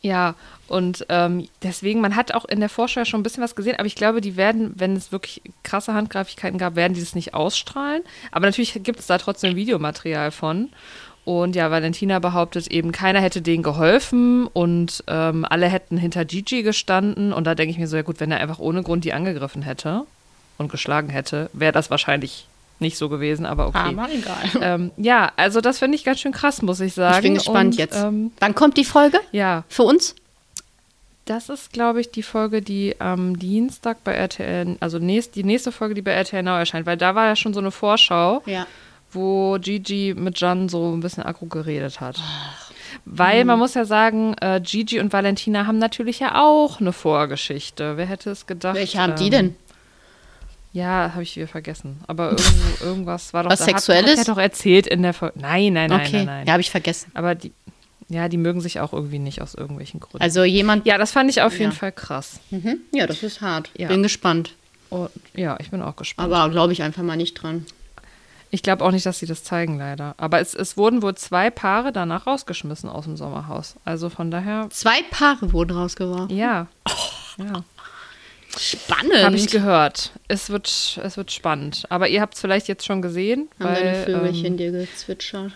Ja, 0.01 0.35
und 0.67 1.05
ähm, 1.09 1.47
deswegen, 1.63 2.01
man 2.01 2.15
hat 2.15 2.33
auch 2.33 2.45
in 2.45 2.59
der 2.59 2.69
Vorschau 2.69 3.05
schon 3.05 3.21
ein 3.21 3.23
bisschen 3.23 3.43
was 3.43 3.55
gesehen, 3.55 3.75
aber 3.77 3.85
ich 3.85 3.95
glaube, 3.95 4.21
die 4.21 4.35
werden, 4.35 4.73
wenn 4.75 4.95
es 4.95 5.11
wirklich 5.11 5.41
krasse 5.63 5.93
Handgreiflichkeiten 5.93 6.57
gab, 6.59 6.75
werden 6.75 6.93
die 6.93 6.99
das 6.99 7.15
nicht 7.15 7.33
ausstrahlen. 7.33 8.03
Aber 8.31 8.45
natürlich 8.45 8.73
gibt 8.83 8.99
es 8.99 9.07
da 9.07 9.17
trotzdem 9.17 9.55
Videomaterial 9.55 10.31
von. 10.31 10.69
Und 11.25 11.57
ja, 11.57 11.69
Valentina 11.71 12.19
behauptet 12.19 12.67
eben, 12.67 12.93
keiner 12.93 13.19
hätte 13.19 13.41
denen 13.41 13.61
geholfen 13.61 14.47
und 14.47 15.03
ähm, 15.07 15.45
alle 15.49 15.67
hätten 15.67 15.97
hinter 15.97 16.23
Gigi 16.23 16.63
gestanden. 16.63 17.33
Und 17.33 17.45
da 17.45 17.53
denke 17.53 17.71
ich 17.71 17.77
mir 17.77 17.87
so, 17.87 17.97
ja 17.97 18.03
gut, 18.03 18.21
wenn 18.21 18.31
er 18.31 18.39
einfach 18.39 18.59
ohne 18.59 18.81
Grund 18.81 19.03
die 19.03 19.11
angegriffen 19.11 19.61
hätte 19.61 20.03
und 20.57 20.71
geschlagen 20.71 21.09
hätte, 21.09 21.49
wäre 21.51 21.73
das 21.73 21.89
wahrscheinlich 21.89 22.47
nicht 22.79 22.97
so 22.97 23.09
gewesen, 23.09 23.45
aber 23.45 23.67
okay. 23.67 23.77
Aber 23.77 24.07
egal. 24.09 24.61
Ähm, 24.61 24.91
ja, 24.97 25.31
also 25.35 25.61
das 25.61 25.79
finde 25.79 25.95
ich 25.95 26.03
ganz 26.03 26.19
schön 26.19 26.31
krass, 26.31 26.61
muss 26.61 26.79
ich 26.79 26.93
sagen. 26.93 27.17
Ich 27.17 27.23
bin 27.23 27.33
gespannt 27.33 27.73
und, 27.73 27.77
jetzt. 27.77 27.97
Ähm, 27.97 28.31
Wann 28.39 28.55
kommt 28.55 28.77
die 28.77 28.85
Folge 28.85 29.19
ja, 29.31 29.63
für 29.67 29.83
uns? 29.83 30.15
Das 31.29 31.49
ist, 31.49 31.71
glaube 31.73 32.01
ich, 32.01 32.11
die 32.11 32.23
Folge, 32.23 32.61
die 32.61 32.95
am 32.99 33.37
Dienstag 33.37 34.03
bei 34.03 34.13
RTL, 34.13 34.77
also 34.79 34.99
nächst, 34.99 35.35
die 35.35 35.43
nächste 35.43 35.71
Folge, 35.71 35.93
die 35.93 36.01
bei 36.01 36.11
RTL 36.11 36.41
Now 36.43 36.57
erscheint, 36.57 36.85
weil 36.85 36.97
da 36.97 37.13
war 37.15 37.25
ja 37.27 37.35
schon 37.35 37.53
so 37.53 37.59
eine 37.59 37.71
Vorschau, 37.71 38.41
Ja. 38.45 38.65
wo 39.11 39.57
Gigi 39.59 40.13
mit 40.17 40.39
Jan 40.39 40.69
so 40.69 40.93
ein 40.93 40.99
bisschen 40.99 41.23
aggro 41.23 41.45
geredet 41.45 41.99
hat. 42.01 42.19
Weil 43.05 43.45
man 43.45 43.59
muss 43.59 43.73
ja 43.73 43.85
sagen, 43.85 44.35
äh, 44.41 44.59
Gigi 44.61 44.99
und 44.99 45.13
Valentina 45.13 45.65
haben 45.67 45.77
natürlich 45.77 46.19
ja 46.19 46.41
auch 46.43 46.79
eine 46.79 46.91
Vorgeschichte. 46.93 47.97
Wer 47.97 48.05
hätte 48.05 48.31
es 48.31 48.47
gedacht? 48.47 48.75
Welche 48.75 48.99
haben 48.99 49.15
die 49.15 49.25
ähm, 49.25 49.31
denn? 49.31 49.55
Ja, 50.73 51.11
habe 51.13 51.23
ich 51.23 51.35
wieder 51.35 51.47
vergessen. 51.47 52.01
Aber 52.07 52.31
irgendwo, 52.31 52.85
irgendwas 52.85 53.33
war 53.33 53.43
doch 53.43 53.51
Was 53.51 53.59
da 53.59 53.65
hat- 53.67 53.71
Sexuelles? 53.81 54.19
Hat 54.19 54.27
er 54.27 54.33
doch 54.35 54.41
erzählt 54.41 54.87
in 54.87 55.01
der 55.01 55.13
Folge. 55.13 55.39
Nein, 55.39 55.73
nein, 55.73 55.89
nein, 55.89 56.01
okay. 56.01 56.17
nein, 56.17 56.25
nein. 56.25 56.45
Ja, 56.47 56.53
habe 56.53 56.61
ich 56.61 56.69
vergessen. 56.69 57.11
Aber 57.13 57.33
die, 57.35 57.51
ja, 58.09 58.29
die 58.29 58.37
mögen 58.37 58.61
sich 58.61 58.79
auch 58.79 58.93
irgendwie 58.93 59.19
nicht 59.19 59.41
aus 59.41 59.53
irgendwelchen 59.55 59.99
Gründen. 59.99 60.21
Also 60.21 60.43
jemand. 60.43 60.85
ja, 60.85 60.97
das 60.97 61.11
fand 61.11 61.29
ich 61.29 61.41
auf 61.41 61.53
jeden 61.59 61.71
Ja. 61.71 61.77
Fall 61.77 61.91
krass. 61.91 62.39
Mhm. 62.51 62.79
Ja, 62.93 63.05
das 63.07 63.23
ist 63.23 63.41
hart. 63.41 63.69
Ja. 63.77 63.87
Bin 63.89 64.03
gespannt. 64.03 64.53
Und, 64.89 65.09
ja, 65.33 65.57
ich 65.59 65.69
bin 65.71 65.81
auch 65.81 65.95
gespannt. 65.97 66.31
Aber 66.31 66.49
glaube 66.51 66.71
ich 66.73 66.81
einfach 66.81 67.03
mal 67.03 67.17
nicht 67.17 67.33
dran. 67.33 67.65
ich 68.49 68.63
glaube 68.63 68.85
auch 68.85 68.91
nicht, 68.91 69.05
dass 69.05 69.19
sie 69.19 69.25
das 69.25 69.43
zeigen, 69.43 69.77
leider. 69.77 70.15
Aber 70.17 70.39
es, 70.39 70.53
es 70.53 70.77
wurden 70.77 71.01
wohl 71.01 71.15
zwei 71.15 71.49
Paare 71.49 71.91
danach 71.91 72.25
rausgeschmissen 72.27 72.89
aus 72.89 73.03
dem 73.03 73.17
Sommerhaus. 73.17 73.75
Also 73.83 74.09
von 74.09 74.31
daher, 74.31 74.67
Zwei 74.71 75.01
Paare 75.11 75.51
wurden 75.51 75.75
rausgeworfen. 75.77 76.35
ja. 76.35 76.67
ja. 77.37 77.63
Spannend. 78.57 79.23
Habe 79.23 79.35
ich 79.35 79.47
gehört. 79.51 80.11
Es 80.27 80.49
wird, 80.49 80.99
es 81.03 81.17
wird 81.17 81.31
spannend. 81.31 81.83
Aber 81.89 82.07
ihr 82.07 82.21
habt 82.21 82.33
es 82.35 82.41
vielleicht 82.41 82.67
jetzt 82.67 82.85
schon 82.85 83.01
gesehen, 83.03 83.49
Haben 83.59 83.75
deine 83.75 83.91
weil 83.93 84.05
Vögelchen 84.05 84.45
ähm, 84.45 84.57
dir 84.57 84.71
gezwitschert. 84.71 85.51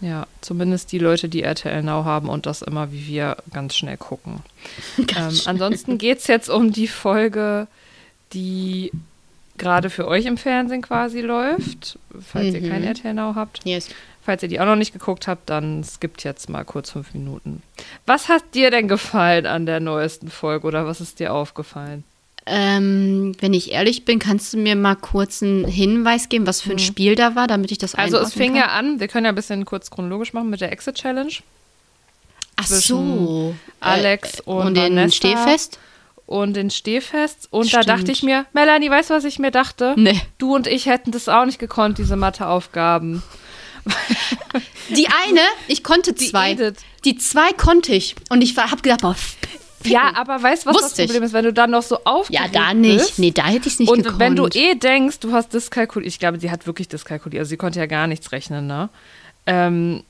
Ja, 0.00 0.26
zumindest 0.40 0.92
die 0.92 0.98
Leute, 0.98 1.28
die 1.28 1.42
RTL 1.42 1.82
Now 1.82 2.04
haben 2.04 2.28
und 2.28 2.46
das 2.46 2.62
immer 2.62 2.92
wie 2.92 3.06
wir 3.06 3.36
ganz 3.52 3.76
schnell 3.76 3.96
gucken. 3.96 4.40
ähm, 4.98 5.40
ansonsten 5.46 5.98
geht 5.98 6.18
es 6.18 6.26
jetzt 6.26 6.48
um 6.48 6.72
die 6.72 6.88
Folge, 6.88 7.66
die 8.32 8.92
gerade 9.56 9.90
für 9.90 10.06
euch 10.06 10.26
im 10.26 10.36
Fernsehen 10.36 10.82
quasi 10.82 11.20
läuft, 11.20 11.98
falls 12.20 12.54
ihr 12.54 12.60
kein 12.68 12.82
Mhm. 12.82 12.88
RTL 12.88 13.14
Now 13.14 13.34
habt. 13.34 13.60
Yes. 13.64 13.88
Falls 14.22 14.42
ihr 14.42 14.48
die 14.48 14.60
auch 14.60 14.66
noch 14.66 14.76
nicht 14.76 14.92
geguckt 14.92 15.26
habt, 15.26 15.48
dann 15.48 15.82
skippt 15.82 16.22
jetzt 16.22 16.48
mal 16.50 16.64
kurz 16.64 16.90
fünf 16.90 17.14
Minuten. 17.14 17.62
Was 18.06 18.28
hat 18.28 18.42
dir 18.54 18.70
denn 18.70 18.86
gefallen 18.86 19.46
an 19.46 19.64
der 19.66 19.80
neuesten 19.80 20.30
Folge 20.30 20.66
oder 20.66 20.86
was 20.86 21.00
ist 21.00 21.18
dir 21.18 21.32
aufgefallen? 21.32 22.04
Ähm, 22.50 23.34
wenn 23.40 23.52
ich 23.52 23.72
ehrlich 23.72 24.04
bin, 24.04 24.18
kannst 24.18 24.52
du 24.52 24.56
mir 24.56 24.74
mal 24.74 24.94
kurz 24.96 25.42
einen 25.42 25.66
Hinweis 25.66 26.28
geben, 26.28 26.46
was 26.46 26.60
für 26.62 26.70
ein 26.72 26.78
Spiel 26.78 27.14
da 27.14 27.34
war, 27.34 27.46
damit 27.46 27.70
ich 27.70 27.78
das 27.78 27.94
Also 27.94 28.16
es 28.18 28.32
fing 28.32 28.52
kann? 28.52 28.56
ja 28.60 28.66
an, 28.68 29.00
wir 29.00 29.08
können 29.08 29.26
ja 29.26 29.32
ein 29.32 29.34
bisschen 29.34 29.64
kurz 29.66 29.90
chronologisch 29.90 30.32
machen 30.32 30.48
mit 30.50 30.60
der 30.60 30.72
Exit 30.72 30.94
Challenge. 30.96 31.32
Ach 32.56 32.66
so. 32.66 33.54
Alex 33.80 34.40
Äh, 34.40 34.42
und 34.46 34.66
und 34.68 34.74
den 34.76 34.96
Vanessa. 34.96 35.16
Stehfest? 35.16 35.78
und 36.26 36.54
den 36.56 36.70
Stehfest. 36.70 37.48
Und 37.50 37.72
da 37.72 37.82
Stimmt. 37.82 37.88
dachte 38.00 38.12
ich 38.12 38.22
mir, 38.22 38.44
Melanie, 38.52 38.90
weißt 38.90 39.08
du, 39.10 39.14
was 39.14 39.24
ich 39.24 39.38
mir 39.38 39.50
dachte? 39.50 39.94
Nee. 39.96 40.20
Du 40.38 40.54
und 40.54 40.66
ich 40.66 40.84
hätten 40.86 41.10
das 41.10 41.28
auch 41.28 41.46
nicht 41.46 41.58
gekonnt, 41.58 41.96
diese 41.98 42.16
Matheaufgaben. 42.16 43.22
Die 44.90 45.06
eine, 45.26 45.40
ich 45.68 45.82
konnte 45.82 46.14
zwei. 46.14 46.52
Edith. 46.52 46.74
Die 47.04 47.16
zwei 47.16 47.52
konnte 47.52 47.94
ich. 47.94 48.14
Und 48.28 48.42
ich 48.42 48.56
habe 48.58 48.82
gedacht, 48.82 49.00
boah, 49.02 49.16
Ja, 49.84 50.12
aber 50.16 50.42
weißt 50.42 50.64
du, 50.64 50.70
was 50.70 50.76
Wusste 50.76 51.02
das. 51.02 51.06
Problem 51.06 51.22
ist, 51.22 51.32
wenn 51.32 51.44
du 51.44 51.52
dann 51.52 51.70
noch 51.70 51.82
so 51.82 51.96
ja, 51.96 52.00
aufgeregt 52.04 52.54
da 52.54 52.74
nicht. 52.74 52.98
bist? 52.98 53.18
Nee, 53.18 53.30
da 53.30 53.46
hätte 53.46 53.68
ich 53.68 53.74
es 53.74 53.78
nicht 53.78 53.90
und 53.90 54.02
gekonnt. 54.02 54.20
wenn 54.20 54.36
du 54.36 54.46
eh 54.48 54.74
denkst, 54.74 55.20
du 55.20 55.32
hast 55.32 55.54
dyskalkuliert, 55.54 56.12
ich 56.12 56.18
glaube, 56.18 56.40
sie 56.40 56.50
hat 56.50 56.66
wirklich 56.66 56.88
dyskalkuliert, 56.88 57.40
also 57.40 57.50
sie 57.50 57.56
konnte 57.56 57.78
ja 57.78 57.86
gar 57.86 58.06
nichts 58.06 58.32
rechnen, 58.32 58.66
ne? 58.66 58.88
Ähm, 59.46 60.02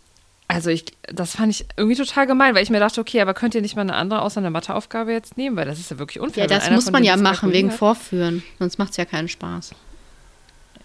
also 0.49 0.71
ich, 0.71 0.87
das 1.03 1.37
fand 1.37 1.53
ich 1.53 1.67
irgendwie 1.77 1.97
total 1.97 2.27
gemein, 2.27 2.55
weil 2.55 2.63
ich 2.63 2.71
mir 2.71 2.81
dachte, 2.81 3.03
okay, 3.03 3.21
aber 3.21 3.35
könnt 3.35 3.55
ihr 3.55 3.61
nicht 3.61 3.77
mal 3.77 3.83
eine 3.83 3.95
andere 3.95 4.23
außer 4.23 4.39
eine 4.41 4.51
Matheaufgabe 4.51 5.13
jetzt 5.13 5.37
nehmen, 5.37 5.57
weil 5.57 5.67
das 5.67 5.79
ist 5.79 5.91
ja 5.91 5.99
wirklich 5.99 6.21
unfair. 6.21 6.45
ja, 6.45 6.49
das 6.49 6.71
muss 6.71 6.91
man 6.91 7.05
ja 7.05 7.17
machen, 7.19 7.53
wegen. 7.53 7.71
Vorführen. 7.71 8.43
Sonst 8.59 8.79
macht 8.79 8.93
es 8.93 8.97
ja 8.97 9.05
keinen 9.05 9.29
Spaß. 9.29 9.73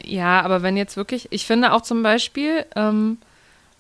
Ja, 0.04 0.42
aber 0.42 0.64
wenn 0.64 0.76
jetzt 0.76 0.98
wirklich, 0.98 1.28
ich 1.32 1.46
finde 1.46 1.72
auch 1.72 1.82
zum 1.82 2.04
Beispiel, 2.04 2.66
ähm, 2.76 3.20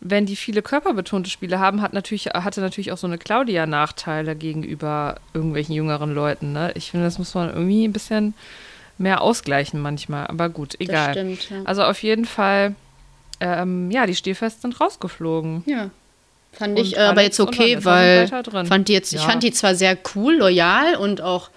wenn 0.06 0.26
die 0.26 0.36
viele 0.36 0.62
körperbetonte 0.62 1.30
Spiele 1.30 1.60
haben, 1.60 1.82
hat 1.82 1.94
natürlich, 1.94 2.26
hatte 2.26 2.60
natürlich 2.62 2.92
auch 2.92 2.98
so 2.98 3.08
eine 3.08 3.18
Claudia 3.18 3.66
Nachteile 3.66 4.36
gegenüber 4.36 5.16
irgendwelchen 5.34 5.74
jüngeren 5.74 6.14
Leuten. 6.14 6.52
Ne? 6.52 6.72
Ich 6.76 6.92
finde, 6.92 7.06
das 7.06 7.18
muss 7.18 7.34
man 7.34 7.50
irgendwie 7.50 7.88
ein 7.88 7.94
bisschen 7.94 8.34
mehr 8.98 9.22
ausgleichen 9.22 9.80
manchmal. 9.80 10.28
Aber 10.28 10.50
gut, 10.50 10.76
egal. 10.80 11.14
stimmt, 11.14 11.50
ja. 11.50 11.62
Also 11.64 11.84
auf 11.84 12.04
jeden 12.04 12.26
Fall, 12.26 12.76
ähm, 13.40 13.90
ja, 13.92 14.06
die 14.06 14.16
Stehfest 14.16 14.62
sind 14.62 14.80
rausgeflogen. 14.80 15.64
Ja. 15.66 15.90
Fand 16.52 16.78
Und 16.78 16.86
ich 16.86 16.98
äh, 16.98 17.00
aber 17.00 17.24
jetzt 17.24 17.40
okay, 17.40 17.84
weil 17.84 18.28
fand 18.28 18.88
die 18.88 18.94
jetzt, 18.94 19.12
ich 19.14 19.22
Ja. 19.22 19.28
fand 19.28 19.42
die 19.42 19.52
zwar 19.52 19.74
sehr 19.74 19.98
cool, 20.16 20.36
loyal 20.36 20.96
und 20.98 21.22
auch 21.22 21.50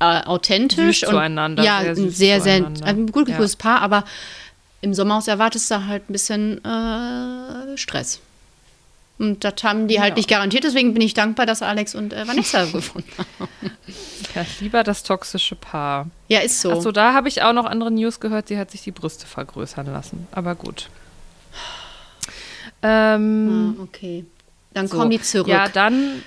äh, 0.00 0.22
authentisch 0.22 1.00
Süß 1.00 1.08
und 1.08 1.14
zueinander, 1.14 1.62
ja, 1.62 1.94
sehr 1.94 2.10
sehr, 2.10 2.40
sehr 2.40 2.54
ein 2.84 3.12
gut 3.12 3.28
Ja. 3.28 3.36
gutes 3.36 3.54
Paar, 3.56 3.80
aber 3.80 4.04
im 4.84 4.94
Sommerhaus 4.94 5.26
erwartest 5.28 5.70
du 5.70 5.86
halt 5.86 6.08
ein 6.08 6.12
bisschen 6.12 6.64
äh, 6.64 7.76
Stress. 7.76 8.20
Und 9.18 9.44
das 9.44 9.54
haben 9.62 9.86
die 9.88 10.00
halt 10.00 10.10
Ja. 10.10 10.16
nicht 10.16 10.28
garantiert, 10.28 10.64
deswegen 10.64 10.92
bin 10.92 11.00
ich 11.02 11.14
dankbar, 11.14 11.46
dass 11.46 11.62
Alex 11.62 11.94
und 11.94 12.12
äh, 12.12 12.26
Vanessa 12.26 12.64
gefunden 12.72 13.10
haben. 13.18 13.48
Ja, 14.34 14.44
lieber 14.60 14.82
das 14.82 15.02
toxische 15.04 15.54
Paar. 15.54 16.08
Ja, 16.28 16.40
ist 16.40 16.60
so. 16.60 16.72
Achso, 16.72 16.90
da 16.92 17.14
habe 17.14 17.28
ich 17.28 17.42
auch 17.42 17.52
noch 17.52 17.64
andere 17.66 17.90
News 17.92 18.18
gehört, 18.20 18.48
sie 18.48 18.58
hat 18.58 18.70
sich 18.72 18.82
die 18.82 18.90
Brüste 18.92 19.26
vergrößern 19.26 19.86
lassen. 19.86 20.26
Aber 20.32 20.54
gut. 20.56 20.88
Ähm, 22.82 23.76
Ah, 23.78 23.82
okay. 23.82 24.24
Dann 24.72 24.88
so. 24.88 24.98
kommen 24.98 25.10
die 25.10 25.20
zurück. 25.22 25.48
Ja, 25.48 25.68
dann. 25.68 26.22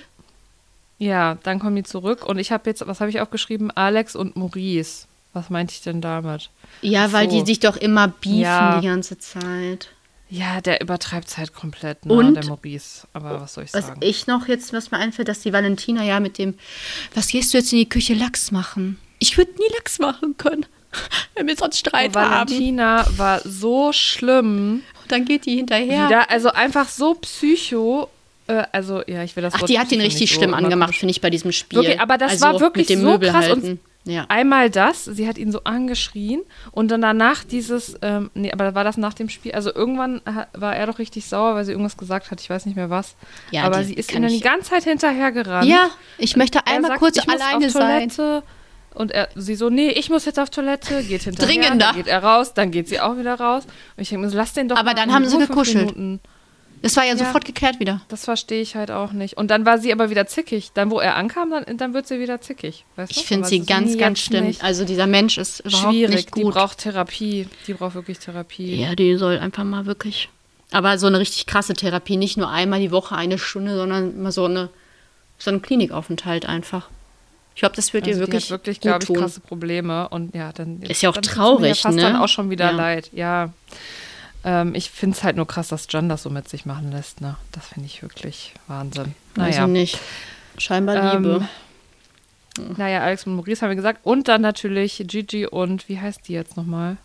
Ja, 0.98 1.36
dann 1.44 1.58
kommen 1.60 1.76
die 1.76 1.84
zurück. 1.84 2.24
Und 2.26 2.38
ich 2.38 2.50
habe 2.50 2.68
jetzt, 2.68 2.84
was 2.86 3.00
habe 3.00 3.10
ich 3.10 3.20
aufgeschrieben? 3.20 3.70
Alex 3.70 4.16
und 4.16 4.34
Maurice. 4.36 5.06
Was 5.38 5.50
meinte 5.50 5.72
ich 5.74 5.82
denn 5.82 6.00
damit? 6.00 6.50
ja 6.82 7.12
weil 7.12 7.28
so. 7.30 7.38
die 7.40 7.46
sich 7.46 7.60
doch 7.60 7.76
immer 7.76 8.08
beefen 8.08 8.40
Ja. 8.40 8.80
die 8.80 8.86
ganze 8.86 9.18
Zeit. 9.18 9.88
Ja, 10.30 10.60
der 10.60 10.82
übertreibt 10.82 11.38
halt 11.38 11.54
komplett, 11.54 12.04
ne, 12.04 12.12
Und- 12.12 12.34
der 12.34 12.44
Maurice. 12.44 13.06
Aber 13.14 13.40
was 13.40 13.54
soll 13.54 13.64
ich 13.64 13.72
Was 13.72 13.86
sagen? 13.86 14.00
ich 14.02 14.26
noch 14.26 14.46
jetzt, 14.46 14.72
was 14.74 14.90
mir 14.90 14.98
einfällt, 14.98 15.26
dass 15.28 15.40
die 15.40 15.52
Valentina 15.54 16.04
ja 16.04 16.20
mit 16.20 16.36
dem, 16.36 16.54
was 17.14 17.28
gehst 17.28 17.52
du 17.54 17.58
jetzt 17.58 17.72
in 17.72 17.78
die 17.78 17.88
Küche 17.88 18.12
Lachs 18.14 18.50
machen? 18.50 18.98
Ich 19.20 19.38
würde 19.38 19.52
nie 19.52 19.74
Lachs 19.76 19.98
machen 19.98 20.36
können, 20.36 20.66
wenn 21.34 21.46
wir 21.46 21.56
sonst 21.56 21.78
Streit 21.78 22.14
Oh, 22.14 22.20
haben. 22.20 22.50
Valentina 22.50 23.06
war 23.16 23.40
so 23.42 23.90
schlimm. 23.92 24.82
Und 25.02 25.12
dann 25.12 25.24
geht 25.24 25.46
die 25.46 25.56
hinterher. 25.56 26.06
Wieder, 26.08 26.30
also 26.30 26.50
einfach 26.52 26.88
so 26.88 27.14
psycho. 27.14 28.10
Äh, 28.48 28.64
also, 28.72 29.02
ja, 29.06 29.24
ich 29.24 29.34
will 29.34 29.42
das 29.42 29.54
Ach, 29.54 29.62
die 29.62 29.78
hat 29.78 29.90
ihn 29.92 29.98
psycho 29.98 30.04
richtig 30.04 30.30
so 30.30 30.36
schlimm 30.36 30.52
angemacht, 30.54 30.94
finde 30.94 31.12
ich, 31.12 31.20
bei 31.22 31.30
diesem 31.30 31.52
Spiel. 31.52 31.78
Wirklich, 31.78 32.00
aber 32.00 32.18
das 32.18 32.32
also 32.32 32.44
war 32.46 32.60
wirklich 32.60 32.88
so 32.88 33.18
krass. 33.18 33.48
Und 33.50 33.78
Ja. 34.08 34.24
Einmal 34.28 34.70
das, 34.70 35.04
sie 35.04 35.28
hat 35.28 35.36
ihn 35.36 35.52
so 35.52 35.64
angeschrien 35.64 36.40
und 36.72 36.90
dann 36.90 37.02
danach 37.02 37.44
dieses, 37.44 37.96
ähm, 38.00 38.30
nee, 38.32 38.50
aber 38.50 38.74
war 38.74 38.82
das 38.82 38.96
nach 38.96 39.12
dem 39.12 39.28
Spiel? 39.28 39.52
Also 39.52 39.74
irgendwann 39.74 40.22
war 40.54 40.74
er 40.74 40.86
doch 40.86 40.98
richtig 40.98 41.26
sauer, 41.26 41.54
weil 41.54 41.64
sie 41.66 41.72
irgendwas 41.72 41.98
gesagt 41.98 42.30
hat, 42.30 42.40
ich 42.40 42.48
weiß 42.48 42.64
nicht 42.64 42.74
mehr 42.74 42.88
was. 42.88 43.16
Ja, 43.50 43.64
aber 43.64 43.84
sie 43.84 43.92
ist 43.92 44.12
ihm 44.12 44.22
dann 44.22 44.30
die 44.30 44.40
ganze 44.40 44.70
Zeit 44.70 44.84
hinterhergerannt. 44.84 45.68
Ja, 45.68 45.90
ich 46.16 46.36
möchte 46.36 46.66
einmal 46.66 46.92
sagt, 46.92 47.00
kurz 47.00 47.18
ich 47.18 47.26
muss 47.26 47.40
alleine 47.40 47.66
auf 47.66 47.72
sein. 47.72 48.08
Toilette. 48.08 48.42
Und 48.94 49.12
er, 49.12 49.28
sie 49.34 49.54
so, 49.54 49.68
nee, 49.68 49.90
ich 49.90 50.08
muss 50.08 50.24
jetzt 50.24 50.40
auf 50.40 50.48
Toilette, 50.50 51.04
geht 51.04 51.22
hinterher, 51.22 51.46
Dringender. 51.46 51.86
dann 51.86 51.96
geht 51.96 52.06
er 52.06 52.24
raus, 52.24 52.54
dann 52.54 52.70
geht 52.70 52.88
sie 52.88 53.00
auch 53.00 53.16
wieder 53.18 53.34
raus. 53.38 53.64
Und 53.64 54.02
ich 54.02 54.08
denke 54.08 54.24
mir 54.24 54.30
so, 54.30 54.36
lass 54.36 54.54
den 54.54 54.68
doch 54.68 54.76
Aber 54.76 54.90
mal 54.90 54.94
dann 54.94 55.12
haben 55.12 55.26
sie 55.26 55.38
gekuschelt. 55.38 55.96
Minuten. 55.96 56.20
Das 56.82 56.96
war 56.96 57.04
ja, 57.04 57.10
Ja. 57.10 57.16
sofort 57.16 57.44
geklärt 57.44 57.80
wieder. 57.80 58.00
Das 58.08 58.24
verstehe 58.24 58.60
ich 58.62 58.74
halt 58.76 58.90
auch 58.90 59.12
nicht. 59.12 59.36
Und 59.36 59.50
dann 59.50 59.64
war 59.66 59.78
sie 59.78 59.92
aber 59.92 60.10
wieder 60.10 60.26
zickig. 60.26 60.70
Dann, 60.74 60.90
wo 60.90 61.00
er 61.00 61.16
ankam, 61.16 61.50
dann, 61.50 61.76
dann 61.76 61.94
wird 61.94 62.06
sie 62.06 62.20
wieder 62.20 62.40
zickig. 62.40 62.84
Weißt? 62.96 63.10
Ich 63.16 63.24
finde 63.26 63.48
sie 63.48 63.60
ganz, 63.64 63.96
ganz 63.98 64.20
schlimm. 64.20 64.54
Also 64.60 64.84
dieser 64.84 65.06
Mensch 65.06 65.38
ist 65.38 65.60
überhaupt 65.60 65.92
Schwierig. 65.92 66.14
nicht 66.14 66.36
Die 66.36 66.42
gut. 66.42 66.54
braucht 66.54 66.78
Therapie. 66.78 67.48
Die 67.66 67.74
braucht 67.74 67.94
wirklich 67.94 68.18
Therapie. 68.18 68.76
ja, 68.80 68.94
die 68.94 69.16
soll 69.16 69.38
einfach 69.38 69.64
mal 69.64 69.86
wirklich. 69.86 70.28
Aber 70.70 70.98
so 70.98 71.06
eine 71.06 71.18
richtig 71.18 71.46
krasse 71.46 71.72
Therapie, 71.74 72.16
nicht 72.16 72.36
nur 72.36 72.50
einmal 72.50 72.78
die 72.80 72.90
Woche 72.90 73.14
eine 73.16 73.38
Stunde, 73.38 73.74
sondern 73.76 74.20
mal 74.22 74.32
so 74.32 74.44
eine 74.44 74.68
so 75.38 75.50
ein 75.50 75.62
Klinikaufenthalt 75.62 76.46
einfach. 76.46 76.88
Ich 77.54 77.60
glaube, 77.60 77.76
das 77.76 77.92
wird 77.92 78.04
Also 78.06 78.20
ihr 78.20 78.26
wirklich, 78.26 78.46
die 78.48 78.52
hat 78.52 78.60
wirklich, 78.60 78.80
glaube 78.80 79.04
ich, 79.08 79.14
krasse 79.18 79.40
Probleme. 79.40 80.08
Und 80.10 80.34
ja, 80.34 80.52
dann 80.52 80.82
Ist 80.82 81.00
ja 81.02 81.10
auch 81.10 81.16
traurig, 81.16 81.70
mir 81.70 81.74
fast 81.74 81.96
ne? 81.96 82.02
dann 82.02 82.16
auch 82.16 82.28
schon 82.28 82.50
wieder 82.50 82.66
Ja. 82.66 82.70
leid. 82.72 83.10
Ja. 83.12 83.52
Ähm, 84.44 84.74
ich 84.74 84.90
finde 84.90 85.16
es 85.16 85.24
halt 85.24 85.36
nur 85.36 85.46
krass, 85.46 85.68
dass 85.68 85.86
John 85.88 86.08
das 86.08 86.22
so 86.22 86.30
mit 86.30 86.48
sich 86.48 86.64
machen 86.66 86.90
lässt. 86.92 87.20
Ne? 87.20 87.36
Das 87.52 87.66
finde 87.68 87.86
ich 87.86 88.02
wirklich 88.02 88.54
Wahnsinn. 88.66 89.14
Also 89.36 89.60
Naja. 89.60 89.66
nicht. 89.66 89.98
Scheinbar 90.58 91.14
Ähm, 91.14 91.22
Liebe. 91.22 91.48
Naja, 92.76 93.02
Alex 93.02 93.24
und 93.26 93.36
Maurice 93.36 93.62
haben 93.62 93.70
wir 93.70 93.76
gesagt. 93.76 94.00
Und 94.04 94.26
dann 94.28 94.40
natürlich 94.40 95.02
Gigi 95.06 95.46
und, 95.46 95.88
wie 95.88 96.00
heißt 96.00 96.26
die 96.26 96.32
jetzt 96.32 96.56
nochmal? 96.56 96.96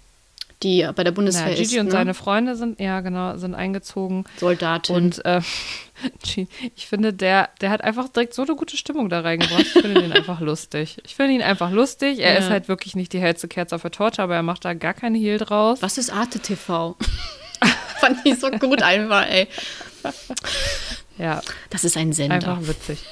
Die 0.63 0.88
bei 0.95 1.04
der 1.04 1.12
Bundeswehr 1.12 1.43
Naja, 1.45 1.56
Gigi 1.58 1.76
ist, 1.76 1.80
und 1.80 1.86
ne? 1.88 1.91
seine 1.91 2.13
Freunde 2.13 2.56
sind, 2.56 2.80
ja 2.80 3.02
genau, 3.02 3.38
sind 3.38 3.54
eingezogen. 3.54 4.23
Soldatin. 4.38 4.95
Und 4.95 5.26
äh, 5.26 5.41
ich 6.76 6.88
finde, 6.88 7.13
der, 7.13 7.49
der 7.62 7.69
hat 7.69 7.84
einfach 7.84 8.10
direkt 8.10 8.34
so 8.34 8.43
eine 8.43 8.56
gute 8.56 8.78
Stimmung 8.78 9.10
da 9.10 9.19
reingebracht. 9.21 9.62
Ich 9.62 9.71
finde 9.73 10.02
ihn 10.04 10.12
einfach 10.13 10.39
lustig. 10.39 10.97
Ich 11.06 11.15
finde 11.15 11.34
ihn 11.34 11.41
einfach 11.41 11.71
lustig. 11.71 12.19
Er 12.19 12.34
Ja. 12.34 12.39
ist 12.39 12.49
halt 12.49 12.67
wirklich 12.67 12.95
nicht 12.95 13.13
die 13.13 13.19
hellste 13.19 13.47
Kerze 13.47 13.76
auf 13.76 13.82
der 13.82 13.91
Torte, 13.91 14.21
aber 14.23 14.36
er 14.36 14.43
macht 14.43 14.65
da 14.65 14.73
gar 14.73 14.93
keine 14.93 15.17
Hehl 15.17 15.38
draus. 15.38 15.82
Was 15.82 15.97
ist 15.97 16.10
Arte 16.12 16.39
TV? 16.39 16.95
Fand 17.99 18.17
ich 18.26 18.39
so 18.39 18.49
gut 18.52 18.82
einfach, 18.82 19.26
ey. 19.30 19.47
Ja, 21.18 21.42
Das 21.70 21.84
ist 21.84 21.96
ein 21.96 22.12
Sender. 22.12 22.36
einfach 22.36 22.58
witzig. 22.68 23.04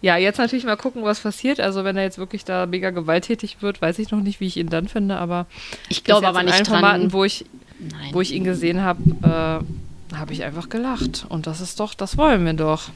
Ja, 0.00 0.16
jetzt 0.16 0.38
natürlich 0.38 0.64
mal 0.64 0.76
gucken, 0.76 1.04
was 1.04 1.20
passiert. 1.20 1.60
Also 1.60 1.84
wenn 1.84 1.96
er 1.96 2.02
jetzt 2.02 2.18
wirklich 2.18 2.44
da 2.44 2.66
mega 2.66 2.90
gewalttätig 2.90 3.58
wird, 3.60 3.80
weiß 3.80 3.98
ich 4.00 4.10
noch 4.10 4.20
nicht, 4.20 4.40
wie 4.40 4.46
ich 4.46 4.56
ihn 4.56 4.68
dann 4.68 4.88
finde, 4.88 5.16
aber 5.18 5.46
Ich 5.88 6.02
glaube 6.04 6.26
aber 6.26 6.40
in 6.40 6.46
nicht 6.46 6.58
dran. 6.58 6.80
Formaten, 6.80 7.12
wo 7.12 7.24
ich, 7.24 7.44
Nein. 7.78 8.10
wo 8.12 8.20
ich 8.20 8.32
ihn 8.32 8.42
gesehen 8.44 8.82
habe, 8.82 9.00
äh, 9.22 10.14
habe 10.16 10.32
ich 10.32 10.42
einfach 10.44 10.68
gelacht. 10.68 11.24
Und 11.28 11.46
das 11.46 11.60
ist 11.60 11.78
doch, 11.80 11.94
das 11.94 12.16
wollen 12.18 12.44
wir 12.44 12.52
doch. 12.54 12.88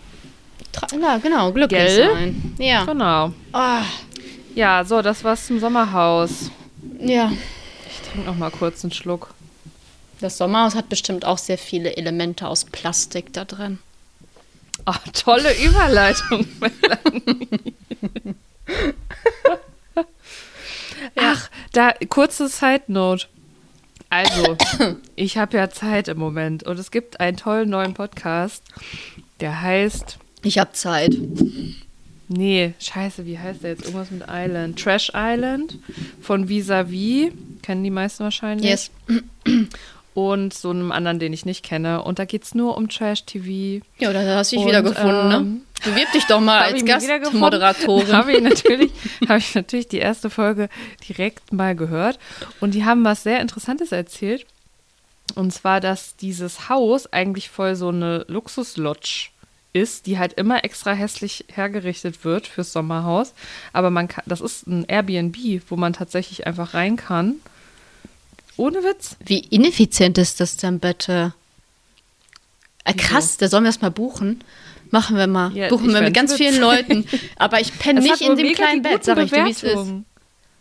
Ja, 1.01 1.19
genau, 1.19 1.53
glücklich 1.53 1.81
Gell? 1.87 2.11
sein. 2.13 2.55
Ja. 2.59 2.85
Genau. 2.85 3.33
Ah, 3.53 3.83
Ja, 4.55 4.85
so, 4.85 5.01
das 5.03 5.23
war's 5.25 5.47
zum 5.47 5.61
Sommerhaus. 5.61 6.51
ja. 7.01 7.31
Ich 7.89 8.09
trinke 8.09 8.27
noch 8.29 8.37
mal 8.37 8.51
kurz 8.51 8.85
einen 8.85 8.93
Schluck. 8.93 9.33
Das 10.21 10.37
Sommerhaus 10.37 10.75
hat 10.75 10.89
bestimmt 10.89 11.25
auch 11.25 11.39
sehr 11.39 11.59
viele 11.59 11.97
Elemente 11.97 12.47
aus 12.47 12.65
Plastik 12.65 13.33
da 13.33 13.45
drin. 13.45 13.79
Oh, 14.87 14.95
tolle 15.13 15.53
Überleitung. 15.63 16.47
Melanie. 16.61 17.75
Ach, 21.17 21.51
da 21.73 21.93
kurze 22.09 22.49
Side 22.49 22.85
Note. 22.89 23.27
Also, 24.11 24.57
ich 25.17 25.39
habe 25.39 25.57
ja 25.57 25.71
Zeit 25.71 26.09
im 26.09 26.19
Moment 26.19 26.65
und 26.65 26.79
es 26.79 26.91
gibt 26.91 27.21
einen 27.21 27.37
tollen 27.37 27.71
neuen 27.71 27.95
Podcast, 27.95 28.65
der 29.41 29.63
heißt 29.63 30.19
Ich 30.43 30.59
habe 30.59 30.73
Zeit. 30.73 31.17
Nee, 32.29 32.75
scheiße, 32.79 33.27
wie 33.27 33.39
heißt 33.39 33.63
der 33.63 33.71
jetzt? 33.71 33.85
Irgendwas 33.85 34.11
mit 34.11 34.25
Island. 34.29 34.79
Trash 34.79 35.11
Island 35.15 35.79
von 36.21 36.49
Visavi. 36.49 37.33
Kennen 37.63 37.83
die 37.83 37.91
meisten 37.91 38.25
wahrscheinlich. 38.25 38.71
Yes. 38.71 38.91
Und 40.13 40.53
so 40.53 40.71
einem 40.71 40.91
anderen, 40.91 41.19
den 41.21 41.33
ich 41.33 41.47
nicht 41.47 41.65
kenne. 41.65 42.03
Und 42.03 42.19
da 42.19 42.25
geht 42.25 42.43
es 42.43 42.55
nur 42.55 42.77
um 42.77 42.89
Trash-TV. 42.89 43.85
Ja, 43.99 44.13
da 44.13 44.37
hast 44.37 44.51
du 44.51 44.57
dich 44.57 44.65
Und, 44.65 44.69
wiedergefunden, 44.71 45.29
ne? 45.29 45.37
ähm, 45.37 45.63
Bewirb 45.85 46.13
dich 46.13 46.25
doch 46.25 46.41
mal 46.41 46.63
als. 46.73 46.85
Gastmoderatorin. 46.85 48.13
Habe 48.13 48.33
ich, 48.33 48.43
natürlich, 48.43 48.91
hab 49.29 49.39
ich 49.39 49.55
natürlich 49.55 49.89
die 49.89 49.99
erste 49.99 50.29
Folge 50.29 50.69
direkt 51.09 51.53
mal 51.53 51.75
gehört. 51.75 52.19
Und 52.61 52.75
die 52.75 52.85
haben 52.85 53.05
was 53.05 53.23
sehr 53.23 53.41
Interessantes 53.41 53.93
erzählt. 53.93 54.47
Und 55.35 55.53
zwar, 55.53 55.81
dass 55.81 56.17
dieses 56.17 56.69
Haus 56.69 57.13
eigentlich 57.13 57.49
voll 57.51 57.77
so 57.77 57.89
eine 57.89 58.25
Luxuslodge 58.29 59.29
ist, 59.73 60.07
die 60.07 60.19
halt 60.19 60.33
immer 60.35 60.65
extra 60.65 60.93
hässlich 60.93 61.45
hergerichtet 61.53 62.25
wird 62.25 62.49
fürs 62.49 62.73
Sommerhaus. 62.73 63.35
Aber 63.73 63.91
man 63.91 64.09
kann, 64.09 64.25
das 64.27 64.41
ist 64.41 64.67
ein 64.67 64.85
Airbnb, 64.87 65.37
wo 65.69 65.77
man 65.77 65.93
tatsächlich 65.93 66.47
einfach 66.47 66.75
rein 66.75 66.97
kann. 66.97 67.37
Ohne 68.61 68.85
Witz. 68.85 69.17
Wie 69.25 69.39
ineffizient 69.39 70.19
ist 70.19 70.39
das 70.39 70.59
denn 70.59 70.81
bitte? 70.81 71.33
Äh, 72.85 72.93
krass, 72.93 73.39
da 73.39 73.49
sollen 73.49 73.65
wir 73.65 73.71
das 73.71 73.81
mal 73.81 73.91
buchen. 73.91 74.45
Machen 74.91 75.17
wir 75.17 75.27
mal. 75.27 75.51
Ja, 75.57 75.69
buchen 75.69 75.95
wir 75.95 76.03
mit 76.03 76.13
ganz 76.13 76.35
vielen 76.35 76.61
Leuten. 76.61 77.07
Aber 77.37 77.59
ich 77.59 77.79
penne 77.79 78.01
Es 78.01 78.05
nicht 78.05 78.21
in 78.21 78.37
dem 78.37 78.53
kleinen 78.53 78.83
Bett, 78.83 79.03
sag 79.03 79.17
ich 79.17 79.31
dir, 79.31 79.47
wie 79.47 79.51
es 79.51 79.63
ist. 79.63 79.87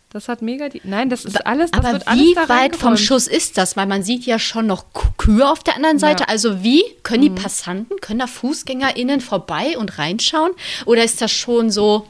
Das 0.08 0.28
hat 0.28 0.40
mega 0.40 0.70
die. 0.70 0.80
Nein, 0.82 1.10
das 1.10 1.26
ist 1.26 1.46
alles. 1.46 1.72
Das 1.72 1.84
Aber 1.84 2.00
alles 2.06 2.24
wie 2.24 2.34
da 2.34 2.48
weit 2.48 2.74
vom. 2.74 2.96
Schuss 2.96 3.26
ist 3.26 3.58
das? 3.58 3.76
Weil 3.76 3.86
man 3.86 4.02
sieht 4.02 4.24
ja 4.24 4.38
schon 4.38 4.66
noch 4.66 4.86
Kühe 5.18 5.46
auf 5.46 5.62
der 5.62 5.76
anderen 5.76 5.98
Seite. 5.98 6.22
Ja. 6.22 6.26
Mhm. 6.28 6.32
Also 6.32 6.64
wie 6.64 6.82
können 7.02 7.22
die 7.22 7.30
Passanten, 7.30 8.00
können 8.00 8.20
da 8.20 8.26
FußgängerInnen 8.26 9.20
vorbei 9.20 9.76
und 9.76 9.98
reinschauen? 9.98 10.52
Oder 10.86 11.04
ist 11.04 11.20
das 11.20 11.32
schon 11.32 11.70
so, 11.70 12.06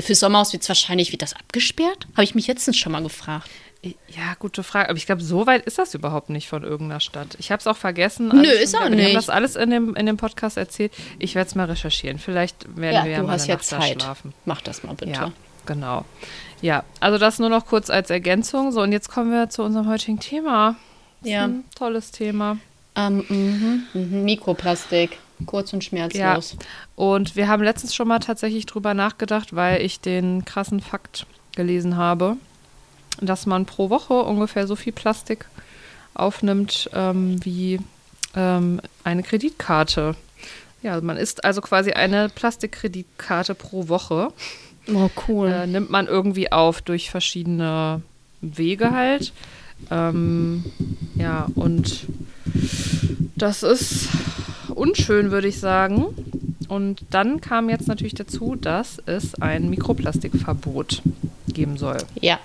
für 0.00 0.14
Sommerhaus 0.14 0.54
wird 0.54 0.62
es 0.62 0.68
wahrscheinlich, 0.70 1.12
wird 1.12 1.20
das 1.20 1.34
abgesperrt? 1.34 2.06
Habe 2.14 2.24
ich 2.24 2.34
mich 2.34 2.46
letztens 2.46 2.78
schon 2.78 2.92
mal 2.92 3.02
gefragt. 3.02 3.50
Ja, 4.08 4.34
gute 4.38 4.62
Frage. 4.62 4.88
Aber 4.88 4.96
ich 4.96 5.06
glaube, 5.06 5.22
so 5.22 5.46
weit 5.46 5.64
ist 5.66 5.78
das 5.78 5.94
überhaupt 5.94 6.30
nicht 6.30 6.48
von 6.48 6.62
irgendeiner 6.62 7.00
Stadt. 7.00 7.36
Ich 7.38 7.50
habe 7.50 7.60
es 7.60 7.66
auch 7.66 7.76
vergessen. 7.76 8.28
Nö, 8.28 8.42
ist 8.42 8.74
auch 8.76 8.80
wieder. 8.80 8.90
Wir 8.90 8.96
nicht. 8.96 9.06
haben 9.08 9.14
das 9.14 9.28
alles 9.30 9.56
in 9.56 9.70
dem, 9.70 9.94
in 9.96 10.06
dem 10.06 10.16
Podcast 10.16 10.56
erzählt. 10.56 10.92
Ich 11.18 11.34
werde 11.34 11.48
es 11.48 11.54
mal 11.54 11.66
recherchieren. 11.66 12.18
Vielleicht 12.18 12.64
werden 12.76 13.04
wir 13.04 13.10
ja 13.12 13.22
mal 13.22 13.32
hast 13.32 13.46
ja 13.46 13.58
Zeit. 13.58 14.00
schlafen. 14.02 14.32
Mach 14.44 14.60
das 14.60 14.82
mal 14.82 14.94
bitte. 14.94 15.12
Ja, 15.12 15.32
genau. 15.66 16.04
Ja, 16.62 16.84
also 17.00 17.18
das 17.18 17.38
nur 17.38 17.50
noch 17.50 17.66
kurz 17.66 17.90
als 17.90 18.10
Ergänzung. 18.10 18.72
So, 18.72 18.80
und 18.82 18.92
jetzt 18.92 19.08
kommen 19.10 19.30
wir 19.30 19.50
zu 19.50 19.62
unserem 19.62 19.88
heutigen 19.88 20.20
Thema. 20.20 20.76
Das 21.20 21.30
Ja. 21.30 21.44
Ein 21.44 21.64
tolles 21.76 22.10
Thema. 22.10 22.58
Ähm, 22.96 23.24
mhm, 23.28 23.82
mhm. 23.92 24.24
Mikroplastik. 24.24 25.18
Kurz 25.46 25.72
und 25.72 25.82
Ja. 25.84 25.88
schmerzlos. 25.88 26.56
Und 26.94 27.34
wir 27.34 27.48
haben 27.48 27.62
letztens 27.62 27.94
schon 27.94 28.06
mal 28.08 28.20
tatsächlich 28.20 28.66
drüber 28.66 28.94
nachgedacht, 28.94 29.54
weil 29.54 29.82
ich 29.82 30.00
den 30.00 30.44
krassen 30.44 30.80
Fakt 30.80 31.26
gelesen 31.56 31.96
habe, 31.96 32.36
dass 33.20 33.46
man 33.46 33.66
pro 33.66 33.90
Woche 33.90 34.14
ungefähr 34.14 34.66
so 34.66 34.76
viel 34.76 34.92
Plastik 34.92 35.46
aufnimmt 36.14 36.90
ähm, 36.94 37.44
wie 37.44 37.80
ähm, 38.34 38.80
eine 39.02 39.22
Kreditkarte. 39.22 40.14
Ja, 40.82 41.00
man 41.00 41.16
isst 41.16 41.44
also 41.44 41.60
quasi 41.60 41.92
eine 41.92 42.28
Plastikkreditkarte 42.28 43.54
pro 43.54 43.88
Woche. 43.88 44.32
Oh, 44.92 45.08
cool. 45.28 45.48
Äh, 45.48 45.66
nimmt 45.66 45.90
man 45.90 46.06
irgendwie 46.06 46.52
auf 46.52 46.82
durch 46.82 47.10
verschiedene 47.10 48.02
Wege 48.42 48.90
halt. 48.90 49.32
Ähm, 49.90 50.64
ja, 51.14 51.46
und 51.54 52.06
das 53.34 53.62
ist 53.62 54.08
unschön, 54.68 55.30
würde 55.30 55.48
ich 55.48 55.58
sagen. 55.58 56.14
Und 56.68 57.04
dann 57.10 57.40
kam 57.40 57.70
jetzt 57.70 57.88
natürlich 57.88 58.14
dazu, 58.14 58.56
dass 58.56 58.98
es 59.06 59.34
ein 59.36 59.70
Mikroplastikverbot 59.70 61.02
geben 61.48 61.76
soll. 61.76 61.98
ja. 62.20 62.38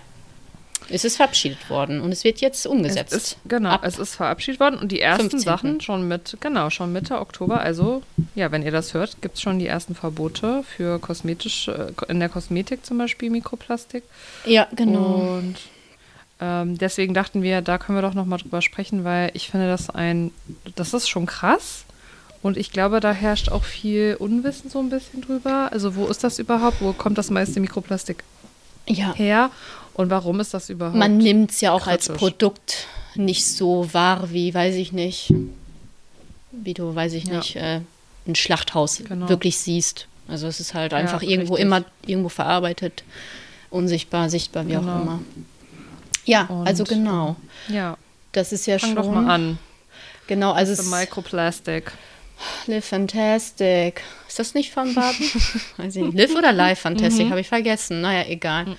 Es 0.91 1.05
ist 1.05 1.17
verabschiedet 1.17 1.69
worden 1.69 2.01
und 2.01 2.11
es 2.11 2.23
wird 2.23 2.41
jetzt 2.41 2.65
umgesetzt. 2.65 3.13
Es 3.13 3.23
ist, 3.23 3.37
genau, 3.47 3.69
Ab 3.69 3.81
es 3.83 3.99
ist 3.99 4.15
verabschiedet 4.15 4.59
worden 4.59 4.77
und 4.79 4.91
die 4.91 5.01
ersten 5.01 5.29
15.. 5.29 5.39
Sachen 5.39 5.81
schon 5.81 6.07
mit, 6.07 6.37
genau, 6.39 6.69
schon 6.69 6.91
Mitte 6.91 7.19
Oktober. 7.19 7.61
Also, 7.61 8.01
ja, 8.35 8.51
wenn 8.51 8.63
ihr 8.63 8.71
das 8.71 8.93
hört, 8.93 9.21
gibt 9.21 9.35
es 9.35 9.41
schon 9.41 9.59
die 9.59 9.67
ersten 9.67 9.95
Verbote 9.95 10.63
für 10.63 10.99
kosmetische, 10.99 11.93
in 12.07 12.19
der 12.19 12.29
Kosmetik 12.29 12.85
zum 12.85 12.97
Beispiel 12.97 13.29
Mikroplastik. 13.29 14.03
ja, 14.45 14.67
genau. 14.75 15.37
Und 15.37 15.55
ähm, 16.41 16.77
deswegen 16.77 17.13
dachten 17.13 17.41
wir, 17.43 17.61
da 17.61 17.77
können 17.77 17.97
wir 17.97 18.01
doch 18.01 18.13
nochmal 18.13 18.39
drüber 18.39 18.61
sprechen, 18.61 19.03
weil 19.03 19.31
ich 19.33 19.49
finde 19.49 19.67
das 19.67 19.89
ein, 19.89 20.31
das 20.75 20.93
ist 20.93 21.09
schon 21.09 21.25
krass. 21.25 21.83
Und 22.41 22.55
ich 22.55 22.71
glaube, 22.71 23.01
da 23.01 23.11
herrscht 23.11 23.49
auch 23.51 23.65
viel 23.65 24.15
Unwissen 24.17 24.69
so 24.69 24.79
ein 24.79 24.89
bisschen 24.89 25.21
drüber. 25.21 25.67
Also 25.73 25.95
wo 25.97 26.07
ist 26.07 26.23
das 26.23 26.39
überhaupt? 26.39 26.77
Wo 26.81 26.93
kommt 26.93 27.17
das 27.17 27.29
meiste 27.29 27.59
Mikroplastik 27.59 28.23
Ja. 28.87 29.13
her? 29.15 29.51
Und 29.93 30.09
warum 30.09 30.39
ist 30.39 30.53
das 30.53 30.69
überhaupt? 30.69 30.95
Man 30.97 31.17
nimmt 31.17 31.51
es 31.51 31.61
ja 31.61 31.71
auch 31.73 31.87
als 31.87 32.05
kritisch. 32.07 32.19
Produkt 32.19 32.87
nicht 33.15 33.45
so 33.45 33.91
wahr 33.93 34.31
wie, 34.31 34.53
weiß 34.53 34.75
ich 34.75 34.91
nicht, 34.93 35.33
wie 36.51 36.73
du, 36.73 36.95
weiß 36.95 37.13
ich 37.13 37.25
Ja. 37.25 37.37
nicht, 37.37 37.55
äh, 37.55 37.81
ein 38.27 38.35
Schlachthaus 38.35 39.01
Genau. 39.07 39.27
wirklich 39.29 39.57
siehst. 39.57 40.07
Also 40.27 40.47
es 40.47 40.59
ist 40.59 40.73
halt 40.73 40.93
einfach 40.93 41.21
irgendwo 41.23 41.55
richtig. 41.55 41.65
immer 41.65 41.83
irgendwo 42.05 42.29
verarbeitet 42.29 43.03
unsichtbar, 43.71 44.29
sichtbar, 44.29 44.67
wie 44.67 44.73
Genau. 44.73 44.95
auch 44.97 45.01
immer. 45.01 45.19
Ja, 46.25 46.43
Und, 46.45 46.67
also 46.67 46.83
genau. 46.83 47.35
Ja, 47.67 47.97
Das 48.31 48.51
ist 48.51 48.67
ja 48.67 48.77
fang 48.77 48.89
schon. 48.93 48.95
doch 48.97 49.11
mal 49.11 49.27
an. 49.29 49.57
Genau, 50.27 50.51
also 50.51 50.71
es 50.73 50.85
Microplastic. 50.89 51.91
Live 52.67 52.85
Fantastic. 52.85 54.01
Ist 54.27 54.37
das 54.39 54.53
nicht 54.53 54.71
von 54.71 54.93
Baden? 54.93 55.25
Weiß 55.77 55.95
ich 55.95 56.03
nicht. 56.03 56.15
Live 56.17 56.35
oder 56.35 56.51
Live 56.53 56.79
Fantastic? 56.79 57.29
Habe 57.31 57.41
ich 57.41 57.47
vergessen. 57.47 58.01
Naja, 58.01 58.25
egal. 58.29 58.77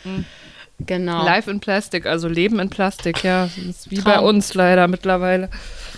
Genau. 0.86 1.24
Life 1.24 1.50
in 1.50 1.60
Plastic, 1.60 2.06
also 2.06 2.28
Leben 2.28 2.58
in 2.58 2.70
Plastik, 2.70 3.22
ja. 3.24 3.48
Wie 3.88 4.00
bei 4.00 4.14
Traum. 4.14 4.24
uns 4.26 4.54
leider 4.54 4.88
mittlerweile. 4.88 5.50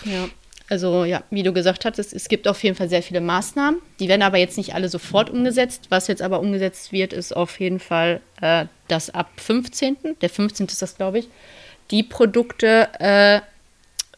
Ja. 0.05 0.29
Also 0.69 1.05
ja, 1.05 1.23
wie 1.29 1.43
du 1.43 1.53
gesagt 1.53 1.85
hattest, 1.85 2.15
es 2.15 2.29
gibt 2.29 2.49
auf 2.49 2.63
jeden 2.63 2.77
Fall 2.77 2.89
sehr 2.89 3.03
viele 3.03 3.21
Maßnahmen. 3.21 3.81
Die 4.01 4.09
werden 4.09 4.23
aber 4.23 4.39
jetzt 4.39 4.57
nicht 4.57 4.75
alle 4.75 4.89
sofort 4.89 5.29
umgesetzt. 5.29 5.89
Was 5.91 6.07
jetzt 6.09 6.23
aber 6.23 6.41
umgesetzt 6.41 6.93
wird, 6.93 7.13
ist 7.13 7.37
auf 7.37 7.61
jeden 7.61 7.79
Fall, 7.79 8.23
äh, 8.41 8.65
dass 8.89 9.11
ab 9.11 9.29
15., 9.37 9.97
der 10.23 10.31
15. 10.31 10.67
ist 10.69 10.81
das, 10.81 10.97
glaube 10.97 11.19
ich, 11.19 11.29
die 11.91 12.03
Produkte 12.03 12.89
äh, 13.01 13.41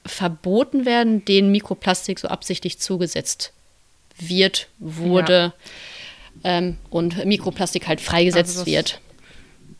verboten 0.06 0.86
werden, 0.86 1.24
denen 1.24 1.50
Mikroplastik 1.50 2.20
so 2.20 2.28
absichtlich 2.28 2.78
zugesetzt 2.78 3.52
wird, 4.16 4.68
wurde 4.78 5.54
ähm, 6.44 6.76
und 6.90 7.24
Mikroplastik 7.24 7.88
halt 7.88 8.00
freigesetzt 8.00 8.58
Also 8.58 8.66
wird. 8.66 9.00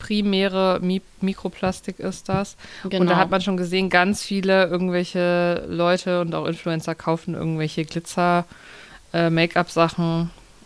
Primäre 0.05 0.79
Mi 0.81 1.01
Mikroplastik 1.21 1.99
ist 1.99 2.29
das. 2.29 2.55
Und 2.83 2.91
Genau. 2.91 3.05
da 3.11 3.17
hat 3.17 3.31
man 3.31 3.41
schon 3.41 3.57
gesehen, 3.57 3.89
ganz 3.89 4.21
viele 4.21 4.65
irgendwelche 4.65 5.65
Leute 5.67 6.21
und 6.21 6.35
auch 6.35 6.45
Influencer 6.45 6.93
kaufen 6.93 7.33
irgendwelche 7.33 7.85
Glitzer 7.85 8.45
äh, 9.13 9.29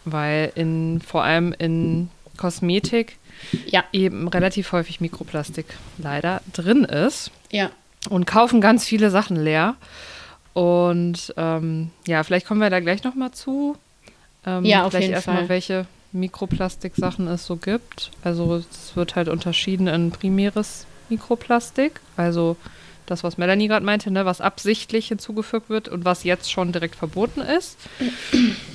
weil 0.06 0.52
in 0.56 1.02
vor 1.06 1.24
allem 1.24 1.54
in 1.58 2.10
Kosmetik 2.38 3.18
Ja, 3.68 3.84
eben 3.94 4.28
relativ 4.28 4.72
häufig 4.74 5.00
Mikroplastik 5.00 5.66
leider 5.98 6.42
drin 6.52 6.84
ist. 6.84 7.32
ja. 7.52 7.70
und 8.10 8.26
kaufen 8.26 8.60
ganz 8.62 8.86
viele 8.86 9.10
Sachen 9.10 9.38
leer. 9.38 9.76
Und 10.54 11.34
ähm, 11.38 11.92
ja, 12.08 12.24
vielleicht 12.24 12.46
kommen 12.48 12.60
wir 12.62 12.70
da 12.70 12.80
gleich 12.80 13.04
nochmal 13.04 13.32
zu. 13.32 13.78
Ähm, 14.46 14.66
Ja, 14.66 14.84
auf 14.84 14.92
vielleicht 14.92 15.04
jeden 15.04 15.14
erstmal, 15.14 15.38
Fall. 15.38 15.50
welche 15.50 15.86
Mikroplastik-Sachen 16.12 17.28
es 17.28 17.46
so 17.46 17.56
gibt. 17.56 18.12
Also 18.24 18.58
es 18.58 18.96
wird 18.96 19.16
halt 19.16 19.28
unterschieden 19.28 19.88
in 19.88 20.12
primäres 20.12 20.86
Mikroplastik, 21.10 22.02
also 22.18 22.56
das, 23.06 23.24
was 23.24 23.38
Melanie 23.38 23.68
gerade 23.68 23.86
meinte, 23.86 24.12
ne, 24.12 24.26
was 24.26 24.40
absichtlich 24.40 25.08
hinzugefügt 25.08 25.70
wird 25.70 25.88
und 25.88 26.06
was 26.06 26.24
jetzt 26.24 26.52
schon 26.52 26.72
direkt 26.72 26.96
verboten 26.96 27.42
ist. 27.42 27.78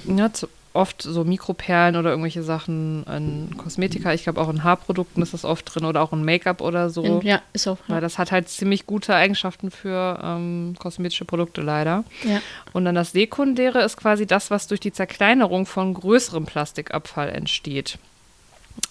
Ja, 0.06 0.30
oft 0.74 1.02
so 1.02 1.24
Mikroperlen 1.24 1.96
oder 1.96 2.10
irgendwelche 2.10 2.42
Sachen 2.42 3.04
in 3.04 3.56
Kosmetika. 3.56 4.12
Ich 4.12 4.24
glaube 4.24 4.40
auch 4.40 4.50
in 4.50 4.64
Haarprodukten 4.64 5.22
ist 5.22 5.32
das 5.32 5.44
oft 5.44 5.72
drin 5.72 5.84
oder 5.84 6.02
auch 6.02 6.12
in 6.12 6.24
Make-up 6.24 6.60
oder 6.60 6.90
so. 6.90 7.20
Ja, 7.22 7.40
ist 7.52 7.68
auch. 7.68 7.78
Weil 7.86 8.00
das 8.00 8.18
hat 8.18 8.32
halt 8.32 8.48
ziemlich 8.48 8.84
gute 8.84 9.14
Eigenschaften 9.14 9.70
für 9.70 10.18
ähm, 10.22 10.74
kosmetische 10.78 11.24
Produkte 11.24 11.62
leider. 11.62 12.04
Ja. 12.24 12.40
Und 12.72 12.84
dann 12.84 12.96
das 12.96 13.12
Sekundäre 13.12 13.82
ist 13.82 13.96
quasi 13.96 14.26
das, 14.26 14.50
was 14.50 14.66
durch 14.66 14.80
die 14.80 14.92
Zerkleinerung 14.92 15.64
von 15.64 15.94
größerem 15.94 16.44
Plastikabfall 16.44 17.28
entsteht. 17.28 17.98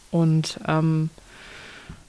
Und 0.09 0.59
ähm, 0.65 1.09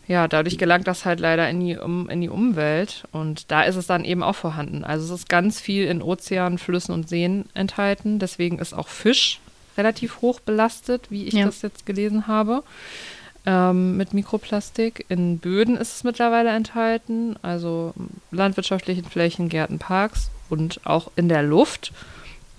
ja, 0.06 0.28
dadurch 0.28 0.56
gelangt 0.56 0.86
das 0.86 1.04
halt 1.04 1.18
leider 1.18 1.48
in 1.48 1.58
die, 1.58 1.76
um, 1.76 2.08
in 2.08 2.20
die 2.20 2.28
Umwelt. 2.28 3.08
Und 3.10 3.50
da 3.50 3.62
ist 3.62 3.76
es 3.76 3.88
dann 3.88 4.04
eben 4.04 4.22
auch 4.22 4.36
vorhanden. 4.36 4.84
Also 4.84 5.12
es 5.12 5.20
ist 5.22 5.28
ganz 5.28 5.58
viel 5.58 5.86
in 5.86 6.00
Ozeanen, 6.00 6.58
Flüssen 6.58 6.92
und 6.92 7.08
Seen 7.08 7.46
enthalten. 7.54 8.20
Deswegen 8.20 8.60
ist 8.60 8.72
auch 8.72 8.86
Fisch 8.86 9.40
relativ 9.76 10.20
hoch 10.20 10.40
belastet, 10.40 11.06
wie 11.10 11.24
ich 11.26 11.34
Ja. 11.34 11.46
das 11.46 11.62
jetzt 11.62 11.86
gelesen 11.86 12.26
habe 12.26 12.62
ähm, 13.46 13.96
mit 13.96 14.14
Mikroplastik. 14.14 15.04
In 15.08 15.38
Böden 15.38 15.76
ist 15.76 15.96
es 15.96 16.04
mittlerweile 16.04 16.50
enthalten, 16.50 17.36
also 17.42 17.92
landwirtschaftlichen 18.30 19.04
Flächen, 19.04 19.48
Gärten, 19.48 19.78
Parks 19.78 20.30
und 20.48 20.80
auch 20.86 21.10
in 21.16 21.28
der 21.28 21.42
Luft. 21.42 21.92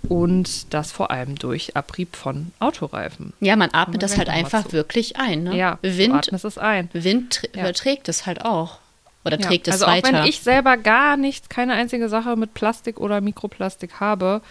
Und 0.07 0.71
das 0.71 0.91
vor 0.91 1.09
allem 1.09 1.33
durch 1.35 1.75
Abrieb 1.75 2.15
von 2.15 2.51
Autoreifen. 2.59 3.33
Ja, 3.39 3.55
man 3.55 3.71
atmet 3.73 4.03
das 4.03 4.17
halt 4.19 4.29
einfach 4.29 4.65
zu. 4.65 4.73
wirklich 4.73 5.17
ein. 5.17 5.43
Ne? 5.45 5.57
Ja, 5.57 5.79
Wind, 5.81 6.13
atmest 6.13 6.45
es 6.45 6.59
ein. 6.59 6.89
Wind 6.93 7.41
Ja. 7.55 7.61
überträgt 7.61 8.07
es 8.07 8.27
halt 8.27 8.45
auch. 8.45 8.77
Oder 9.23 9.39
Ja, 9.39 9.47
trägt 9.47 9.67
es 9.67 9.73
also 9.81 9.87
weiter. 9.87 10.09
auch 10.09 10.13
wenn 10.21 10.29
ich 10.29 10.41
selber 10.41 10.77
gar 10.77 11.17
nichts, 11.17 11.49
keine 11.49 11.73
einzige 11.73 12.07
Sache 12.07 12.35
mit 12.35 12.53
Plastik 12.53 12.99
oder 12.99 13.19
Mikroplastik 13.21 13.99
habe, 13.99 14.41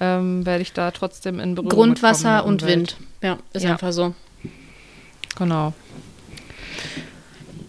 ähm, 0.00 0.44
werde 0.46 0.62
ich 0.62 0.72
da 0.72 0.90
trotzdem 0.90 1.40
in 1.40 1.54
Berührung 1.54 1.70
Grundwasser 1.76 2.34
mitkommen 2.36 2.52
und. 2.54 2.66
Wind. 2.66 2.96
Ja, 3.22 3.38
ist 3.52 3.62
Ja. 3.64 3.72
einfach 3.72 3.92
so. 3.92 4.14
Genau. 5.36 5.72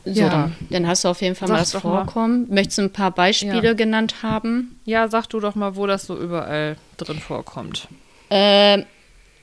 So, 0.05 0.11
Ja. 0.21 0.29
dann, 0.29 0.55
dann 0.69 0.87
hast 0.87 1.03
du 1.03 1.09
auf 1.09 1.21
jeden 1.21 1.35
Fall 1.35 1.49
mal 1.49 1.57
das 1.57 1.71
doch 1.71 1.83
mal. 1.83 2.05
Vorkommen. 2.05 2.47
Möchtest 2.49 2.77
du 2.77 2.83
ein 2.83 2.93
paar 2.93 3.11
Beispiele 3.11 3.67
Ja. 3.67 3.73
genannt 3.73 4.23
haben? 4.23 4.79
Ja, 4.85 5.09
sag 5.09 5.27
du 5.27 5.39
doch 5.41 5.55
mal, 5.55 5.75
wo 5.75 5.85
das 5.85 6.05
so 6.05 6.17
überall 6.17 6.77
drin 6.97 7.19
vorkommt. 7.19 7.87
Ähm, 8.29 8.85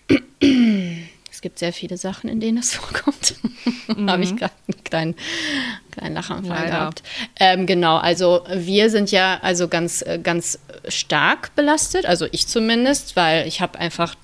es 1.35 1.41
gibt 1.41 1.59
sehr 1.59 1.73
viele 1.73 1.97
Sachen, 1.97 2.31
in 2.31 2.39
denen 2.39 2.59
es 2.59 2.75
vorkommt. 2.75 3.35
Habe 4.09 4.23
ich 4.23 4.37
gerade 4.37 4.55
einen 4.69 4.85
kleinen, 4.85 5.15
kleinen 5.91 6.15
Lachanfall 6.15 6.57
Leider. 6.57 6.71
gehabt. 6.71 7.03
Ähm, 7.41 7.67
genau, 7.67 7.97
also 7.97 8.45
wir 8.49 8.89
sind 8.89 9.11
ja 9.11 9.41
also 9.43 9.67
ganz, 9.67 10.03
äh, 10.03 10.21
ganz 10.23 10.61
stark 10.87 11.55
belastet, 11.57 12.07
also 12.07 12.27
ich 12.31 12.47
zumindest, 12.47 13.17
weil 13.17 13.49
ich 13.49 13.61
habe 13.61 13.79
einfach 13.81 14.15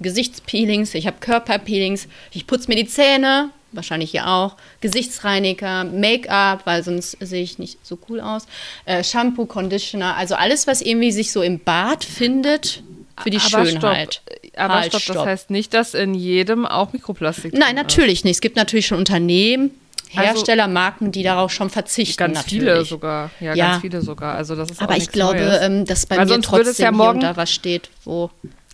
Gesichtspeelings, 0.00 0.94
ich 0.94 1.06
habe 1.06 1.16
Körperpeelings, 1.20 2.06
ich 2.32 2.46
putze 2.46 2.68
mir 2.68 2.76
die 2.76 2.86
Zähne, 2.86 3.50
wahrscheinlich 3.72 4.10
hier 4.10 4.28
auch, 4.28 4.56
Gesichtsreiniger, 4.82 5.84
Make-up, 5.84 6.66
weil 6.66 6.84
sonst 6.84 7.16
sehe 7.20 7.42
ich 7.42 7.58
nicht 7.58 7.84
so 7.84 7.98
cool 8.10 8.20
aus, 8.20 8.46
äh, 8.84 9.02
Shampoo, 9.02 9.46
Conditioner, 9.46 10.16
also 10.16 10.34
alles, 10.34 10.66
was 10.66 10.82
irgendwie 10.82 11.12
sich 11.12 11.32
so 11.32 11.40
im 11.42 11.60
Bad 11.60 12.04
findet 12.04 12.82
für 13.22 13.30
die 13.30 13.38
aber 13.38 13.66
Schönheit. 13.66 14.22
Stopp, 14.22 14.47
aber 14.58 14.74
Halt, 14.74 14.86
stopp, 14.88 15.00
stopp. 15.02 15.16
das 15.16 15.26
heißt 15.26 15.50
nicht, 15.50 15.72
dass 15.74 15.94
in 15.94 16.14
jedem 16.14 16.66
auch 16.66 16.92
Mikroplastik 16.92 17.52
Nein, 17.52 17.60
drin 17.60 17.68
ist. 17.76 17.82
natürlich 17.82 18.24
nicht. 18.24 18.34
Es 18.36 18.40
gibt 18.40 18.56
natürlich 18.56 18.86
schon 18.86 18.98
Unternehmen, 18.98 19.70
Also- 20.14 20.20
Hersteller, 20.22 20.68
Marken, 20.68 21.12
die 21.12 21.22
darauf 21.22 21.52
schon 21.52 21.70
verzichten. 21.70 22.16
Ganz 22.18 22.36
natürlich. 22.36 22.60
viele 22.64 22.84
sogar. 22.84 23.30
Ja, 23.40 23.54
Ja. 23.54 23.68
ganz 23.70 23.80
viele 23.82 24.00
sogar. 24.02 24.34
Also 24.36 24.54
das 24.56 24.70
ist 24.70 24.78
auch 24.80 24.84
Aber 24.84 24.96
ich 24.96 25.10
glaube, 25.10 25.38
Neues. 25.38 25.58
ähm, 25.62 25.84
dass 25.84 26.06
bei 26.06 26.16
Weil 26.16 26.26
mir 26.26 26.40
trotzdem 26.40 26.72
ja 26.84 26.88
hier 26.90 26.92
morgen- 26.92 27.20
da 27.20 27.36
was 27.36 27.50
steht, 27.52 27.90
wo 28.04 28.30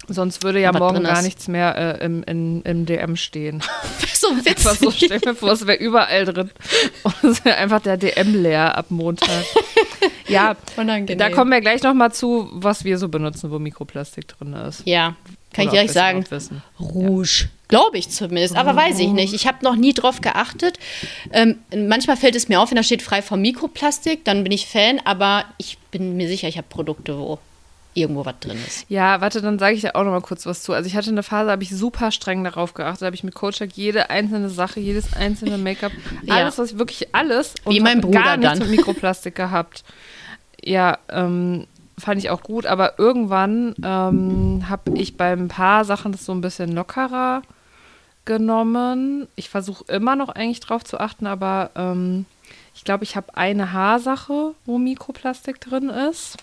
Sonst 0.07 0.44
würde 0.44 0.61
ja 0.61 0.70
morgen 0.70 1.03
gar 1.05 1.23
nichts 1.23 1.49
mehr 1.49 1.99
äh, 1.99 2.05
im, 2.05 2.23
in, 2.25 2.61
im 2.64 2.85
DM 2.85 3.16
stehen. 3.16 3.62
so 4.12 4.29
Einfach 4.29 4.75
so, 4.75 4.88
witzig. 4.92 5.05
stell 5.07 5.20
mir 5.25 5.35
vor, 5.35 5.53
es 5.53 5.66
wäre 5.66 5.79
überall 5.79 6.27
drin. 6.27 6.51
Und 7.23 7.31
es 7.31 7.42
wäre 7.42 7.57
einfach 7.57 7.81
der 7.81 7.97
DM 7.97 8.42
leer 8.42 8.77
ab 8.77 8.90
Montag. 8.90 9.31
ja, 10.29 10.57
Unangenehm. 10.77 11.16
da 11.18 11.31
kommen 11.31 11.51
wir 11.51 11.62
gleich 11.62 11.83
nochmal 11.83 12.12
zu, 12.12 12.51
was 12.53 12.85
wir 12.85 12.99
so 12.99 13.09
benutzen, 13.09 13.51
wo 13.51 13.59
Mikroplastik 13.59 14.29
drin 14.29 14.53
ist. 14.53 14.83
Ja, 14.85 15.16
kann 15.55 15.69
Oder 15.69 15.83
ich 15.85 15.93
direkt 15.93 15.95
sagen. 15.95 16.25
Rouge. 16.79 17.49
Glaube 17.69 17.97
ich 17.97 18.11
zumindest, 18.11 18.57
aber 18.57 18.77
weiß 18.77 18.99
ich 18.99 19.09
nicht. 19.09 19.33
Ich 19.33 19.47
habe 19.47 19.64
noch 19.64 19.75
nie 19.75 19.95
drauf 19.95 20.21
geachtet. 20.21 20.79
Ähm, 21.33 21.59
manchmal 21.75 22.17
fällt 22.19 22.37
es 22.37 22.49
mir 22.49 22.61
auf, 22.61 22.71
wenn 22.71 22.77
da 22.77 22.83
steht 22.83 23.01
frei 23.03 23.23
von 23.23 23.40
Mikroplastik, 23.40 24.25
dann 24.25 24.43
bin 24.45 24.53
ich 24.53 24.67
Fan, 24.67 25.01
aber 25.05 25.47
ich 25.57 25.79
bin 25.90 26.17
mir 26.17 26.29
sicher, 26.29 26.47
ich 26.47 26.59
habe 26.59 26.67
Produkte, 26.69 27.17
wo 27.19 27.38
irgendwo 27.95 28.27
was 28.27 28.35
drin 28.40 28.59
ist. 28.67 28.85
Ja, 28.88 29.21
warte, 29.21 29.40
dann 29.40 29.59
sage 29.59 29.77
ich 29.77 29.83
da 29.83 29.90
auch 29.95 30.05
noch 30.05 30.11
mal 30.11 30.21
kurz 30.21 30.45
was 30.47 30.62
zu. 30.62 30.73
Also 30.73 30.87
ich 30.88 30.95
hatte 30.97 31.11
eine 31.11 31.23
Phase, 31.23 31.51
habe 31.51 31.62
ich 31.62 31.71
super 31.71 32.11
streng 32.11 32.45
darauf 32.45 32.75
geachtet. 32.75 33.03
Da 33.03 33.07
habe 33.07 33.17
ich 33.17 33.25
mit 33.25 33.35
Coachak 33.35 33.71
jede 33.75 34.11
einzelne 34.11 34.51
Sache, 34.51 34.81
jedes 34.81 35.14
einzelne 35.14 35.57
Make-up, 35.59 35.93
Ja. 36.23 36.35
alles, 36.35 36.59
was 36.59 36.73
ich 36.73 36.79
wirklich 36.79 37.14
alles 37.14 37.55
Wie 37.67 37.81
mein 37.81 38.01
Bruder 38.03 38.21
gar 38.21 38.37
nichts 38.37 38.59
dann. 38.59 38.69
mit 38.69 38.79
Mikroplastik 38.79 39.35
gehabt. 39.37 39.85
Ja, 40.62 40.99
ähm, 41.09 41.67
fand 41.99 42.19
ich 42.21 42.31
auch 42.31 42.43
gut, 42.43 42.67
aber 42.67 42.99
irgendwann 42.99 43.75
ähm, 43.83 44.69
habe 44.69 44.99
ich 44.99 45.17
bei 45.17 45.33
ein 45.33 45.49
paar 45.49 45.85
Sachen 45.85 46.13
das 46.13 46.25
so 46.25 46.33
ein 46.33 46.41
bisschen 46.41 46.73
lockerer 46.73 47.43
genommen. 48.25 49.29
Ich 49.37 49.49
versuche 49.51 49.85
immer 49.93 50.17
noch 50.17 50.29
eigentlich 50.29 50.61
drauf 50.61 50.85
zu 50.85 50.99
achten, 50.99 51.27
aber 51.27 51.71
ähm, 51.77 52.27
ich 52.75 52.85
glaube, 52.85 53.05
ich 53.05 53.17
habe 53.17 53.37
eine 53.37 53.73
Haarsache, 53.73 54.55
wo 54.67 54.79
Mikroplastik 54.79 55.61
drin 55.61 55.91
ist. 55.91 56.37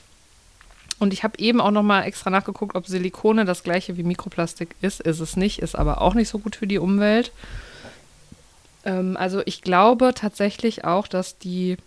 Und 1.00 1.14
ich 1.14 1.24
habe 1.24 1.40
eben 1.40 1.60
auch 1.60 1.72
noch 1.72 1.84
mal 1.84 2.04
extra 2.04 2.30
nachgeguckt, 2.30 2.76
ob 2.76 2.86
Silikone 2.88 3.44
das 3.44 3.64
gleiche 3.64 3.98
wie 3.98 4.04
Mikroplastik 4.04 4.76
ist. 4.82 5.02
Ist 5.02 5.20
es 5.20 5.36
nicht, 5.36 5.60
ist 5.60 5.76
aber 5.76 6.00
auch 6.02 6.14
nicht 6.14 6.30
so 6.30 6.38
gut 6.38 6.56
für 6.56 6.68
die 6.68 6.78
Umwelt. 6.78 7.32
Ähm, 8.86 9.18
also 9.18 9.42
ich 9.46 9.64
glaube 9.64 10.14
tatsächlich 10.14 10.86
auch, 10.86 11.08
dass 11.08 11.40
die 11.40 11.78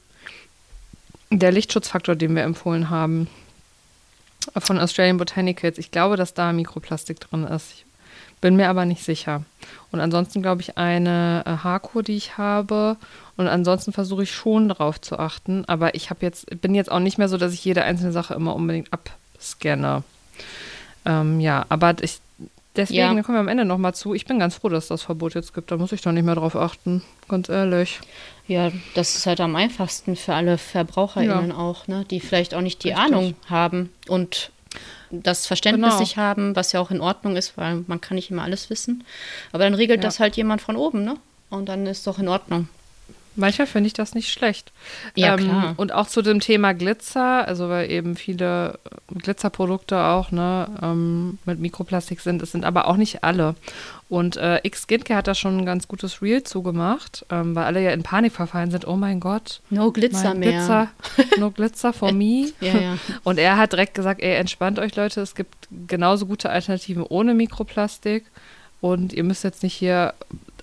der 1.30 1.52
Lichtschutzfaktor, 1.52 2.16
den 2.16 2.36
wir 2.36 2.42
empfohlen 2.42 2.90
haben 2.90 3.28
von 4.58 4.78
Australian 4.78 5.18
Botanicals, 5.18 5.78
ich 5.78 5.90
glaube, 5.90 6.16
dass 6.16 6.34
da 6.34 6.52
Mikroplastik 6.52 7.20
drin 7.20 7.44
ist. 7.44 7.72
Ich 7.72 7.84
bin 8.40 8.56
mir 8.56 8.68
aber 8.68 8.84
nicht 8.84 9.02
sicher. 9.02 9.42
Und 9.90 10.00
ansonsten 10.00 10.42
glaube 10.42 10.60
ich 10.60 10.76
eine 10.76 11.42
äh, 11.46 11.50
Haarkur, 11.64 12.02
die 12.02 12.16
ich 12.16 12.36
habe. 12.36 12.96
Und 13.36 13.48
ansonsten 13.48 13.92
versuche 13.92 14.24
ich 14.24 14.32
schon 14.32 14.68
darauf 14.68 15.00
zu 15.00 15.18
achten. 15.18 15.64
Aber 15.66 15.94
ich 15.94 16.10
habe 16.10 16.20
jetzt, 16.22 16.60
bin 16.60 16.74
jetzt 16.74 16.90
auch 16.92 17.00
nicht 17.00 17.16
mehr 17.18 17.28
so, 17.28 17.38
dass 17.38 17.54
ich 17.54 17.64
jede 17.64 17.82
einzelne 17.84 18.12
Sache 18.12 18.34
immer 18.34 18.54
unbedingt 18.54 18.90
abscanne. 18.92 20.02
Ähm, 21.06 21.40
ja, 21.40 21.64
aber 21.68 21.94
ich, 22.02 22.20
Deswegen, 22.76 22.98
Ja. 23.16 23.22
kommen 23.22 23.36
wir 23.36 23.40
am 23.40 23.48
Ende 23.48 23.64
nochmal 23.64 23.94
zu. 23.94 24.14
Ich 24.14 24.26
bin 24.26 24.40
ganz 24.40 24.56
froh, 24.56 24.68
dass 24.68 24.88
das 24.88 25.02
Verbot 25.02 25.34
jetzt 25.34 25.54
gibt. 25.54 25.70
Da 25.70 25.76
muss 25.76 25.92
ich 25.92 26.02
doch 26.02 26.10
nicht 26.10 26.24
mehr 26.24 26.34
drauf 26.34 26.56
achten. 26.56 27.02
Ganz 27.28 27.48
ehrlich. 27.48 28.00
Ja, 28.46 28.70
das 28.94 29.14
ist 29.16 29.26
halt 29.26 29.40
am 29.40 29.56
einfachsten 29.56 30.16
für 30.16 30.34
alle 30.34 30.58
VerbraucherInnen 30.58 31.50
auch, 31.52 31.86
ne? 31.88 32.04
die 32.10 32.20
vielleicht 32.20 32.54
auch 32.54 32.60
nicht 32.60 32.84
die 32.84 32.90
Richtig. 32.90 33.04
Ahnung 33.04 33.34
haben 33.48 33.90
und 34.08 34.50
das 35.10 35.46
Verständnis 35.46 35.90
Genau. 35.90 36.00
nicht 36.00 36.16
haben, 36.16 36.54
was 36.56 36.72
ja 36.72 36.80
auch 36.80 36.90
in 36.90 37.00
Ordnung 37.00 37.36
ist, 37.36 37.56
weil 37.56 37.84
man 37.86 38.00
kann 38.00 38.16
nicht 38.16 38.30
immer 38.30 38.42
alles 38.42 38.68
wissen. 38.68 39.04
Aber 39.52 39.64
dann 39.64 39.74
regelt 39.74 40.00
Ja. 40.02 40.08
das 40.08 40.20
halt 40.20 40.36
jemand 40.36 40.60
von 40.60 40.76
oben, 40.76 41.04
ne? 41.04 41.16
Und 41.50 41.68
dann 41.68 41.86
ist 41.86 42.06
doch 42.06 42.18
in 42.18 42.28
Ordnung. 42.28 42.68
Manchmal 43.36 43.66
finde 43.66 43.88
ich 43.88 43.92
das 43.92 44.14
nicht 44.14 44.30
schlecht. 44.30 44.72
Ja, 45.14 45.36
klar. 45.36 45.74
Und 45.76 45.92
auch 45.92 46.06
zu 46.06 46.22
dem 46.22 46.40
Thema 46.40 46.72
Glitzer, 46.72 47.46
also 47.46 47.68
weil 47.68 47.90
eben 47.90 48.16
viele 48.16 48.78
Glitzerprodukte 49.08 49.98
auch 49.98 50.30
ne, 50.30 50.68
ähm, 50.82 51.38
mit 51.44 51.58
Mikroplastik 51.58 52.20
sind. 52.20 52.42
Es 52.42 52.52
sind 52.52 52.64
aber 52.64 52.86
auch 52.86 52.96
nicht 52.96 53.24
alle. 53.24 53.54
Und 54.08 54.36
äh, 54.36 54.60
X 54.62 54.82
Skincare 54.82 55.18
hat 55.18 55.26
da 55.26 55.34
schon 55.34 55.58
ein 55.58 55.66
ganz 55.66 55.88
gutes 55.88 56.22
Reel 56.22 56.44
zugemacht, 56.44 57.26
ähm, 57.30 57.56
weil 57.56 57.64
alle 57.64 57.82
ja 57.82 57.90
in 57.90 58.02
Panik 58.02 58.32
verfallen 58.32 58.70
sind. 58.70 58.86
Oh 58.86 58.96
mein 58.96 59.18
Gott, 59.18 59.60
No 59.70 59.90
Glitzer 59.90 60.34
mehr. 60.34 60.50
Glitzer, 60.50 60.88
no 61.38 61.50
Glitzer 61.50 61.92
for 61.92 62.12
me. 62.12 62.52
Ja, 62.60 62.78
ja. 62.78 62.98
Und 63.24 63.38
er 63.38 63.56
hat 63.56 63.72
direkt 63.72 63.94
gesagt, 63.94 64.20
ey, 64.22 64.34
entspannt 64.36 64.78
euch 64.78 64.94
Leute, 64.94 65.20
es 65.20 65.34
gibt 65.34 65.68
genauso 65.88 66.26
gute 66.26 66.50
Alternativen 66.50 67.02
ohne 67.02 67.34
Mikroplastik. 67.34 68.26
Und 68.80 69.14
ihr 69.14 69.24
müsst 69.24 69.44
jetzt 69.44 69.62
nicht 69.62 69.74
hier 69.74 70.12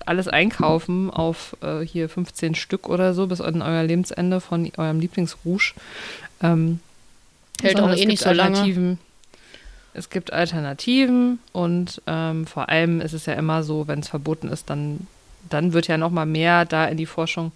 alles 0.08 0.28
einkaufen 0.28 1.10
auf 1.10 1.56
äh, 1.62 1.80
hier 1.80 2.08
15 2.08 2.54
Stück 2.54 2.88
oder 2.88 3.14
so 3.14 3.26
bis 3.26 3.40
an 3.40 3.62
euer 3.62 3.82
Lebensende 3.82 4.40
von 4.40 4.70
eurem 4.76 5.00
Lieblingsrouge. 5.00 5.74
Ähm, 6.42 6.80
Hält 7.60 7.80
auch 7.80 7.88
es 7.88 7.96
eh 7.96 8.00
gibt 8.00 8.08
nicht 8.08 8.22
so 8.22 8.30
lange. 8.30 8.58
Alternativen. 8.58 8.98
Es 9.94 10.08
gibt 10.08 10.32
Alternativen 10.32 11.38
und 11.52 12.00
ähm, 12.06 12.46
vor 12.46 12.68
allem 12.68 13.00
ist 13.00 13.12
es 13.12 13.26
ja 13.26 13.34
immer 13.34 13.62
so, 13.62 13.88
wenn 13.88 14.00
es 14.00 14.08
verboten 14.08 14.48
ist, 14.48 14.70
dann, 14.70 15.06
dann 15.50 15.74
wird 15.74 15.86
ja 15.86 15.98
noch 15.98 16.10
mal 16.10 16.24
mehr 16.24 16.64
da 16.64 16.86
in 16.86 16.96
die 16.96 17.06
Forschung 17.06 17.52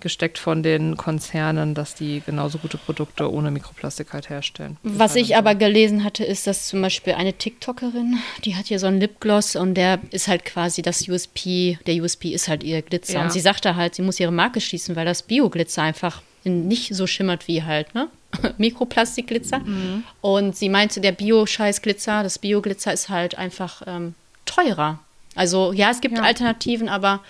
gesteckt 0.00 0.38
von 0.38 0.62
den 0.62 0.96
Konzernen, 0.96 1.74
dass 1.74 1.94
die 1.94 2.22
genauso 2.24 2.58
gute 2.58 2.76
Produkte 2.76 3.32
ohne 3.32 3.50
Mikroplastik 3.50 4.12
halt 4.12 4.28
herstellen. 4.28 4.76
Was 4.82 5.16
ich 5.16 5.28
dann 5.28 5.38
aber 5.38 5.54
gelesen 5.54 6.04
hatte, 6.04 6.24
ist, 6.24 6.46
dass 6.46 6.68
zum 6.68 6.82
Beispiel 6.82 7.14
eine 7.14 7.32
TikTokerin, 7.32 8.18
die 8.44 8.56
hat 8.56 8.66
hier 8.66 8.78
so 8.78 8.86
einen 8.86 9.00
Lipgloss 9.00 9.56
und 9.56 9.74
der 9.74 9.98
ist 10.10 10.28
halt 10.28 10.44
quasi 10.44 10.82
das 10.82 11.08
USP, 11.08 11.78
der 11.86 12.02
USP 12.02 12.32
ist 12.32 12.48
halt 12.48 12.62
ihr 12.62 12.82
Glitzer. 12.82 13.14
Ja. 13.14 13.22
Und 13.22 13.32
sie 13.32 13.40
sagte 13.40 13.76
halt, 13.76 13.94
sie 13.94 14.02
muss 14.02 14.20
ihre 14.20 14.32
Marke 14.32 14.60
schließen, 14.60 14.96
weil 14.96 15.06
das 15.06 15.22
Bio-Glitzer 15.22 15.82
einfach 15.82 16.22
nicht 16.44 16.94
so 16.94 17.06
schimmert 17.06 17.48
wie 17.48 17.62
halt, 17.62 17.94
ne? 17.94 18.08
Mikroplastikglitzer. 18.58 19.60
Mhm. 19.60 20.04
Und 20.20 20.56
sie 20.56 20.68
meinte, 20.68 21.00
der 21.00 21.12
Bio-Scheiß-Glitzer, 21.12 22.22
das 22.22 22.38
Bio-Glitzer 22.38 22.92
ist 22.92 23.08
halt 23.08 23.38
einfach 23.38 23.82
ähm, 23.86 24.14
teurer. 24.44 25.00
Also 25.36 25.72
ja, 25.72 25.90
es 25.90 26.00
gibt 26.00 26.16
Ja. 26.16 26.22
Alternativen, 26.24 26.88
aber 26.88 27.20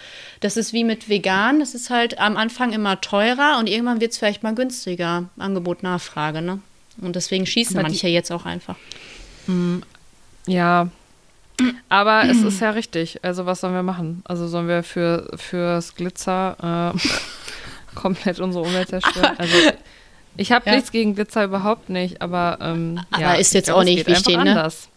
das 0.41 0.57
ist 0.57 0.73
wie 0.73 0.85
mit 0.85 1.09
vegan. 1.09 1.61
Das 1.61 1.75
ist 1.75 1.91
halt 1.91 2.19
am 2.19 2.37
Anfang 2.37 2.73
immer 2.73 3.01
teurer 3.01 3.57
und 3.59 3.69
irgendwann 3.69 4.01
wird 4.01 4.13
es 4.13 4.19
vielleicht 4.19 4.43
mal 4.43 4.55
günstiger. 4.55 5.25
Angebot, 5.39 5.83
Nachfrage, 5.83 6.41
ne? 6.41 6.61
Und 7.03 7.17
deswegen 7.17 7.45
schießen 7.47 7.77
Aber 7.77 7.89
die- 7.89 7.93
manche 7.95 8.09
jetzt 8.09 8.31
auch 8.33 8.47
einfach. 8.47 8.77
Ja. 10.47 10.89
Aber 11.89 12.25
es 12.29 12.43
ist 12.43 12.61
ja 12.61 12.71
richtig. 12.71 13.25
Also 13.25 13.47
was 13.47 13.61
sollen 13.61 13.73
wir 13.75 13.83
machen? 13.83 14.23
Also 14.25 14.47
sollen 14.47 14.69
wir 14.69 14.83
für 14.83 15.29
fürs 15.37 15.95
Glitzer 15.95 16.93
äh, 16.95 16.99
komplett 17.95 18.41
unsere 18.41 18.65
Umwelt 18.65 18.89
zerstören? 18.89 19.35
Also 19.39 19.55
ich 20.39 20.53
habe 20.53 20.67
Ja. 20.69 20.75
nichts 20.77 20.93
gegen 20.93 21.15
Glitzer 21.15 21.45
überhaupt 21.45 21.89
nicht, 21.89 22.21
aber 22.21 22.59
ähm, 22.61 23.01
Aber 23.11 23.23
ja, 23.23 23.35
ist 23.35 23.55
jetzt 23.55 23.67
glaub, 23.67 23.79
auch 23.79 23.85
nicht 23.85 24.07
wichtig, 24.07 24.35
ne? 24.37 24.43
anders. 24.51 24.91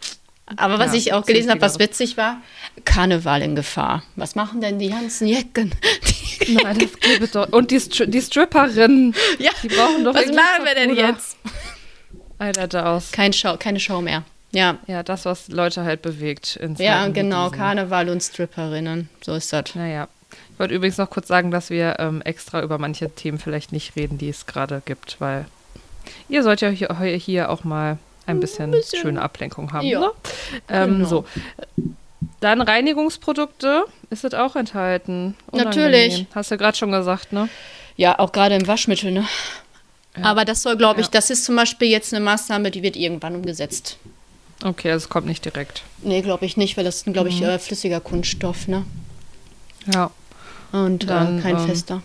Aber 0.56 0.78
was 0.78 0.92
Ja, 0.92 0.98
ich 0.98 1.12
auch 1.12 1.24
gelesen 1.24 1.50
habe, 1.50 1.60
was 1.60 1.78
witzig 1.78 2.16
war, 2.16 2.40
Karneval 2.84 3.42
in 3.42 3.54
Gefahr. 3.54 4.02
Was 4.16 4.34
machen 4.34 4.60
denn 4.60 4.78
die 4.78 4.90
ganzen 4.90 5.26
Jecken? 5.26 5.74
Nein, 6.48 6.78
geht 6.78 7.20
es 7.20 7.32
doch. 7.32 7.48
Und 7.52 7.70
die, 7.70 7.80
Stri 7.80 8.10
die 8.10 8.20
Stripperinnen, 8.20 9.14
ja, 9.38 9.50
die 9.62 9.68
brauchen 9.68 10.04
doch 10.04 10.14
was 10.14 10.26
machen 10.26 10.64
wir 10.64 10.74
denn 10.74 10.96
jetzt? 10.96 11.36
Alter, 12.38 12.68
da 12.68 12.96
aus. 12.96 13.12
Kein 13.12 13.32
Show, 13.32 13.56
keine 13.58 13.80
Show 13.80 14.00
mehr. 14.00 14.24
Ja, 14.52 14.78
Ja, 14.86 15.02
das, 15.02 15.26
was 15.26 15.48
Leute 15.48 15.84
halt 15.84 16.02
bewegt. 16.02 16.56
In 16.56 16.74
ja, 16.76 17.06
genau. 17.08 17.50
Karneval 17.50 18.08
und 18.08 18.20
Stripperinnen. 18.20 19.08
So 19.20 19.34
ist 19.34 19.52
das. 19.52 19.74
Naja. 19.74 20.08
Ich 20.52 20.58
wollte 20.58 20.74
übrigens 20.74 20.98
noch 20.98 21.10
kurz 21.10 21.28
sagen, 21.28 21.50
dass 21.50 21.70
wir 21.70 21.96
ähm, 21.98 22.20
extra 22.22 22.62
über 22.62 22.78
manche 22.78 23.10
Themen 23.10 23.38
vielleicht 23.38 23.72
nicht 23.72 23.96
reden, 23.96 24.18
die 24.18 24.28
es 24.28 24.46
gerade 24.46 24.82
gibt, 24.84 25.20
weil 25.20 25.46
ihr 26.28 26.42
sollt 26.42 26.60
ja 26.60 26.68
hier, 26.68 26.88
hier 27.16 27.50
auch 27.50 27.64
mal 27.64 27.98
ein 28.30 28.40
bisschen, 28.40 28.70
bisschen. 28.70 29.00
schöne 29.00 29.22
Ablenkung 29.22 29.72
haben. 29.72 29.86
Ja, 29.86 30.00
Ne? 30.00 30.10
Ähm, 30.68 30.90
genau. 30.98 31.08
So. 31.08 31.24
Dann 32.40 32.60
Reinigungsprodukte, 32.60 33.84
ist 34.10 34.24
das 34.24 34.34
auch 34.34 34.56
enthalten? 34.56 35.36
Natürlich. 35.52 36.26
Hast 36.34 36.50
du 36.50 36.56
gerade 36.58 36.76
schon 36.76 36.90
gesagt, 36.92 37.32
ne? 37.32 37.48
Ja, 37.96 38.18
auch 38.18 38.32
gerade 38.32 38.54
im 38.56 38.66
Waschmittel, 38.66 39.10
ne? 39.12 39.26
Ja. 40.16 40.24
Aber 40.24 40.44
das 40.44 40.62
soll, 40.62 40.76
glaube 40.76 41.00
ich, 41.00 41.06
Ja. 41.06 41.12
das 41.12 41.30
ist 41.30 41.44
zum 41.44 41.56
Beispiel 41.56 41.88
jetzt 41.88 42.12
eine 42.12 42.24
Maßnahme, 42.24 42.70
die 42.70 42.82
wird 42.82 42.96
irgendwann 42.96 43.34
umgesetzt. 43.36 43.96
Okay, 44.62 44.90
also 44.90 45.04
es 45.04 45.08
kommt 45.08 45.26
nicht 45.26 45.44
direkt. 45.44 45.82
Nee, 46.02 46.20
glaube 46.22 46.44
ich 46.44 46.56
nicht, 46.56 46.76
weil 46.76 46.84
das 46.84 46.96
ist, 46.96 47.04
glaube 47.12 47.30
Mhm. 47.30 47.36
ich, 47.36 47.42
äh, 47.42 47.58
flüssiger 47.58 48.00
Kunststoff, 48.00 48.68
ne? 48.68 48.84
Ja. 49.92 50.10
Und 50.72 51.08
Dann, 51.08 51.38
äh, 51.38 51.42
kein 51.42 51.56
ähm, 51.56 51.66
fester. 51.66 52.02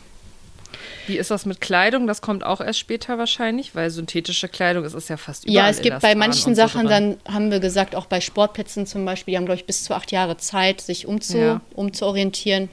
Wie 1.08 1.18
ist 1.18 1.32
das 1.32 1.46
mit 1.46 1.62
Kleidung? 1.62 2.08
Das 2.08 2.22
kommt 2.22 2.44
auch 2.44 2.62
erst 2.62 2.80
später 2.80 3.18
wahrscheinlich, 3.18 3.76
weil 3.76 3.90
synthetische 3.90 4.48
Kleidung, 4.48 4.84
es 4.86 4.94
ist 4.94 5.10
ja 5.10 5.18
fast 5.18 5.46
überall 5.46 5.56
Ja, 5.66 5.70
es 5.70 5.82
gibt 5.82 6.00
bei 6.02 6.16
manchen 6.16 6.56
so 6.56 6.62
Sachen, 6.62 6.88
drin. 6.88 7.18
dann 7.26 7.34
haben 7.34 7.52
wir 7.52 7.60
gesagt, 7.60 7.96
auch 7.96 8.06
bei 8.06 8.22
Sportplätzen 8.22 8.86
zum 8.88 9.06
Beispiel, 9.06 9.34
die 9.34 9.38
haben, 9.38 9.46
glaube 9.46 9.60
ich, 9.60 9.66
bis 9.66 9.84
zu 9.84 9.94
acht 9.94 10.12
Jahre 10.12 10.38
Zeit, 10.38 10.82
sich 10.82 11.06
umzu, 11.08 11.38
Ja. 11.38 11.62
umzuorientieren, 11.74 12.70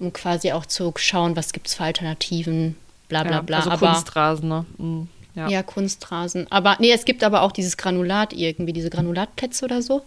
um 0.00 0.12
quasi 0.12 0.52
auch 0.52 0.66
zu 0.66 0.92
schauen, 0.96 1.36
was 1.36 1.52
gibt 1.52 1.68
es 1.68 1.74
für 1.74 1.84
Alternativen, 1.84 2.76
bla 3.08 3.22
bla 3.22 3.32
ja, 3.32 3.40
bla. 3.42 3.58
Also 3.58 3.70
aber, 3.70 3.92
Kunstrasen, 3.92 4.48
ne? 4.48 4.66
Mhm. 4.78 5.08
Ja. 5.34 5.48
ja. 5.48 5.62
Kunstrasen. 5.62 6.46
Aber 6.50 6.76
nee, 6.80 6.92
es 6.92 7.04
gibt 7.04 7.24
aber 7.24 7.42
auch 7.42 7.52
dieses 7.52 7.76
Granulat 7.76 8.32
irgendwie, 8.32 8.72
diese 8.72 8.90
Granulatplätze 8.90 9.64
oder 9.64 9.80
so. 9.82 10.02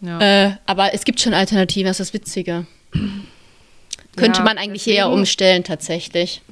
ja. 0.00 0.20
Äh, 0.20 0.52
aber 0.66 0.94
es 0.94 1.04
gibt 1.04 1.20
schon 1.20 1.34
Alternativen, 1.34 1.86
das 1.86 2.00
ist 2.00 2.08
das 2.08 2.14
Witzige. 2.14 2.66
Könnte 4.16 4.38
Ja, 4.40 4.44
man 4.44 4.58
eigentlich 4.58 4.84
deswegen- 4.84 4.96
eher 4.98 5.10
umstellen, 5.10 5.64
tatsächlich. 5.64 6.42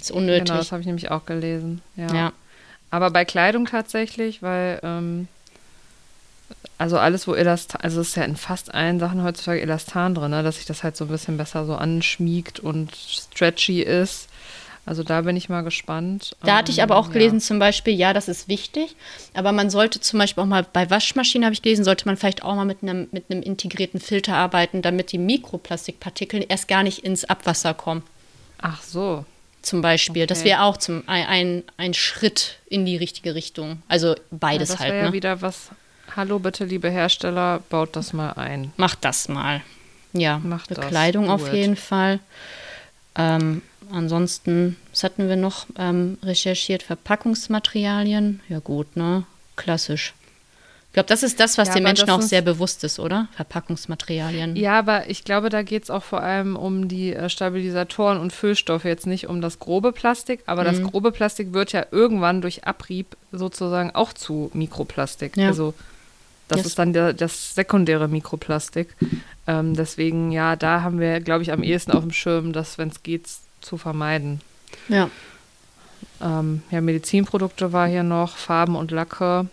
Ist 0.00 0.10
unnötig. 0.10 0.44
Genau, 0.44 0.58
das 0.58 0.72
habe 0.72 0.80
ich 0.80 0.86
nämlich 0.86 1.10
auch 1.10 1.26
gelesen. 1.26 1.80
Ja. 1.96 2.14
ja. 2.14 2.32
Aber 2.90 3.10
bei 3.10 3.24
Kleidung 3.24 3.66
tatsächlich, 3.66 4.42
weil 4.42 4.78
ähm, 4.82 5.26
also 6.78 6.98
alles, 6.98 7.26
wo 7.26 7.34
Elastan, 7.34 7.80
also 7.80 8.00
es 8.00 8.08
ist 8.08 8.16
ja 8.16 8.24
in 8.24 8.36
fast 8.36 8.72
allen 8.74 9.00
Sachen 9.00 9.22
heutzutage 9.24 9.60
Elastan 9.62 10.14
drin, 10.14 10.30
ne, 10.30 10.42
dass 10.42 10.56
sich 10.56 10.66
das 10.66 10.82
halt 10.84 10.96
so 10.96 11.04
ein 11.06 11.08
bisschen 11.08 11.36
besser 11.36 11.64
so 11.66 11.74
anschmiegt 11.74 12.60
und 12.60 12.94
stretchy 12.94 13.82
ist. 13.82 14.28
Also 14.86 15.02
da 15.02 15.22
bin 15.22 15.36
ich 15.36 15.48
mal 15.48 15.62
gespannt. 15.62 16.36
Da 16.44 16.58
hatte 16.58 16.70
ich 16.70 16.80
aber 16.82 16.96
auch 16.96 17.08
Ähm, 17.08 17.12
gelesen, 17.14 17.40
zum 17.40 17.58
Beispiel, 17.58 17.92
ja, 17.94 18.12
das 18.12 18.28
ist 18.28 18.48
wichtig, 18.48 18.94
aber 19.34 19.50
man 19.50 19.68
sollte 19.68 20.00
zum 20.00 20.20
Beispiel 20.20 20.42
auch 20.44 20.46
mal 20.48 20.64
bei 20.72 20.88
Waschmaschinen, 20.88 21.44
habe 21.44 21.54
ich 21.54 21.60
gelesen, 21.62 21.84
sollte 21.84 22.06
man 22.06 22.16
vielleicht 22.16 22.44
auch 22.44 22.54
mal 22.54 22.64
mit 22.64 22.82
einem, 22.82 23.08
mit 23.10 23.24
einem 23.28 23.42
integrierten 23.42 23.98
Filter 24.00 24.36
arbeiten, 24.36 24.82
damit 24.82 25.10
die 25.10 25.18
Mikroplastikpartikel 25.18 26.46
erst 26.48 26.68
gar 26.68 26.84
nicht 26.84 27.00
ins 27.00 27.24
Abwasser 27.24 27.74
kommen. 27.74 28.02
Ja. 28.62 28.70
Ach 28.70 28.82
so. 28.82 29.24
Zum 29.62 29.82
Beispiel. 29.82 30.28
Das 30.28 30.38
Okay. 30.40 30.50
wäre 30.50 30.62
auch 30.62 30.76
zum, 30.76 31.02
ein, 31.08 31.26
ein, 31.26 31.62
ein 31.76 31.92
Schritt 31.94 32.58
in 32.68 32.86
die 32.86 32.96
richtige 32.96 33.34
Richtung. 33.34 33.82
Also 33.88 34.14
beides 34.30 34.68
ja, 34.68 34.74
das 34.76 34.80
halt. 34.82 34.92
wäre 34.92 35.02
ja 35.02 35.10
Ne? 35.10 35.12
wieder 35.14 35.42
was. 35.42 35.70
Hallo 36.14 36.38
bitte, 36.38 36.64
liebe 36.64 36.88
Hersteller, 36.88 37.60
baut 37.70 37.96
das 37.96 38.12
mal 38.12 38.30
ein. 38.34 38.72
Macht 38.76 39.04
das 39.04 39.28
mal. 39.28 39.62
Ja, 40.12 40.38
Macht 40.38 40.70
das. 40.70 40.78
Bekleidung 40.78 41.28
auf 41.28 41.40
Do 41.42 41.48
it. 41.48 41.54
jeden 41.54 41.76
Fall. 41.76 42.20
Ähm, 43.16 43.62
ansonsten, 43.96 44.76
was 44.92 45.02
hatten 45.04 45.28
wir 45.28 45.36
noch 45.36 45.66
ähm, 45.78 46.18
recherchiert? 46.22 46.82
Verpackungsmaterialien. 46.82 48.40
Ja 48.48 48.58
gut, 48.60 48.96
ne? 48.96 49.24
Klassisch. 49.56 50.14
Ich 50.88 50.92
glaube, 50.96 51.08
das 51.08 51.22
ist 51.22 51.40
das, 51.40 51.58
was 51.58 51.68
Ja, 51.68 51.74
den 51.74 51.82
Menschen 51.82 52.06
das 52.06 52.16
auch 52.16 52.22
sehr 52.22 52.40
bewusst 52.40 52.82
ist, 52.82 52.98
oder? 52.98 53.28
Verpackungsmaterialien. 53.36 54.56
Ja, 54.56 54.78
aber 54.78 55.10
ich 55.10 55.24
glaube, 55.24 55.50
da 55.50 55.62
geht 55.62 55.82
es 55.84 55.90
auch 55.90 56.02
vor 56.02 56.22
allem 56.22 56.56
um 56.56 56.88
die 56.88 57.12
äh, 57.12 57.28
Stabilisatoren 57.28 58.18
und 58.18 58.32
Füllstoffe, 58.32 58.84
jetzt 58.84 59.06
nicht 59.06 59.26
um 59.28 59.42
das 59.42 59.58
grobe 59.58 59.92
Plastik, 59.92 60.40
aber 60.46 60.64
das 60.64 60.78
Mhm. 60.78 60.90
grobe 60.90 61.12
Plastik 61.12 61.52
wird 61.52 61.72
ja 61.72 61.84
irgendwann 61.90 62.40
durch 62.40 62.64
Abrieb 62.64 63.14
sozusagen 63.30 63.90
auch 63.94 64.14
zu 64.14 64.50
Mikroplastik. 64.54 65.36
Ja. 65.36 65.48
Also 65.48 65.74
das 66.48 66.58
Yes. 66.58 66.66
ist 66.68 66.78
dann 66.78 66.92
der, 66.94 67.12
das 67.12 67.54
sekundäre 67.54 68.08
Mikroplastik. 68.08 68.88
Ähm, 69.46 69.74
deswegen, 69.74 70.32
ja, 70.32 70.56
da 70.56 70.80
haben 70.80 70.98
wir, 70.98 71.20
glaube 71.20 71.42
ich, 71.42 71.52
am 71.52 71.62
ehesten 71.62 71.92
auf 71.92 72.04
dem 72.04 72.12
Schirm, 72.12 72.52
das, 72.54 72.78
wenn 72.78 72.88
es 72.88 73.02
geht, 73.02 73.26
zu 73.60 73.76
vermeiden. 73.76 74.40
Ja. 74.88 75.10
Ähm, 76.20 76.62
ja, 76.70 76.80
Medizinprodukte 76.80 77.72
war 77.72 77.88
hier 77.88 78.02
noch, 78.02 78.36
Farben 78.36 78.76
und 78.76 78.90
Lacke. 78.90 79.46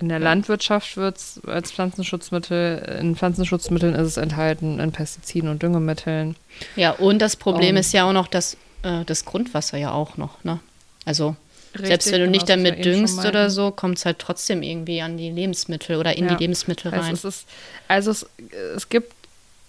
In 0.00 0.08
der 0.08 0.18
Landwirtschaft 0.18 0.96
wird 0.96 1.16
es 1.16 1.40
als 1.46 1.70
Pflanzenschutzmittel, 1.72 2.98
in 3.00 3.16
Pflanzenschutzmitteln 3.16 3.94
ist 3.94 4.06
es 4.08 4.16
enthalten, 4.16 4.80
in 4.80 4.92
Pestiziden 4.92 5.48
und 5.48 5.62
Düngemitteln. 5.62 6.36
Ja, 6.76 6.90
und 6.90 7.20
das 7.20 7.36
Problem 7.36 7.70
Um. 7.70 7.76
ist 7.80 7.92
ja 7.92 8.04
auch 8.08 8.12
noch 8.12 8.26
das, 8.26 8.56
äh, 8.82 9.04
das 9.06 9.24
Grundwasser 9.24 9.78
ja 9.78 9.92
auch 9.92 10.16
noch, 10.16 10.42
ne? 10.44 10.58
Also 11.04 11.36
Selbst 11.74 12.06
wenn 12.12 12.20
du 12.20 12.26
genau, 12.26 12.30
nicht 12.32 12.48
wir 12.48 12.56
damit 12.56 12.74
schon 12.74 12.82
düngst 12.82 13.24
oder 13.24 13.50
so, 13.50 13.70
kommt 13.70 13.98
es 13.98 14.04
halt 14.04 14.18
trotzdem 14.18 14.62
irgendwie 14.62 15.00
an 15.00 15.16
die 15.16 15.30
Lebensmittel 15.30 15.96
oder 15.96 16.16
in 16.16 16.24
Ja. 16.24 16.34
die 16.34 16.42
Lebensmittel 16.42 16.90
heißt, 16.92 17.04
rein. 17.04 17.14
es 17.14 17.24
ist, 17.24 17.46
also 17.88 18.10
es, 18.10 18.26
es 18.76 18.88
gibt 18.88 19.13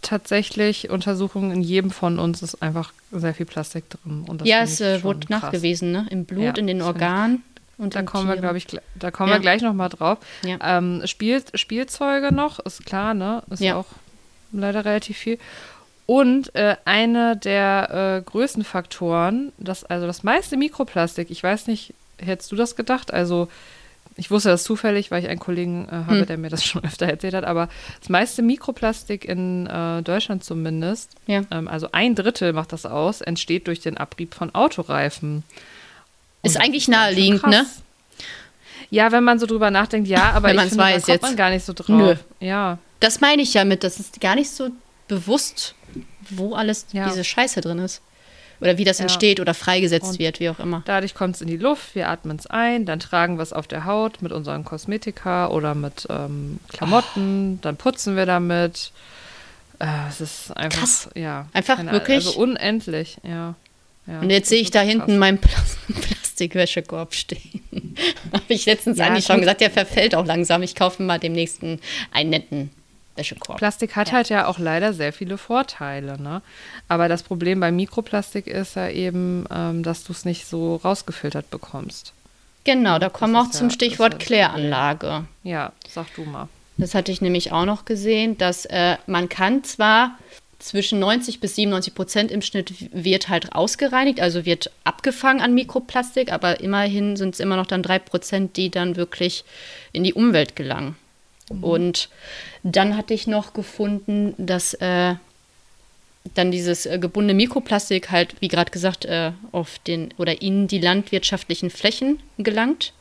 tatsächlich 0.06 0.90
Untersuchungen, 0.90 1.52
in 1.52 1.62
jedem 1.62 1.92
von 1.92 2.20
uns 2.20 2.42
ist 2.42 2.62
einfach 2.62 2.94
sehr 3.12 3.34
viel 3.34 3.46
Plastik 3.46 3.90
drin. 3.90 4.26
Und 4.28 4.42
das 4.42 4.48
ja, 4.48 4.62
es 4.62 4.80
äh, 4.82 5.04
wurde 5.04 5.28
krass. 5.28 5.42
nachgewiesen, 5.44 5.92
ne? 5.92 6.08
Im 6.10 6.26
Blut, 6.26 6.44
Ja, 6.44 6.54
in 6.54 6.68
den 6.68 6.82
Organen. 6.82 7.44
Und 7.78 7.94
Da 7.96 8.04
kommen 8.04 8.28
wir, 8.28 8.34
Tieren. 8.36 8.42
glaube 8.44 8.58
ich, 8.58 8.68
da 8.96 9.12
kommen 9.12 9.30
Ja. 9.30 9.36
wir 9.36 9.42
gleich 9.42 9.62
noch 9.62 9.74
mal 9.74 9.90
drauf. 9.90 10.20
Ja. 10.44 10.58
Ähm, 10.78 11.02
Spiel, 11.06 11.44
Spielzeuge 11.56 12.34
noch, 12.34 12.60
ist 12.60 12.86
klar, 12.86 13.14
ne? 13.14 13.44
Ist 13.50 13.60
Ja. 13.62 13.76
auch 13.76 13.88
leider 14.54 14.86
relativ 14.86 15.18
viel. 15.18 15.38
Und 16.06 16.54
äh, 16.56 16.78
einer 16.86 17.36
der 17.36 18.22
äh, 18.22 18.30
größten 18.30 18.64
Faktoren, 18.64 19.52
das, 19.58 19.84
also 19.84 20.06
das 20.08 20.24
meiste 20.24 20.56
Mikroplastik, 20.56 21.32
ich 21.32 21.42
weiß 21.44 21.68
nicht, 21.68 21.94
hättest 22.20 22.52
du 22.52 22.56
das 22.56 22.76
gedacht? 22.76 23.12
Also 23.14 23.50
ich 24.18 24.32
wusste 24.32 24.50
das 24.50 24.64
zufällig, 24.64 25.12
weil 25.12 25.22
ich 25.24 25.30
einen 25.30 25.40
Kollegen 25.40 25.88
äh, 25.90 25.92
habe, 25.92 26.20
Hm. 26.20 26.26
der 26.26 26.38
mir 26.38 26.50
das 26.50 26.64
schon 26.66 26.84
öfter 26.84 27.06
erzählt 27.08 27.34
hat, 27.34 27.44
aber 27.44 27.68
das 28.00 28.10
meiste 28.10 28.42
Mikroplastik 28.42 29.26
in 29.26 29.68
äh, 29.68 30.02
Deutschland 30.04 30.44
zumindest, 30.44 31.12
Ja. 31.28 31.42
ähm, 31.52 31.68
also 31.68 31.90
ein 31.92 32.16
Drittel 32.16 32.54
macht 32.54 32.72
das 32.74 32.86
aus, 32.86 33.22
entsteht 33.22 33.68
durch 33.68 33.80
den 33.82 33.98
Abrieb 33.98 34.34
von 34.34 34.54
Autoreifen. 34.56 35.44
Und 36.42 36.50
Ist 36.50 36.58
eigentlich 36.58 36.86
schon 36.86 36.94
naheliegend, 36.94 37.46
ne? 37.48 37.66
Ja, 38.92 39.12
wenn 39.12 39.24
man 39.24 39.40
so 39.40 39.48
drüber 39.48 39.72
nachdenkt, 39.72 40.08
ja, 40.08 40.32
aber 40.32 40.50
Wenn 40.50 40.58
ich 40.58 40.62
finde, 40.70 40.78
da 40.78 40.84
weiß 40.84 40.94
kommt 41.06 41.08
jetzt. 41.16 41.22
man 41.24 41.36
gar 41.36 41.50
nicht 41.50 41.66
so 41.66 41.74
drauf. 41.74 41.90
Nö. 41.90 42.16
Ja, 42.40 42.78
Das 43.00 43.20
meine 43.20 43.42
ich 43.42 43.54
ja 43.54 43.66
mit, 43.66 43.84
das 43.84 44.00
ist 44.00 44.22
gar 44.22 44.36
nicht 44.36 44.50
so 44.50 44.70
bewusst, 45.08 45.76
wo 46.30 46.54
alles 46.54 46.86
Ja. 46.92 47.08
diese 47.10 47.24
Scheiße 47.24 47.62
drin 47.62 47.80
ist. 47.80 48.02
Oder 48.62 48.78
wie 48.78 48.84
das 48.86 49.00
Ja. 49.00 49.04
entsteht 49.04 49.40
oder 49.40 49.54
freigesetzt 49.54 50.12
Und- 50.12 50.20
wird, 50.20 50.40
wie 50.40 50.50
auch 50.50 50.60
immer. 50.60 50.82
dadurch 50.86 51.14
kommt 51.14 51.36
es 51.36 51.42
in 51.42 51.48
die 51.48 51.58
Luft, 51.58 51.94
wir 51.96 52.10
atmen 52.10 52.38
es 52.38 52.48
ein, 52.48 52.86
dann 52.86 53.00
tragen 53.00 53.38
wir 53.38 53.44
es 53.44 53.52
auf 53.54 53.68
der 53.68 53.86
Haut 53.86 54.22
mit 54.22 54.32
unseren 54.32 54.64
Kosmetika 54.64 55.48
oder 55.50 55.76
mit 55.76 56.08
ähm, 56.10 56.60
Klamotten, 56.70 57.60
dann 57.62 57.76
putzen 57.78 58.16
wir 58.16 58.26
damit. 58.26 58.92
Äh, 59.80 59.86
es 60.10 60.22
ist 60.22 60.56
einfach, 60.56 60.80
Krass. 60.80 61.10
ja. 61.16 61.48
Einfach 61.54 61.76
keine- 61.78 61.92
wirklich? 61.92 62.26
Also 62.28 62.40
unendlich, 62.40 63.18
ja. 63.24 63.56
ja 64.08 64.20
Und 64.22 64.30
jetzt 64.30 64.48
sehe 64.48 64.62
ich 64.62 64.72
da 64.72 64.80
wirklich 64.82 64.92
hinten 64.94 65.12
krass. 65.12 65.20
meinen 65.20 65.38
Plas 65.40 65.78
Plastikwäschekorb 66.02 67.14
stehen. 67.14 67.62
Habe 68.34 68.44
ich 68.50 68.66
letztens 68.66 68.98
Ja, 68.98 69.08
Andi 69.08 69.22
schon 69.22 69.40
gesagt, 69.40 69.62
der 69.62 69.72
verfällt 69.72 70.16
auch 70.16 70.26
langsam. 70.26 70.64
Ich 70.64 70.76
kaufe 70.76 71.02
mal 71.04 71.20
demnächst 71.20 71.62
einen 71.62 72.30
netten 72.30 72.72
Wäschekorb. 73.16 73.58
Plastik 73.58 73.96
hat 73.96 74.10
Ja. 74.10 74.14
halt 74.14 74.30
ja 74.30 74.48
auch 74.48 74.60
leider 74.60 74.94
sehr 74.94 75.14
viele 75.14 75.38
Vorteile, 75.38 76.22
ne? 76.22 76.42
Aber 76.88 77.08
das 77.08 77.24
Problem 77.24 77.60
bei 77.60 77.72
Mikroplastik 77.72 78.48
ist 78.48 78.76
ja 78.76 78.90
eben, 78.90 79.46
ähm, 79.52 79.84
dass 79.84 80.04
du 80.04 80.12
es 80.14 80.26
nicht 80.26 80.46
so 80.48 80.76
rausgefiltert 80.78 81.50
bekommst. 81.50 82.14
Genau, 82.66 83.00
da 83.00 83.10
kommen 83.10 83.34
wir 83.34 83.42
auch 83.42 83.52
zum 83.52 83.68
ja- 83.70 83.74
Stichwort 83.74 84.20
Kläranlage. 84.20 85.26
Ja, 85.44 85.72
sag 85.88 86.14
du 86.16 86.24
mal. 86.26 86.48
Das 86.78 86.94
hatte 86.94 87.12
ich 87.12 87.22
nämlich 87.22 87.52
auch 87.52 87.66
noch 87.66 87.86
gesehen, 87.86 88.38
dass 88.38 88.66
äh, 88.66 88.98
man 89.08 89.30
kann 89.30 89.64
zwar 89.64 90.18
zwischen 90.60 91.00
90 91.00 91.40
bis 91.40 91.56
97 91.56 91.94
Prozent 91.94 92.32
im 92.32 92.42
Schnitt 92.42 92.74
wird 92.92 93.30
halt 93.30 93.54
ausgereinigt, 93.54 94.20
also 94.20 94.46
wird 94.46 94.72
abgefangen 94.84 95.42
an 95.42 95.54
Mikroplastik, 95.54 96.32
aber 96.34 96.60
immerhin 96.60 97.16
sind 97.18 97.36
es 97.36 97.40
immer 97.40 97.56
noch 97.56 97.68
dann 97.68 97.84
drei 97.84 98.00
Prozent, 98.00 98.58
die 98.58 98.72
dann 98.72 98.96
wirklich 98.96 99.46
in 99.92 100.04
die 100.04 100.14
Umwelt 100.14 100.56
gelangen. 100.56 100.96
Und 101.50 102.10
dann 102.64 102.98
hatte 102.98 103.14
ich 103.14 103.28
noch 103.28 103.54
gefunden, 103.54 104.34
dass 104.38 104.74
äh, 104.76 105.16
dann 106.34 106.52
dieses 106.52 106.86
äh, 106.88 106.98
gebundene 106.98 107.36
Mikroplastik 107.36 108.10
halt, 108.10 108.36
wie 108.40 108.48
gerade 108.48 108.72
gesagt, 108.72 109.06
äh, 109.06 109.32
auf 109.52 109.78
den 109.80 110.12
oder 110.18 110.42
in 110.42 110.68
die 110.68 110.80
landwirtschaftlichen 110.80 111.70
Flächen 111.70 112.20
gelangt 112.38 112.94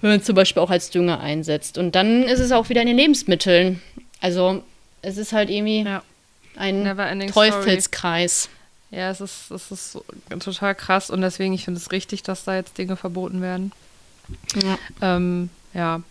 wenn 0.00 0.10
man 0.10 0.22
zum 0.22 0.34
Beispiel 0.34 0.62
auch 0.62 0.70
als 0.70 0.90
Dünger 0.90 1.20
einsetzt. 1.20 1.78
Und 1.78 1.94
dann 1.94 2.22
ist 2.22 2.40
es 2.40 2.52
auch 2.52 2.68
wieder 2.68 2.80
in 2.80 2.86
den 2.88 2.96
Lebensmitteln. 2.96 3.80
Also 4.20 4.62
es 5.02 5.16
ist 5.16 5.32
halt 5.32 5.50
irgendwie 5.50 5.82
Ja. 5.82 6.02
ein 6.56 6.86
ending 6.86 7.30
story. 7.30 7.50
Teufelskreis. 7.50 8.48
Ja, 8.90 9.10
es 9.10 9.20
ist, 9.20 9.50
es 9.50 9.70
ist 9.70 9.92
so, 9.92 10.04
total 10.40 10.74
krass 10.74 11.10
und 11.10 11.20
deswegen, 11.20 11.52
ich 11.52 11.64
finde 11.64 11.78
es 11.78 11.92
richtig, 11.92 12.22
dass 12.22 12.44
da 12.44 12.56
jetzt 12.56 12.76
Dinge 12.76 12.96
verboten 12.96 13.40
werden. 13.40 13.72
Ja. 14.62 14.78
Ähm, 15.16 15.48
ja. 15.74 16.02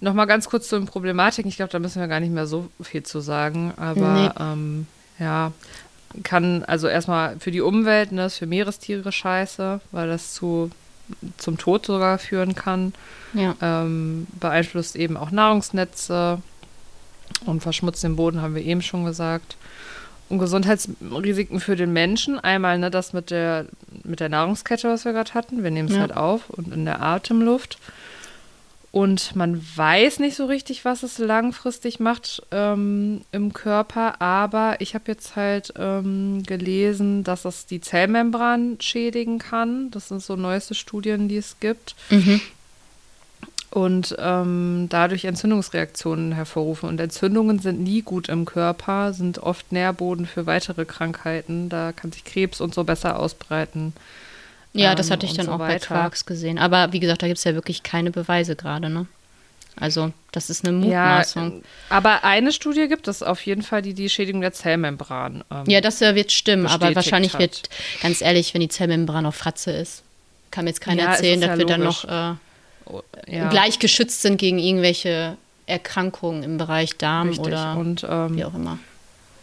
Nochmal 0.00 0.26
ganz 0.26 0.48
kurz 0.48 0.68
zu 0.68 0.76
den 0.78 0.86
Problematiken. 0.86 1.48
Ich 1.48 1.56
glaube, 1.56 1.72
da 1.72 1.78
müssen 1.78 2.00
wir 2.00 2.08
gar 2.08 2.20
nicht 2.20 2.32
mehr 2.32 2.46
so 2.46 2.68
viel 2.80 3.02
zu 3.02 3.20
sagen. 3.20 3.72
Aber 3.76 4.12
Nee. 4.14 4.30
ähm, 4.38 4.86
ja, 5.18 5.52
kann 6.22 6.64
also 6.64 6.88
erstmal 6.88 7.38
für 7.38 7.50
die 7.50 7.60
Umwelt, 7.60 8.10
ne, 8.12 8.26
ist 8.26 8.38
für 8.38 8.46
Meerestiere 8.46 9.12
scheiße, 9.12 9.80
weil 9.92 10.08
das 10.08 10.32
zu 10.34 10.70
zum 11.38 11.58
Tod 11.58 11.86
sogar 11.86 12.18
führen 12.18 12.54
kann. 12.54 12.92
Ja. 13.34 13.54
Ähm, 13.60 14.28
beeinflusst 14.38 14.94
eben 14.94 15.16
auch 15.16 15.32
Nahrungsnetze 15.32 16.38
und 17.46 17.62
verschmutzt 17.62 18.04
den 18.04 18.14
Boden, 18.16 18.40
haben 18.40 18.54
wir 18.54 18.62
eben 18.64 18.80
schon 18.80 19.04
gesagt. 19.04 19.56
Und 20.28 20.38
Gesundheitsrisiken 20.38 21.58
für 21.58 21.74
den 21.74 21.92
Menschen. 21.92 22.38
Einmal 22.38 22.78
ne, 22.78 22.90
das 22.92 23.12
mit 23.12 23.30
der, 23.30 23.66
mit 24.04 24.20
der 24.20 24.28
Nahrungskette, 24.28 24.88
was 24.88 25.04
wir 25.04 25.12
gerade 25.12 25.34
hatten. 25.34 25.64
Wir 25.64 25.72
nehmen 25.72 25.88
es 25.88 25.94
Ja. 25.96 26.00
halt 26.02 26.16
auf 26.16 26.48
und 26.50 26.72
in 26.72 26.84
der 26.84 27.02
Atemluft. 27.02 27.78
Und 28.92 29.36
man 29.36 29.62
weiß 29.76 30.18
nicht 30.18 30.34
so 30.36 30.46
richtig, 30.46 30.84
was 30.84 31.04
es 31.04 31.18
langfristig 31.18 32.00
macht 32.00 32.42
ähm, 32.50 33.20
im 33.30 33.52
Körper, 33.52 34.20
aber 34.20 34.80
ich 34.80 34.94
habe 34.94 35.04
jetzt 35.06 35.36
halt 35.36 35.72
ähm, 35.78 36.42
gelesen, 36.44 37.22
dass 37.22 37.44
es 37.44 37.66
die 37.66 37.80
Zellmembran 37.80 38.78
schädigen 38.80 39.38
kann. 39.38 39.92
Das 39.92 40.08
sind 40.08 40.22
so 40.22 40.34
neueste 40.34 40.74
Studien, 40.74 41.28
die 41.28 41.36
es 41.36 41.60
gibt. 41.60 41.94
Mhm. 42.10 42.40
Und 43.70 44.16
ähm, 44.18 44.88
dadurch 44.88 45.24
Entzündungsreaktionen 45.24 46.32
hervorrufen. 46.32 46.88
Und 46.88 46.98
Entzündungen 46.98 47.60
sind 47.60 47.80
nie 47.80 48.02
gut 48.02 48.28
im 48.28 48.44
Körper, 48.44 49.12
sind 49.12 49.38
oft 49.38 49.70
Nährboden 49.70 50.26
für 50.26 50.46
weitere 50.46 50.84
Krankheiten. 50.84 51.68
Da 51.68 51.92
kann 51.92 52.10
sich 52.10 52.24
Krebs 52.24 52.60
und 52.60 52.74
so 52.74 52.82
besser 52.82 53.20
ausbreiten. 53.20 53.92
Ja, 54.72 54.90
Ähm, 54.90 54.96
das 54.96 55.10
hatte 55.10 55.26
ich 55.26 55.32
dann 55.34 55.46
so 55.46 55.52
auch 55.52 55.58
bei 55.58 55.74
weiter. 55.74 55.86
Quarks 55.86 56.26
gesehen. 56.26 56.58
Aber 56.58 56.92
wie 56.92 57.00
gesagt, 57.00 57.22
da 57.22 57.26
gibt 57.26 57.38
es 57.38 57.44
ja 57.44 57.54
wirklich 57.54 57.82
keine 57.82 58.10
Beweise 58.10 58.54
gerade, 58.56 58.88
ne? 58.90 59.06
Also, 59.76 60.12
das 60.32 60.50
ist 60.50 60.64
eine 60.66 60.76
Ja, 60.86 61.16
Mutmaßung. 61.16 61.62
aber 61.88 62.24
eine 62.24 62.52
Studie 62.52 62.86
gibt 62.88 63.08
es 63.08 63.22
auf 63.22 63.44
jeden 63.46 63.62
Fall, 63.62 63.82
die 63.82 63.94
die 63.94 64.10
Schädigung 64.10 64.40
der 64.42 64.52
Zellmembran. 64.52 65.42
Ähm, 65.50 65.64
Ja, 65.68 65.80
das 65.80 66.02
äh, 66.02 66.14
wird 66.14 66.32
stimmen, 66.32 66.66
aber 66.66 66.94
wahrscheinlich 66.94 67.32
hat. 67.34 67.40
wird, 67.40 67.70
ganz 68.02 68.20
ehrlich, 68.20 68.52
wenn 68.52 68.60
die 68.60 68.68
Zellmembran 68.68 69.24
auf 69.26 69.36
Fratze 69.36 69.70
ist, 69.70 70.02
kann 70.50 70.64
mir 70.64 70.70
jetzt 70.70 70.80
keiner 70.80 71.04
Ja, 71.04 71.12
erzählen, 71.12 71.40
dass 71.40 71.50
ja 71.50 71.58
wir 71.58 71.66
dann 71.66 71.82
noch 71.82 72.04
äh, 72.04 72.34
gleich 73.50 73.78
geschützt 73.78 74.22
sind 74.22 74.36
gegen 74.38 74.58
irgendwelche 74.58 75.36
Erkrankungen 75.66 76.42
im 76.42 76.58
Bereich 76.58 76.96
Darm 76.98 77.28
richtig. 77.28 77.46
oder 77.46 77.76
Und, 77.76 78.04
ähm, 78.08 78.36
wie 78.36 78.44
auch 78.44 78.54
immer. 78.54 78.78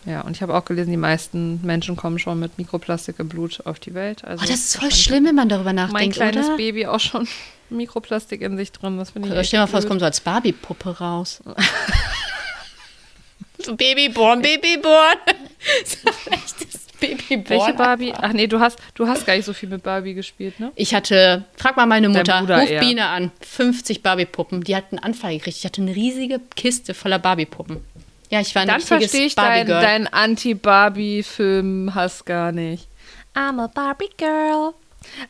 Ja, 0.07 0.21
und 0.21 0.37
ich 0.37 0.41
habe 0.41 0.55
auch 0.55 0.63
gelesen, 0.63 0.91
die 0.91 0.97
meisten 0.97 1.59
Menschen 1.65 1.97
kommen 1.97 2.17
schon 2.17 2.39
mit 2.39 2.57
Mikroplastik 2.57 3.19
im 3.19 3.27
Blut 3.27 3.59
auf 3.65 3.77
die 3.77 3.93
Welt. 3.93 4.23
Also 4.23 4.45
Oh, 4.45 4.47
das 4.47 4.59
ist 4.59 4.77
voll 4.77 4.91
schlimm, 4.91 5.25
wenn 5.25 5.35
man 5.35 5.49
darüber 5.49 5.71
hat 5.71 5.75
Mein 5.75 5.89
nachdenkt, 5.91 6.15
kleines 6.15 6.47
oder? 6.47 6.55
Baby 6.55 6.87
auch 6.87 7.01
schon 7.01 7.27
Mikroplastik 7.69 8.41
in 8.41 8.55
sich 8.55 8.71
drin. 8.71 8.97
Das 8.97 9.11
finde 9.11 9.27
ich 9.27 9.47
stell 9.47 9.59
dir 9.59 9.63
mal 9.63 9.67
vor, 9.67 9.79
es 9.79 9.87
kommt 9.87 9.99
so 9.99 10.05
als 10.05 10.21
Barbie-Puppe 10.21 10.97
raus. 10.99 11.43
so 13.57 13.75
Babyborn, 13.75 14.41
Babyborn. 14.41 15.17
so 15.85 15.97
ein 16.07 16.33
echtes 16.33 16.87
Babyborn. 17.01 17.49
Welche 17.49 17.73
Barbie? 17.73 18.13
Ach 18.15 18.31
nee, 18.31 18.47
du 18.47 18.61
hast, 18.61 18.79
du 18.95 19.09
hast 19.09 19.25
gar 19.25 19.35
nicht 19.35 19.43
so 19.43 19.51
viel 19.51 19.67
mit 19.67 19.83
Barbie 19.83 20.13
gespielt, 20.13 20.57
ne? 20.57 20.71
Ich 20.75 20.95
hatte, 20.95 21.43
frag 21.57 21.75
mal 21.75 21.85
meine 21.85 22.07
Mutter, 22.07 22.47
ruf. 22.47 22.69
Biene 22.79 23.07
an, 23.07 23.33
50 23.41 24.03
Barbie-Puppen. 24.03 24.63
Die 24.63 24.73
hat 24.73 24.85
einen 24.91 24.99
Anfall 24.99 25.33
gekriegt. 25.33 25.57
Ich 25.57 25.65
hatte 25.65 25.81
eine 25.81 25.93
riesige 25.93 26.39
Kiste 26.55 26.93
voller 26.93 27.19
Barbie-Puppen. 27.19 27.81
Ja, 28.29 28.41
ich 28.41 28.53
war 28.55 28.63
ein 28.63 28.67
Dann 28.67 28.81
verstehe 28.81 29.27
ich 29.27 29.35
dein, 29.35 29.67
Barbie-Girl. 29.67 29.81
dein 29.81 30.07
Anti-Barbie-Film-Hass 30.07 32.25
gar 32.25 32.51
nicht. 32.51 32.87
I'm 33.33 33.61
a 33.61 33.67
Barbie 33.67 34.09
Girl. 34.17 34.73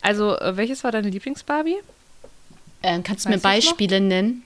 Also, 0.01 0.35
äh, 0.39 0.57
welches 0.57 0.83
war 0.83 0.91
deine 0.91 1.09
Lieblings-Barbie? 1.09 1.77
Ähm, 2.83 3.03
kannst 3.03 3.25
du 3.25 3.29
mir 3.29 3.35
du's 3.35 3.43
noch? 3.43 3.51
Beispiele 3.51 4.01
nennen? 4.01 4.43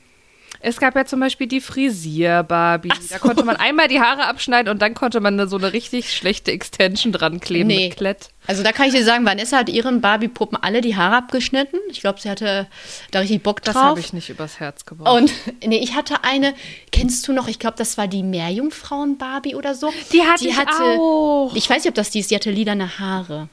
Es 0.60 0.78
gab 0.80 0.96
ja 0.96 1.06
zum 1.06 1.20
Beispiel 1.20 1.48
die 1.48 1.62
Frisier-Barbie. 1.62 2.90
Ach 2.92 2.98
Da 3.10 3.18
so. 3.18 3.28
konnte 3.28 3.44
man 3.44 3.56
einmal 3.56 3.88
die 3.88 4.00
Haare 4.00 4.26
abschneiden 4.28 4.72
und 4.72 4.80
dann 4.82 4.94
konnte 4.94 5.20
man 5.20 5.48
so 5.50 5.58
eine 5.58 5.74
richtig 5.74 6.14
schlechte 6.14 6.52
Extension 6.52 7.12
dran 7.12 7.40
kleben 7.40 7.68
Nee. 7.68 7.88
mit 7.90 7.98
Klett. 7.98 8.30
Also 8.46 8.62
da 8.62 8.72
kann 8.72 8.88
ich 8.88 8.94
dir 8.94 9.04
sagen, 9.04 9.26
Vanessa 9.26 9.58
hat 9.58 9.70
ihren 9.70 10.02
Barbie-Puppen 10.02 10.58
alle 10.62 10.82
die 10.82 10.96
Haare 10.96 11.16
abgeschnitten. 11.16 11.80
Ich 11.90 12.02
glaube, 12.02 12.20
sie 12.20 12.30
hatte 12.30 12.68
da 13.12 13.20
richtig 13.20 13.42
Bock 13.42 13.64
Das 13.64 13.74
drauf. 13.74 13.84
habe 13.84 14.00
ich 14.00 14.14
nicht 14.14 14.30
übers 14.30 14.60
Herz 14.60 14.86
gebracht. 14.86 15.12
Und 15.16 15.32
nee, 15.66 15.80
ich 15.80 15.96
hatte 15.96 16.24
eine, 16.24 16.54
kennst 16.92 17.28
du 17.28 17.34
noch, 17.34 17.48
ich 17.48 17.58
glaube, 17.58 17.78
das 17.78 17.98
war 17.98 18.08
die 18.08 18.22
Meerjungfrauen-Barbie 18.22 19.56
oder 19.56 19.74
so. 19.74 19.92
Die 20.12 20.22
hatte 20.24 20.48
ich 20.48 20.56
auch. 20.60 21.52
Ich 21.56 21.70
weiß 21.70 21.78
nicht, 21.84 21.90
ob 21.90 21.96
das 21.96 22.12
die 22.12 22.20
ist, 22.20 22.30
die 22.30 22.36
hatte 22.36 22.52
lilane 22.52 23.00
Haare. 23.00 23.48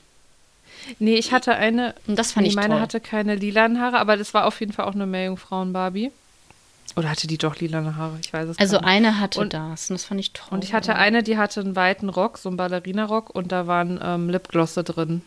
nee, 0.99 1.15
ich 1.17 1.33
hatte 1.33 1.55
eine. 1.55 1.95
Und 2.07 2.19
das 2.19 2.33
fand 2.33 2.45
nee, 2.45 2.51
ich 2.51 2.57
meine 2.57 2.75
toll. 2.75 2.81
hatte 2.81 3.01
keine 3.01 3.35
lilanen 3.35 3.81
Haare, 3.81 3.99
aber 3.99 4.17
das 4.19 4.35
war 4.35 4.47
auf 4.47 4.61
jeden 4.61 4.73
Fall 4.73 4.87
auch 4.87 4.95
eine 4.95 5.07
Meerjungfrauen-Barbie. 5.07 6.11
Oder 6.97 7.11
hatte 7.11 7.27
die 7.27 7.39
doch 7.39 7.57
lilane 7.57 7.97
Haare? 7.97 8.19
Ich 8.25 8.33
weiß 8.33 8.49
es 8.49 8.59
Also 8.59 8.77
gar 8.79 8.81
nicht. 8.87 8.91
eine 8.91 9.21
hatte 9.21 9.41
Und- 9.41 9.53
das 9.55 9.91
und 9.91 9.95
das 9.95 10.05
fand 10.05 10.21
ich 10.21 10.33
toll. 10.33 10.49
Und 10.51 10.65
ich 10.65 10.73
hatte 10.73 10.97
eine, 10.97 11.23
die 11.23 11.37
hatte 11.39 11.61
einen 11.61 11.77
weiten 11.77 12.09
Rock, 12.09 12.39
so 12.39 12.49
einen 12.49 12.57
Ballerina-Rock 12.57 13.31
und 13.35 13.53
da 13.53 13.67
waren 13.67 14.01
ähm, 14.03 14.31
Lipglosse 14.31 14.83
drin. 14.85 15.23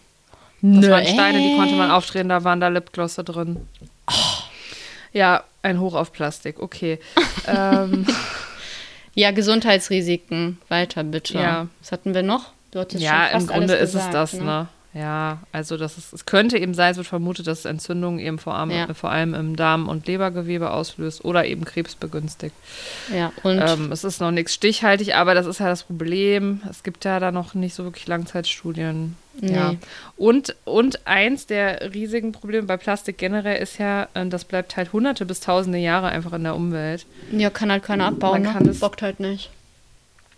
Das 0.62 0.86
Nö, 0.86 0.90
waren 0.92 1.06
Steine, 1.08 1.40
die 1.40 1.56
konnte 1.56 1.76
man 1.76 1.90
aufdrehen, 1.92 2.30
da 2.30 2.44
waren 2.44 2.60
da 2.60 2.68
Lipglosse 2.68 3.24
drin. 3.24 3.66
Ja, 5.14 5.44
ein 5.64 5.80
Hoch 5.80 5.94
auf 5.96 6.12
Plastik, 6.14 6.60
okay. 6.60 7.00
ähm, 7.48 8.06
Ja, 9.14 9.32
Gesundheitsrisiken. 9.32 10.58
Weiter 10.70 11.04
bitte. 11.04 11.38
Ja. 11.38 11.68
Was 11.82 11.92
hatten 11.92 12.14
wir 12.14 12.24
noch? 12.24 12.52
Du 12.72 12.80
hattest 12.80 13.04
ja, 13.04 13.28
im 13.28 13.46
Grunde 13.48 13.74
ist 13.76 13.90
es 13.90 13.96
gesagt, 13.96 14.14
das, 14.14 14.34
ne? 14.34 14.68
Ja, 14.94 15.40
also 15.54 15.78
das 15.78 15.98
ist, 15.98 16.12
es 16.12 16.26
könnte 16.26 16.58
eben 16.58 16.74
sein, 16.74 16.92
es 16.92 16.98
wird 16.98 17.08
vermutet, 17.08 17.48
dass 17.48 17.64
Entzündungen 17.64 18.20
eben 18.20 18.38
vor 18.40 18.56
allem, 18.56 18.72
Ja. 18.72 18.94
vor 18.94 19.10
allem 19.10 19.34
im 19.34 19.56
Darm- 19.56 19.88
und 19.88 20.06
Lebergewebe 20.06 20.70
auslöst 20.72 21.24
oder 21.24 21.46
eben 21.46 21.64
Krebs 21.64 21.96
begünstigt. 21.96 22.54
Ja, 23.16 23.32
und 23.44 23.58
Ähm, 23.66 23.92
es 23.94 24.04
ist 24.04 24.20
noch 24.20 24.32
nichts 24.32 24.54
stichhaltig, 24.54 25.16
aber 25.16 25.34
das 25.34 25.46
ist 25.46 25.62
ja 25.62 25.68
das 25.68 25.84
Problem. 25.84 26.62
Es 26.70 26.84
gibt 26.84 27.06
ja 27.06 27.22
da 27.22 27.32
noch 27.32 27.54
nicht 27.54 27.74
so 27.74 27.86
wirklich 27.86 28.06
Langzeitstudien. 28.08 29.16
Ja. 29.40 29.72
Nee. 29.72 29.78
Und, 30.18 30.56
und 30.66 31.08
eins 31.08 31.48
der 31.48 31.94
riesigen 31.94 32.34
Probleme 32.34 32.68
bei 32.68 32.76
Plastik 32.76 33.18
generell 33.18 33.62
ist 33.64 33.78
ja, 33.78 34.10
äh, 34.14 34.26
das 34.28 34.44
bleibt 34.44 34.76
halt 34.76 34.92
hunderte 34.92 35.26
bis 35.26 35.40
tausende 35.40 35.78
Jahre 35.78 36.08
einfach 36.10 36.34
in 36.34 36.44
der 36.44 36.54
Umwelt. 36.56 37.06
ja, 37.32 37.50
kann 37.50 37.72
halt 37.72 37.84
keiner 37.84 38.08
abbauen, 38.08 38.44
Man 38.44 38.52
ne? 38.54 38.60
kann 38.60 38.68
es- 38.68 38.82
Bockt 38.82 39.02
halt 39.02 39.22
nicht. 39.22 39.50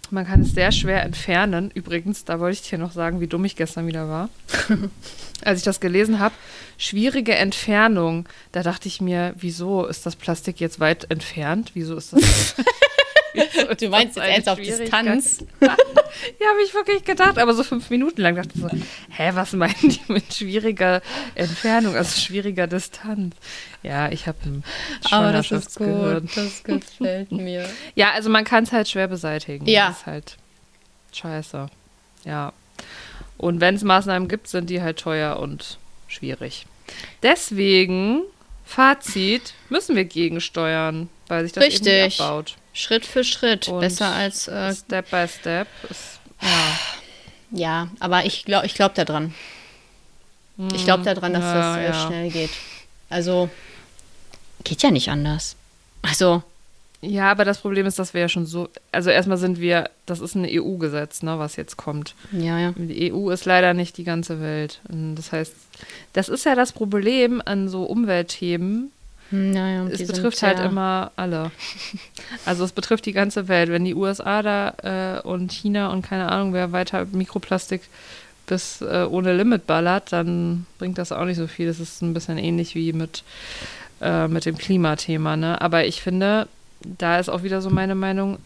Man 0.09 0.25
kann 0.25 0.41
es 0.41 0.53
sehr 0.53 0.71
schwer 0.71 1.03
entfernen. 1.03 1.71
Übrigens, 1.73 2.25
da 2.25 2.39
wollte 2.39 2.59
ich 2.61 2.69
dir 2.69 2.77
noch 2.77 2.91
sagen, 2.91 3.19
wie 3.19 3.27
dumm 3.27 3.45
ich 3.45 3.55
gestern 3.55 3.87
wieder 3.87 4.07
war. 4.07 4.29
Als 5.43 5.59
ich 5.59 5.65
das 5.65 5.79
gelesen 5.79 6.19
habe, 6.19 6.35
schwierige 6.77 7.35
Entfernung, 7.35 8.27
da 8.51 8.63
dachte 8.63 8.87
ich 8.87 9.01
mir, 9.01 9.33
wieso 9.37 9.85
ist 9.85 10.05
das 10.05 10.15
Plastik 10.15 10.59
jetzt 10.59 10.79
weit 10.79 11.09
entfernt? 11.09 11.71
Wieso 11.73 11.95
ist 11.95 12.13
das? 12.13 12.55
Du 13.79 13.89
meinst 13.89 14.15
jetzt 14.17 14.25
ernst 14.25 14.49
auf? 14.49 14.59
Distanz? 14.59 15.45
Ja, 16.39 16.47
habe 16.47 16.61
ich 16.63 16.73
wirklich 16.73 17.03
gedacht, 17.03 17.39
aber 17.39 17.53
so 17.53 17.63
fünf 17.63 17.89
Minuten 17.89 18.21
lang 18.21 18.35
dachte 18.35 18.51
ich 18.53 18.61
so, 18.61 18.69
hä, 19.09 19.31
was 19.33 19.53
meinen 19.53 19.73
die 19.81 19.99
mit 20.07 20.31
schwieriger 20.33 21.01
Entfernung, 21.33 21.95
also 21.95 22.19
schwieriger 22.19 22.67
Distanz? 22.67 23.35
Ja, 23.81 24.09
ich 24.11 24.27
habe 24.27 24.37
ein 24.45 24.63
Aber 25.09 25.31
das 25.31 25.51
ist 25.51 25.75
gut. 25.75 26.23
Das 26.35 26.63
gefällt 26.63 27.31
mir. 27.31 27.67
Ja, 27.95 28.11
also 28.11 28.29
man 28.29 28.45
kann 28.45 28.63
es 28.63 28.71
halt 28.71 28.87
schwer 28.87 29.07
beseitigen. 29.07 29.65
Ja. 29.67 29.87
Das 29.87 29.99
ist 29.99 30.05
halt 30.05 30.37
scheiße. 31.13 31.67
Ja. 32.25 32.53
Und 33.37 33.59
wenn 33.59 33.75
es 33.75 33.83
Maßnahmen 33.83 34.29
gibt, 34.29 34.47
sind 34.47 34.69
die 34.69 34.81
halt 34.81 34.99
teuer 34.99 35.39
und 35.39 35.77
schwierig. 36.07 36.65
Deswegen, 37.23 38.21
Fazit, 38.65 39.53
müssen 39.69 39.95
wir 39.95 40.05
gegensteuern, 40.05 41.09
weil 41.27 41.43
sich 41.43 41.53
das 41.53 41.63
eben 41.65 41.73
Richtig. 41.73 42.03
nicht 42.05 42.21
abbaut. 42.21 42.55
Schritt 42.73 43.05
für 43.05 43.23
Schritt. 43.23 43.67
Und 43.67 43.79
Besser 43.79 44.11
als. 44.11 44.47
Äh, 44.47 44.73
Step 44.73 45.09
by 45.11 45.27
Step. 45.27 45.67
Ist, 45.89 46.19
ja. 46.41 46.49
ja, 47.51 47.87
aber 47.99 48.25
ich 48.25 48.45
glaube 48.45 48.65
ich 48.65 48.73
glaub 48.73 48.93
daran. 48.95 49.33
Ich 50.75 50.85
glaube 50.85 51.03
daran, 51.03 51.33
dass 51.33 51.43
Ja, 51.43 51.77
das 51.77 51.95
ja. 51.95 52.07
schnell 52.07 52.29
geht. 52.29 52.51
Also, 53.09 53.49
geht 54.63 54.83
ja 54.83 54.91
nicht 54.91 55.09
anders. 55.09 55.55
Also, 56.03 56.43
Ja, 57.01 57.31
aber 57.31 57.43
das 57.43 57.57
Problem 57.59 57.85
ist, 57.85 57.99
dass 57.99 58.13
wir 58.13 58.21
ja 58.21 58.29
schon 58.29 58.45
so, 58.45 58.69
also 58.91 59.09
erstmal 59.09 59.37
sind 59.37 59.59
wir, 59.59 59.89
das 60.05 60.19
ist 60.19 60.35
ein 60.35 60.45
EU-Gesetz, 60.47 61.21
ne, 61.23 61.37
was 61.37 61.55
jetzt 61.57 61.75
kommt. 61.75 62.15
ja, 62.31 62.59
ja. 62.59 62.73
Die 62.77 63.11
EU 63.11 63.29
ist 63.29 63.45
leider 63.45 63.73
nicht 63.73 63.97
die 63.97 64.03
ganze 64.03 64.39
Welt. 64.41 64.79
Und 64.87 65.15
Das 65.15 65.31
heißt, 65.31 65.53
das 66.13 66.29
ist 66.29 66.45
ja 66.45 66.55
das 66.55 66.71
Problem 66.71 67.41
an 67.43 67.67
so 67.67 67.83
Umweltthemen. 67.83 68.91
Hm, 69.33 69.53
ja, 69.53 69.67
ja. 69.67 69.87
Es 69.87 70.05
betrifft 70.05 70.37
sind 70.37 70.47
halt 70.47 70.57
sehr- 70.59 70.67
immer 70.67 71.11
alle. 71.15 71.49
Also 72.45 72.63
es 72.63 72.71
betrifft 72.71 73.05
die 73.07 73.13
ganze 73.13 73.47
Welt. 73.47 73.69
Wenn 73.69 73.83
die 73.83 73.95
USA 73.95 74.41
da 74.43 75.17
äh, 75.17 75.27
und 75.27 75.51
China 75.51 75.87
und 75.91 76.03
keine 76.03 76.31
Ahnung, 76.31 76.53
wer 76.53 76.71
weiter 76.71 77.05
Mikroplastik 77.11 77.81
bis 78.45 78.81
äh, 78.81 79.07
ohne 79.09 79.35
Limit 79.35 79.65
ballert, 79.65 80.11
dann 80.11 80.65
bringt 80.77 80.97
das 80.97 81.11
auch 81.11 81.25
nicht 81.25 81.37
so 81.37 81.47
viel. 81.47 81.65
Das 81.67 81.79
ist 81.79 82.01
ein 82.03 82.13
bisschen 82.13 82.37
ähnlich 82.37 82.75
wie 82.75 82.93
mit, 82.93 83.23
äh, 84.01 84.27
mit 84.27 84.45
dem 84.45 84.57
Klimathema. 84.57 85.35
Ne? 85.35 85.59
Aber 85.61 85.85
ich 85.85 86.01
finde, 86.01 86.47
da 86.83 87.17
ist 87.19 87.29
auch 87.29 87.41
wieder 87.43 87.61
so 87.61 87.69
meine 87.71 87.95
Meinung, 87.95 88.37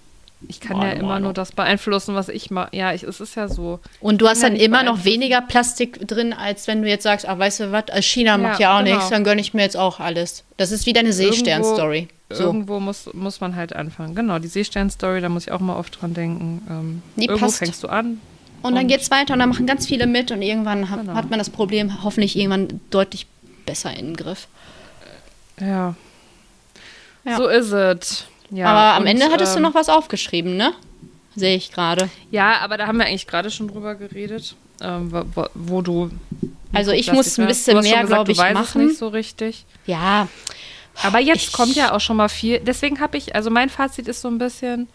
ich 0.47 0.59
kann 0.59 0.77
ja 0.77 0.83
Meine 0.83 0.99
immer 0.99 1.07
Meinung. 1.09 1.23
nur 1.23 1.33
das 1.33 1.51
beeinflussen, 1.51 2.13
was 2.15 2.29
ich 2.29 2.51
mache. 2.51 2.69
Ja, 2.75 2.93
ich, 2.93 3.03
es 3.03 3.19
ist 3.19 3.35
ja 3.35 3.47
so. 3.47 3.79
Und 3.99 4.21
du 4.21 4.27
hast 4.27 4.43
dann 4.43 4.55
ja 4.55 4.63
immer 4.63 4.83
noch 4.83 5.03
weniger 5.03 5.41
Plastik 5.41 6.07
drin, 6.07 6.31
als 6.33 6.67
wenn 6.67 6.81
du 6.83 6.87
jetzt 6.89 7.03
sagst, 7.03 7.27
ach, 7.27 7.39
weißt 7.39 7.59
du 7.61 7.71
was, 7.71 7.85
äh, 7.87 8.01
China 8.01 8.37
macht 8.37 8.59
Ja, 8.59 8.69
ja 8.73 8.79
auch 8.79 8.83
genau. 8.83 8.95
nichts, 8.97 9.09
dann 9.09 9.23
gönne 9.23 9.41
ich 9.41 9.53
mir 9.53 9.63
jetzt 9.63 9.77
auch 9.77 9.99
alles. 9.99 10.43
Das 10.57 10.71
ist 10.71 10.85
wie 10.85 10.93
deine 10.93 11.11
Seestern-Story. 11.13 12.07
So. 12.29 12.43
Irgendwo 12.43 12.79
muss, 12.79 13.09
muss 13.13 13.39
man 13.41 13.55
halt 13.55 13.73
anfangen. 13.75 14.13
Genau, 14.13 14.37
die 14.37 14.47
Seestern-Story, 14.49 15.21
da 15.21 15.29
muss 15.29 15.47
ich 15.47 15.51
auch 15.51 15.59
mal 15.61 15.75
oft 15.77 16.01
dran 16.01 16.13
denken. 16.13 16.61
Ähm, 16.69 17.01
Die 17.15 17.25
irgendwo 17.25 17.45
passt. 17.45 17.57
fängst 17.59 17.83
du 17.83 17.87
an. 17.87 18.19
Und 18.61 18.73
dann 18.75 18.83
Und- 18.83 18.87
geht's 18.89 19.09
weiter 19.11 19.33
und 19.33 19.39
dann 19.39 19.49
machen 19.49 19.65
ganz 19.65 19.87
viele 19.87 20.07
mit 20.07 20.29
und 20.31 20.41
irgendwann 20.41 20.89
hat, 20.89 21.01
Genau. 21.01 21.13
hat 21.13 21.29
man 21.29 21.39
das 21.39 21.49
Problem 21.49 22.03
hoffentlich 22.03 22.35
irgendwann 22.37 22.81
deutlich 22.89 23.27
besser 23.65 23.91
in 23.93 24.07
den 24.07 24.15
Griff. 24.17 24.47
Ja. 25.59 25.95
Ja. 27.25 27.37
So 27.37 27.47
ist 27.47 27.71
es. 27.71 28.25
Ja, 28.49 28.67
Aber 28.67 28.95
am 28.95 29.01
und, 29.03 29.07
Ende 29.07 29.25
hattest 29.31 29.53
du 29.53 29.57
ähm, 29.57 29.63
noch 29.63 29.73
was 29.75 29.89
aufgeschrieben, 29.89 30.55
ne? 30.57 30.73
Sehe 31.35 31.55
ich 31.55 31.71
gerade. 31.71 32.09
Ja, 32.31 32.59
aber 32.61 32.77
da 32.77 32.87
haben 32.87 32.97
wir 32.97 33.05
eigentlich 33.05 33.27
gerade 33.27 33.51
schon 33.51 33.67
drüber 33.67 33.95
geredet, 33.95 34.55
ähm, 34.81 35.11
wo, 35.11 35.45
wo- 35.53 35.81
du. 35.81 36.09
Also 36.73 36.91
ich 36.91 37.11
muss 37.11 37.37
ein 37.37 37.45
bisschen 37.47 37.73
Du 37.73 37.79
hast 37.79 37.87
schon 37.89 37.97
mehr, 37.97 38.05
glaube 38.07 38.31
ich, 38.31 38.37
du 38.37 38.43
weißt 38.43 38.53
machen. 38.53 38.81
Es 38.81 38.87
nicht 38.87 38.97
so 38.99 39.07
richtig. 39.09 39.65
Ja, 39.85 40.27
Aber 41.03 41.19
jetzt 41.19 41.43
Ich- 41.49 41.51
kommt 41.53 41.75
ja 41.75 41.93
auch 41.93 41.99
schon 42.01 42.17
mal 42.17 42.27
viel. 42.29 42.59
Deswegen 42.59 42.99
habe 42.99 43.17
ich, 43.17 43.35
also 43.35 43.51
mein 43.51 43.69
Fazit 43.69 44.07
ist 44.07 44.21
so 44.21 44.29
ein 44.29 44.39
bisschen 44.39 44.87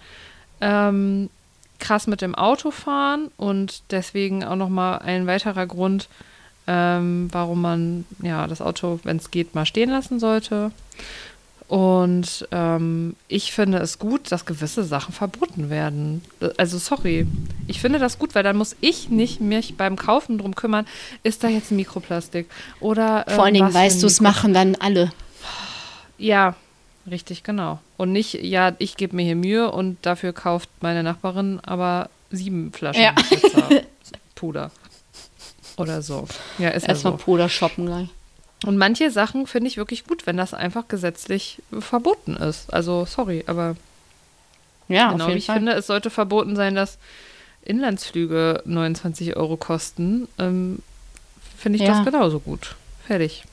ähm, 0.61 1.31
krass 1.79 2.07
mit 2.09 2.23
dem 2.23 2.35
Autofahren 2.35 3.31
und 3.37 3.83
deswegen 3.91 4.43
auch 4.45 4.57
noch 4.57 4.69
mal 4.69 4.99
ein 4.99 5.27
weiterer 5.29 5.67
Grund, 5.67 6.09
ähm, 6.67 7.29
warum 7.33 7.61
man 7.61 8.05
ja 8.23 8.47
das 8.49 8.61
Auto, 8.61 8.99
wenn 9.05 9.17
es 9.19 9.31
geht, 9.31 9.55
mal 9.55 9.67
stehen 9.67 9.91
lassen 9.91 10.19
sollte. 10.21 10.71
Und 11.73 12.47
ähm, 12.51 13.17
ich 13.29 13.53
finde 13.55 13.79
es 13.79 13.99
gut, 13.99 14.31
dass 14.31 14.45
gewisse 14.45 14.85
Sachen 14.85 15.15
verboten 15.15 15.71
werden. 15.71 16.21
Also 16.59 16.77
sorry, 16.77 17.27
ich 17.67 17.81
finde 17.81 17.99
das 17.99 18.19
gut, 18.19 18.35
weil 18.35 18.43
dann 18.43 18.59
muss 18.59 18.77
ich 18.83 19.09
nicht 19.09 19.41
mich 19.41 19.79
beim 19.79 19.97
Kaufen 19.97 20.37
drum 20.37 20.55
kümmern, 20.55 20.87
ist 21.23 21.43
da 21.43 21.49
jetzt 21.49 21.71
ein 21.71 21.77
Mikroplastik 21.77 22.47
oder 22.81 23.25
vor 23.27 23.45
allen 23.45 23.55
ähm, 23.55 23.63
Dingen 23.63 23.75
weißt 23.75 24.03
du, 24.03 24.07
es 24.07 24.21
machen 24.21 24.53
dann 24.53 24.75
alle. 24.75 25.13
ja, 26.19 26.57
richtig, 27.11 27.43
genau. 27.43 27.79
Und 27.97 28.13
nicht, 28.13 28.35
ja, 28.35 28.75
ich 28.79 28.99
gebe 28.99 29.17
mir 29.17 29.23
hier 29.23 29.37
Mühe 29.37 29.73
und 29.73 29.97
dafür 30.03 30.35
kauft 30.35 30.69
meine 30.83 31.03
Nachbarin 31.03 31.59
aber 31.63 32.11
sieben 32.31 32.71
Flaschen 32.75 33.03
Ja. 33.03 33.15
Puder. 34.35 34.71
Oder 35.79 36.03
so. 36.03 36.29
Ja, 36.59 36.69
ist 36.69 36.83
ja 36.83 36.91
Erstmal 36.91 37.15
so. 37.15 37.25
Puder 37.25 37.49
shoppen 37.49 37.87
gleich. 37.87 38.09
Und 38.65 38.77
manche 38.77 39.11
Sachen 39.11 39.47
finde 39.47 39.69
ich 39.69 39.77
wirklich 39.77 40.05
gut, 40.07 40.27
wenn 40.27 40.37
das 40.37 40.55
einfach 40.55 40.87
gesetzlich 40.89 41.61
verboten 41.79 42.37
ist. 42.37 42.73
Also, 42.73 43.05
sorry, 43.07 43.43
aber 43.47 43.77
Ja, 44.89 45.11
genau 45.13 45.25
auf 45.25 45.29
jeden 45.31 45.39
ich 45.39 45.47
Fall. 45.47 45.57
finde, 45.57 45.73
es 45.73 45.87
sollte 45.89 46.11
verboten 46.11 46.55
sein, 46.55 46.75
dass 46.75 46.99
Inlandsflüge 47.65 48.63
29 48.65 49.37
Euro 49.37 49.57
kosten. 49.57 50.29
Ähm, 50.39 50.81
finde 51.59 51.77
ich 51.79 51.85
Ja. 51.85 51.95
das 51.97 52.05
genauso 52.05 52.41
gut. 52.41 52.77
Fertig. 53.07 53.45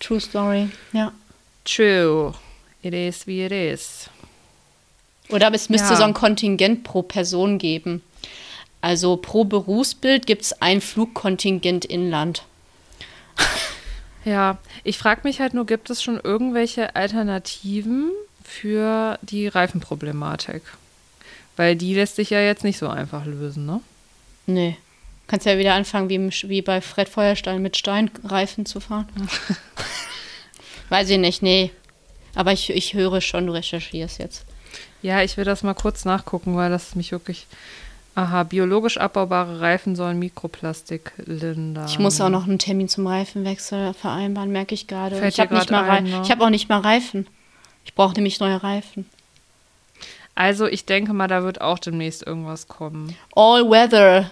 True 0.00 0.20
Story, 0.20 0.68
ja. 0.92 1.12
True. 1.64 2.34
It 2.82 2.94
is 2.94 3.26
wie 3.26 3.44
it 3.44 3.52
is. 3.52 4.08
Oder 5.30 5.52
es 5.52 5.68
müsste 5.68 5.90
Ja. 5.90 5.96
so 5.96 6.04
ein 6.04 6.14
Kontingent 6.14 6.84
pro 6.84 7.02
Person 7.02 7.58
geben. 7.58 8.02
Also 8.80 9.16
pro 9.16 9.44
Berufsbild 9.44 10.26
gibt 10.26 10.42
es 10.42 10.62
ein 10.62 10.80
Flugkontingent 10.80 11.84
Inland. 11.84 12.44
Ja, 14.24 14.58
ich 14.84 14.98
frage 14.98 15.22
mich 15.24 15.40
halt 15.40 15.54
nur, 15.54 15.66
gibt 15.66 15.90
es 15.90 16.02
schon 16.02 16.20
irgendwelche 16.20 16.96
Alternativen 16.96 18.10
für 18.44 19.18
die 19.22 19.48
Reifenproblematik? 19.48 20.62
Weil 21.56 21.76
die 21.76 21.94
lässt 21.94 22.16
sich 22.16 22.30
ja 22.30 22.40
jetzt 22.40 22.64
nicht 22.64 22.78
so 22.78 22.88
einfach 22.88 23.24
lösen, 23.26 23.66
ne? 23.66 23.80
Nee. 24.46 24.76
Kannst 25.26 25.44
ja 25.44 25.58
wieder 25.58 25.74
anfangen, 25.74 26.08
wie, 26.08 26.14
im, 26.14 26.30
wie 26.30 26.62
bei 26.62 26.80
Fred 26.80 27.08
Feuerstein 27.08 27.60
mit 27.60 27.76
Steinreifen 27.76 28.64
zu 28.64 28.80
fahren. 28.80 29.08
Weiß 30.88 31.10
ich 31.10 31.18
nicht, 31.18 31.42
nee. 31.42 31.70
Aber 32.34 32.52
ich, 32.52 32.70
ich 32.70 32.94
höre 32.94 33.20
schon, 33.20 33.46
du 33.46 33.52
recherchierst 33.52 34.18
jetzt. 34.18 34.46
Ja, 35.02 35.22
ich 35.22 35.36
will 35.36 35.44
das 35.44 35.62
mal 35.62 35.74
kurz 35.74 36.04
nachgucken, 36.04 36.56
weil 36.56 36.70
das 36.70 36.94
mich 36.94 37.12
wirklich. 37.12 37.46
Aha, 38.14 38.42
biologisch 38.42 38.98
abbaubare 38.98 39.60
Reifen 39.60 39.94
sollen 39.94 40.18
Mikroplastik 40.18 41.12
lindern. 41.24 41.86
Ich 41.86 41.98
muss 41.98 42.20
auch 42.20 42.30
noch 42.30 42.48
einen 42.48 42.58
Termin 42.58 42.88
zum 42.88 43.06
Reifenwechsel 43.06 43.94
vereinbaren, 43.94 44.50
merke 44.50 44.74
ich 44.74 44.88
gerade. 44.88 45.16
Fällt 45.16 45.34
Ich 45.34 45.40
habe 45.40 45.54
nicht 45.54 45.70
mal 45.70 45.88
ein, 45.88 46.04
ne? 46.04 46.20
Ich 46.24 46.30
habe 46.30 46.44
auch 46.44 46.50
nicht 46.50 46.68
mal 46.68 46.80
Reifen. 46.80 47.28
Ich 47.84 47.94
brauche 47.94 48.14
nämlich 48.14 48.40
neue 48.40 48.62
Reifen. 48.62 49.08
Also, 50.34 50.66
ich 50.66 50.84
denke 50.84 51.12
mal, 51.12 51.28
da 51.28 51.42
wird 51.42 51.60
auch 51.60 51.78
demnächst 51.78 52.24
irgendwas 52.26 52.68
kommen. 52.68 53.16
All-Weather 53.34 54.30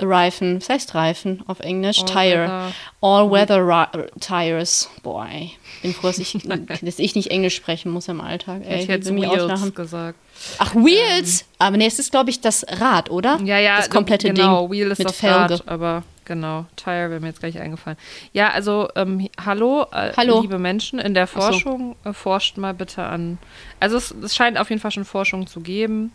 Reifen. 0.00 0.60
Was 0.60 0.68
heißt 0.68 0.94
Reifen 0.94 1.42
auf 1.46 1.60
Englisch? 1.60 2.04
Tire. 2.04 2.72
All-weather. 3.00 3.56
All-Weather 3.56 3.58
Ri- 4.06 4.20
Tires. 4.20 4.88
Boah, 5.02 5.26
ey. 5.30 5.52
Bin 5.82 5.92
froh, 5.92 6.06
dass 6.08 6.18
ich, 6.18 6.32
dass 6.82 6.98
ich 6.98 7.14
nicht 7.14 7.30
Englisch 7.30 7.56
sprechen 7.56 7.90
muss 7.90 8.08
im 8.08 8.20
Alltag. 8.20 8.62
Ey, 8.64 8.86
Hätte 8.86 9.08
ich 9.08 9.14
mich 9.14 9.24
Wheels 9.30 9.42
auslachen. 9.42 9.74
gesagt. 9.74 10.18
Ach, 10.58 10.74
Wheels! 10.74 11.44
Aber 11.58 11.76
nee, 11.76 11.86
es 11.86 11.98
ist, 11.98 12.12
glaube 12.12 12.30
ich, 12.30 12.40
das 12.40 12.64
Rad, 12.80 13.10
oder? 13.10 13.40
Ja, 13.42 13.58
ja, 13.58 13.78
Das 13.78 13.90
komplette 13.90 14.28
genau, 14.32 14.62
Ding 14.68 14.70
Wheel 14.72 14.90
ist 14.92 14.98
mit 14.98 15.08
das 15.08 15.16
Felge. 15.16 15.54
Rad, 15.54 15.64
aber 15.68 16.04
genau. 16.24 16.66
Tire 16.76 17.10
wäre 17.10 17.18
mir 17.20 17.26
jetzt 17.28 17.40
gleich 17.40 17.58
eingefallen. 17.58 17.98
Ja, 18.32 18.50
also 18.50 18.88
ähm, 18.94 19.28
hallo, 19.44 19.86
äh, 19.90 20.12
Hallo. 20.16 20.40
liebe 20.42 20.58
Menschen 20.60 21.00
in 21.00 21.14
der 21.14 21.26
so. 21.26 21.40
Forschung, 21.40 21.96
äh, 22.04 22.12
forscht 22.12 22.56
mal 22.56 22.72
bitte 22.72 23.02
an. 23.02 23.38
Also 23.80 23.96
es, 23.96 24.12
es 24.12 24.36
scheint 24.36 24.58
auf 24.58 24.70
jeden 24.70 24.80
Fall 24.80 24.92
schon 24.92 25.04
Forschung 25.04 25.48
zu 25.48 25.58
geben. 25.60 26.12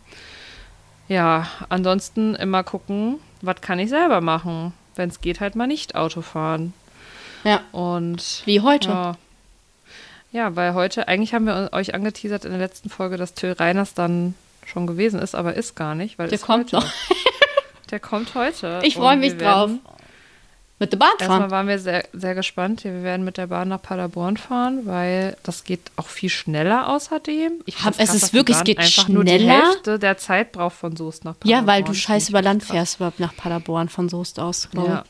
Ja, 1.09 1.47
ansonsten 1.67 2.33
immer 2.35 2.63
gucken, 2.63 3.19
was 3.43 3.61
kann 3.61 3.77
ich 3.79 3.89
selber 3.89 4.21
machen? 4.21 4.73
Wenn 4.95 5.09
es 5.09 5.21
geht, 5.21 5.39
halt 5.39 5.55
mal 5.55 5.67
nicht 5.67 5.95
Auto 5.95 6.21
fahren. 6.21 6.73
Ja, 7.43 7.61
Und 7.71 8.41
wie 8.45 8.61
heute. 8.61 8.89
ja. 8.89 9.15
Ja, 10.31 10.55
weil 10.55 10.73
heute, 10.73 11.07
eigentlich 11.07 11.35
haben 11.35 11.45
wir 11.45 11.69
euch 11.73 11.93
angeteasert 11.93 12.43
in 12.45 12.51
der 12.51 12.59
letzten 12.59 12.89
Folge, 12.89 13.17
dass 13.17 13.35
Till 13.35 13.51
Reiners 13.51 13.93
dann 13.93 14.33
schon 14.65 14.87
gewesen 14.87 15.19
ist, 15.19 15.35
aber 15.35 15.53
ist 15.53 15.75
gar 15.75 15.93
nicht, 15.93 16.17
weil 16.17 16.29
Der 16.29 16.39
kommt 16.39 16.73
heute. 16.73 16.77
noch. 16.77 16.91
Der 17.91 17.99
kommt 17.99 18.33
heute. 18.33 18.79
Ich 18.83 18.95
freue 18.95 19.17
mich 19.17 19.37
drauf. 19.37 19.69
Mit 20.83 20.91
der 20.93 20.97
Bahn 20.97 21.09
Erstmal 21.17 21.39
fahren. 21.39 21.51
waren 21.51 21.67
wir 21.67 21.79
sehr, 21.79 22.03
sehr 22.13 22.35
gespannt. 22.35 22.83
Wir 22.83 23.03
werden 23.03 23.23
mit 23.25 23.37
der 23.37 23.47
Bahn 23.47 23.69
nach 23.69 23.81
Paderborn 23.81 24.37
fahren, 24.37 24.81
weil 24.85 25.35
das 25.43 25.63
geht 25.63 25.79
auch 25.95 26.07
viel 26.07 26.29
schneller 26.29 26.89
außerdem. 26.89 27.53
Ich 27.65 27.83
Hab- 27.83 27.93
es 27.97 28.09
krass, 28.09 28.15
ist 28.23 28.33
wirklich- 28.33 28.57
es 28.57 28.63
geht 28.63 28.77
einfach 28.79 29.07
nur 29.07 29.23
die 29.23 29.31
schneller. 29.31 29.67
Hälfte 29.69 29.97
der 29.99 30.17
Zeit 30.17 30.51
braucht 30.51 30.75
von 30.75 30.95
Soest 30.95 31.25
nach 31.25 31.39
Paderborn. 31.39 31.65
Ja, 31.65 31.67
weil 31.71 31.83
du 31.83 31.93
scheiß 31.93 32.29
über 32.29 32.39
ich 32.39 32.45
Land 32.45 32.61
krass. 32.63 32.71
fährst 32.71 32.95
überhaupt 32.97 33.19
nach 33.19 33.35
Paderborn 33.35 33.89
von 33.89 34.09
Soest 34.09 34.39
aus. 34.39 34.69
ich. 34.71 34.79
Ja. 34.79 35.03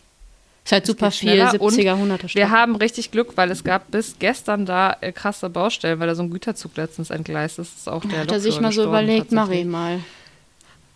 Ist 0.65 0.71
halt 0.71 0.83
Es 0.83 0.87
super 0.87 1.11
viel 1.11 1.29
schneller 1.31 1.59
und 1.61 1.73
70er, 1.73 1.95
100er 1.97 2.35
Wir 2.35 2.49
haben 2.49 2.77
richtig 2.77 3.11
Glück, 3.11 3.35
weil 3.35 3.51
es 3.51 3.65
gab 3.65 3.91
bis 3.91 4.15
gestern 4.19 4.65
da 4.65 4.95
äh, 5.01 5.11
krasse 5.11 5.49
Baustellen, 5.49 5.99
weil 5.99 6.07
da 6.07 6.15
so 6.15 6.23
ein 6.23 6.29
Güterzug 6.29 6.77
letztens 6.77 7.09
entgleist 7.09 7.59
ist. 7.59 7.71
Das 7.73 7.79
ist 7.81 7.89
auch 7.89 8.05
der 8.05 8.19
Hat 8.21 8.31
er 8.31 8.39
sich 8.39 8.61
mal 8.61 8.71
so 8.71 8.83
überlegt, 8.85 9.31
tatsächlich. 9.31 9.65
Marie 9.65 9.95
mal. 9.97 9.99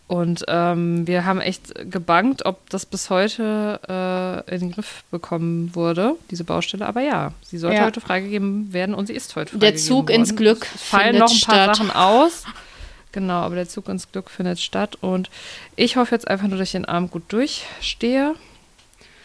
Und 0.08 0.46
ähm, 0.48 1.06
wir 1.06 1.26
haben 1.26 1.42
echt 1.42 1.74
gebankt, 1.92 2.46
ob 2.46 2.70
das 2.70 2.86
bis 2.86 3.10
heute 3.10 3.80
äh, 4.48 4.54
in 4.56 4.62
den 4.62 4.72
Griff 4.72 5.04
bekommen 5.12 5.76
wurde, 5.76 6.16
diese 6.32 6.46
Baustelle. 6.46 6.86
Aber 6.86 7.02
ja, 7.02 7.34
sie 7.44 7.58
sollte 7.58 7.78
Ja. 7.78 7.86
heute 7.86 8.00
freigegeben 8.00 8.72
werden 8.72 8.96
und 8.96 9.08
sie 9.08 9.14
ist 9.14 9.36
heute 9.36 9.58
Der 9.58 9.72
freigegeben 9.72 9.86
Zug 9.86 10.08
worden. 10.10 10.16
ins 10.22 10.36
Glück 10.38 10.66
Es 10.76 10.82
fallen 10.84 11.18
noch 11.18 11.30
ein 11.30 11.40
paar 11.42 11.64
statt. 11.66 11.76
Sachen 11.76 11.92
aus. 11.92 12.46
Genau, 13.12 13.42
aber 13.42 13.56
der 13.56 13.68
Zug 13.68 13.90
ins 13.90 14.10
Glück 14.12 14.30
findet 14.30 14.60
statt. 14.62 14.96
Und 15.02 15.30
ich 15.76 15.98
hoffe 15.98 16.16
jetzt 16.16 16.28
einfach 16.28 16.48
nur, 16.48 16.58
dass 16.58 16.70
ich 16.70 16.74
den 16.74 16.86
Abend 16.86 17.12
gut 17.12 17.24
durchstehe. 17.30 18.34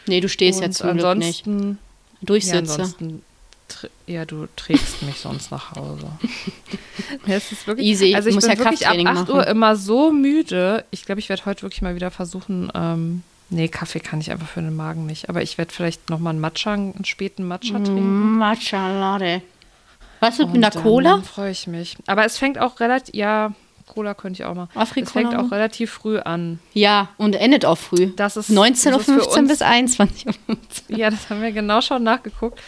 Nee, 0.06 0.20
du 0.20 0.28
stehst 0.28 0.58
und 0.60 0.64
ja 0.66 0.70
zum 0.72 0.96
Glück 0.98 1.16
nicht. 1.18 1.46
ansonsten, 1.46 1.78
ja, 2.20 2.26
Durchsitze. 2.26 2.58
ansonsten 2.58 3.22
ja, 4.06 4.24
du 4.24 4.46
trägst 4.56 5.02
mich 5.02 5.16
sonst 5.16 5.50
nach 5.50 5.74
Hause. 5.74 6.06
Es 7.26 7.52
ist 7.52 7.66
wirklich, 7.66 7.86
Easy, 7.86 8.14
Also 8.14 8.28
ich 8.28 8.34
muss 8.34 8.44
bin 8.46 8.52
ja 8.52 8.58
wirklich 8.58 8.86
ab 8.86 8.94
Krafttraining 8.94 9.06
8 9.06 9.28
Uhr 9.28 9.36
machen. 9.36 9.48
immer 9.48 9.76
so 9.76 10.12
müde. 10.12 10.84
Ich 10.90 11.04
glaube, 11.04 11.20
ich 11.20 11.28
werde 11.28 11.44
heute 11.46 11.62
wirklich 11.62 11.82
mal 11.82 11.94
wieder 11.94 12.10
versuchen, 12.10 12.70
ähm, 12.74 13.22
nee, 13.50 13.68
Kaffee 13.68 14.00
kann 14.00 14.20
ich 14.20 14.30
einfach 14.30 14.48
für 14.48 14.60
den 14.60 14.74
Magen 14.76 15.06
nicht. 15.06 15.28
Aber 15.28 15.42
ich 15.42 15.58
werde 15.58 15.72
vielleicht 15.72 16.10
noch 16.10 16.18
mal 16.18 16.30
einen 16.30 16.40
Matcha, 16.40 16.72
einen 16.72 17.04
späten 17.04 17.46
Matcha 17.46 17.78
trinken. 17.78 18.38
Matcha 18.38 18.88
Latte. 18.98 19.42
Was 20.20 20.38
mit 20.38 20.48
Und 20.48 20.56
einer 20.56 20.70
dann 20.70 20.82
Cola? 20.82 21.20
freue 21.22 21.50
ich 21.50 21.66
mich. 21.66 21.96
Aber 22.06 22.24
es 22.24 22.38
fängt 22.38 22.58
auch 22.58 22.80
relativ, 22.80 23.14
ja, 23.14 23.52
Cola 23.92 24.14
könnte 24.14 24.42
ich 24.42 24.46
auch 24.46 24.54
mal. 24.54 24.68
Afrikola? 24.74 25.04
Es 25.06 25.12
fängt 25.12 25.34
auch 25.36 25.50
relativ 25.52 25.90
früh 25.90 26.18
an. 26.18 26.58
Ja, 26.72 27.08
und 27.18 27.34
endet 27.34 27.64
auch 27.64 27.76
früh. 27.78 28.08
Das 28.16 28.36
ist 28.36 28.50
19.15 28.50 28.90
das 28.90 28.96
ist 29.00 29.04
für 29.04 29.40
Uhr 29.40 29.48
bis 29.48 29.62
21 29.62 30.26
Uhr. 30.26 30.56
Ja, 30.88 31.10
das 31.10 31.28
haben 31.28 31.42
wir 31.42 31.52
genau 31.52 31.80
schon 31.80 32.02
nachgeguckt. 32.02 32.58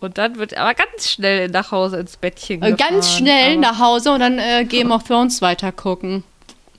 Und 0.00 0.18
dann 0.18 0.36
wird 0.36 0.56
aber 0.56 0.74
ganz 0.74 1.10
schnell 1.10 1.48
nach 1.48 1.70
Hause 1.72 1.96
ins 1.98 2.16
Bettchen 2.16 2.62
Äh, 2.62 2.72
gefahren. 2.72 2.90
Ganz 2.90 3.12
schnell 3.12 3.52
aber, 3.52 3.60
nach 3.60 3.78
Hause 3.78 4.12
und 4.12 4.20
dann 4.20 4.38
äh, 4.38 4.64
Game 4.64 4.90
of 4.92 5.04
Thrones 5.04 5.40
weiter 5.42 5.72
gucken. 5.72 6.22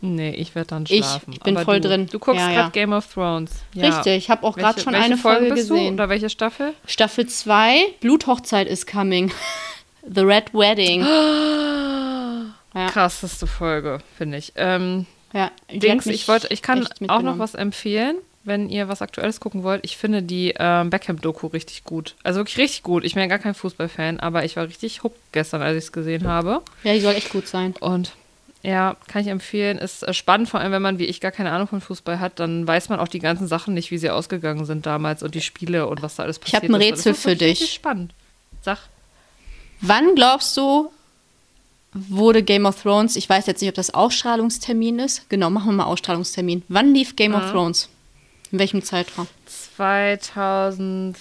Nee, 0.01 0.31
ich 0.35 0.53
werde 0.53 0.67
dann 0.67 0.83
Ich- 0.87 1.03
schlafen. 1.03 1.33
ich 1.33 1.39
bin 1.39 1.55
aber 1.55 1.65
voll 1.65 1.79
du, 1.81 1.87
drin. 1.87 2.07
Du 2.11 2.19
guckst 2.19 2.39
Ja, 2.39 2.47
gerade 2.47 2.59
ja. 2.59 2.69
Game 2.69 2.93
of 2.93 3.11
Thrones. 3.11 3.51
Ja. 3.73 3.87
Richtig, 3.87 4.17
ich 4.17 4.29
habe 4.29 4.43
auch 4.45 4.55
gerade 4.55 4.79
schon 4.79 4.93
eine 4.93 5.17
Folge 5.17 5.49
Du? 5.49 5.55
gesehen. 5.55 5.95
Oder 5.95 6.09
welche 6.09 6.29
Staffel? 6.29 6.73
Staffel 6.85 7.25
2, 7.27 7.77
Bluthochzeit 8.01 8.67
is 8.67 8.85
coming. 8.85 9.31
The 10.07 10.21
Red 10.21 10.53
Wedding. 10.53 11.03
Ja. 12.75 12.87
Krasseste 12.87 13.47
Folge, 13.47 13.99
finde 14.17 14.37
ich. 14.37 14.53
Ähm, 14.57 15.05
Ja, 15.33 15.49
Dings, 15.71 16.05
ich 16.05 16.27
wollte, 16.27 16.47
ich 16.51 16.61
kann 16.61 16.87
auch 17.07 17.21
noch 17.21 17.39
was 17.39 17.55
empfehlen, 17.55 18.17
wenn 18.43 18.69
ihr 18.69 18.87
was 18.89 19.01
Aktuelles 19.01 19.39
gucken 19.39 19.63
wollt. 19.63 19.83
Ich 19.83 19.97
finde 19.97 20.21
die 20.21 20.53
ähm, 20.59 20.89
Beckham-Doku 20.89 21.47
richtig 21.47 21.83
gut. 21.85 22.15
Also 22.23 22.41
wirklich 22.41 22.57
richtig 22.57 22.83
gut. 22.83 23.03
Ich 23.03 23.13
bin 23.15 23.21
ja 23.21 23.27
gar 23.27 23.39
kein 23.39 23.55
Fußballfan, 23.55 24.19
aber 24.19 24.45
ich 24.45 24.55
war 24.55 24.67
richtig 24.67 25.03
hooked 25.03 25.17
gestern, 25.31 25.61
als 25.61 25.77
ich 25.77 25.85
es 25.85 25.91
gesehen 25.91 26.27
habe. 26.27 26.61
Ja, 26.83 26.93
die 26.93 26.99
soll 26.99 27.15
echt 27.15 27.31
gut 27.31 27.47
sein. 27.47 27.73
Und 27.79 28.11
ja, 28.61 28.97
kann 29.07 29.21
ich 29.21 29.27
empfehlen. 29.29 29.77
Ist 29.77 30.03
äh, 30.03 30.13
spannend, 30.13 30.49
vor 30.49 30.59
allem 30.59 30.71
wenn 30.71 30.81
man 30.81 30.99
wie 30.99 31.05
ich 31.05 31.21
gar 31.21 31.31
keine 31.31 31.51
Ahnung 31.51 31.67
von 31.67 31.81
Fußball 31.81 32.19
hat, 32.19 32.39
dann 32.39 32.67
weiß 32.67 32.89
man 32.89 32.99
auch 32.99 33.07
die 33.07 33.19
ganzen 33.19 33.47
Sachen 33.47 33.73
nicht, 33.73 33.89
wie 33.91 33.97
sie 33.97 34.09
ausgegangen 34.09 34.65
sind 34.65 34.85
damals 34.85 35.23
und 35.23 35.33
die 35.33 35.41
Spiele 35.41 35.87
und 35.87 36.01
was 36.01 36.15
da 36.15 36.23
alles 36.23 36.37
Ich 36.37 36.41
passiert 36.51 36.63
hab 36.63 36.69
ein 36.69 36.81
ist. 36.81 36.87
Rätsel 36.91 37.11
Das 37.13 37.17
ist 37.19 37.23
für 37.23 37.35
dich. 37.35 37.73
Spannend. 37.73 38.11
Sag. 38.61 38.79
Wann 39.81 40.15
glaubst 40.15 40.55
du, 40.57 40.91
wurde 41.95 42.43
Game 42.43 42.65
of 42.65 42.81
Thrones, 42.81 43.15
ich 43.15 43.29
weiß 43.29 43.45
jetzt 43.47 43.61
nicht, 43.61 43.69
ob 43.69 43.75
das 43.75 43.93
Ausstrahlungstermin 43.93 44.99
ist. 44.99 45.29
Genau, 45.29 45.49
machen 45.49 45.67
wir 45.67 45.73
mal 45.73 45.85
Ausstrahlungstermin. 45.85 46.63
Wann 46.67 46.93
lief 46.93 47.15
Game 47.15 47.31
Mhm. 47.31 47.37
of 47.37 47.51
Thrones? 47.51 47.89
In 48.51 48.59
welchem 48.59 48.83
Zeitraum? 48.83 49.27
2013 49.77 51.17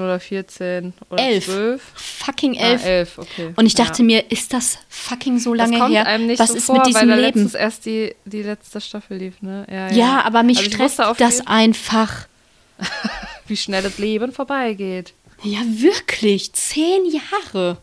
oder 0.00 0.20
14 0.20 0.92
oder 1.10 1.22
Elf. 1.22 1.44
12. 1.46 1.82
Fucking 1.94 2.56
Ah, 2.58 2.72
elf. 2.72 2.84
elf, 2.84 3.18
okay. 3.18 3.52
Und 3.56 3.66
ich 3.66 3.74
dachte 3.74 3.98
ja. 4.02 4.04
mir, 4.04 4.30
ist 4.30 4.52
das 4.52 4.78
fucking 4.88 5.38
so 5.38 5.54
lange 5.54 5.78
kommt 5.78 5.94
her? 5.94 6.06
einem 6.06 6.26
nicht 6.26 6.38
Was 6.38 6.50
so 6.50 6.56
ist 6.56 6.64
vor, 6.66 6.76
mit 6.78 6.86
diesem 6.86 7.02
weil 7.08 7.20
Leben? 7.20 7.22
letztens 7.22 7.54
erst 7.54 7.86
die, 7.86 8.14
die 8.24 8.42
letzte 8.42 8.80
Staffel 8.80 9.16
lief, 9.18 9.40
ne? 9.42 9.66
Ja, 9.70 9.90
Ja, 9.90 10.24
aber 10.24 10.42
mich 10.42 10.58
Also 10.58 10.70
stresst 10.70 10.98
das 11.18 11.46
einfach. 11.46 12.26
Wie 13.46 13.56
schnell 13.56 13.82
das 13.82 13.98
Leben 13.98 14.32
vorbeigeht. 14.32 15.14
Ja, 15.42 15.60
wirklich. 15.64 16.52
Zehn 16.52 17.02
Jahre. 17.06 17.78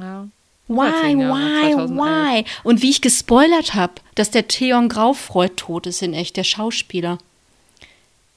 Ja. 0.00 0.28
Why, 0.66 1.14
why, 1.16 1.72
2011. 1.74 1.90
why? 1.90 2.44
Und 2.62 2.80
wie 2.80 2.90
ich 2.90 3.02
gespoilert 3.02 3.74
habe, 3.74 3.94
dass 4.14 4.30
der 4.30 4.48
Theon 4.48 4.88
Graufreud 4.88 5.56
tot 5.56 5.86
ist 5.86 6.02
in 6.02 6.14
echt, 6.14 6.36
der 6.36 6.44
Schauspieler. 6.44 7.18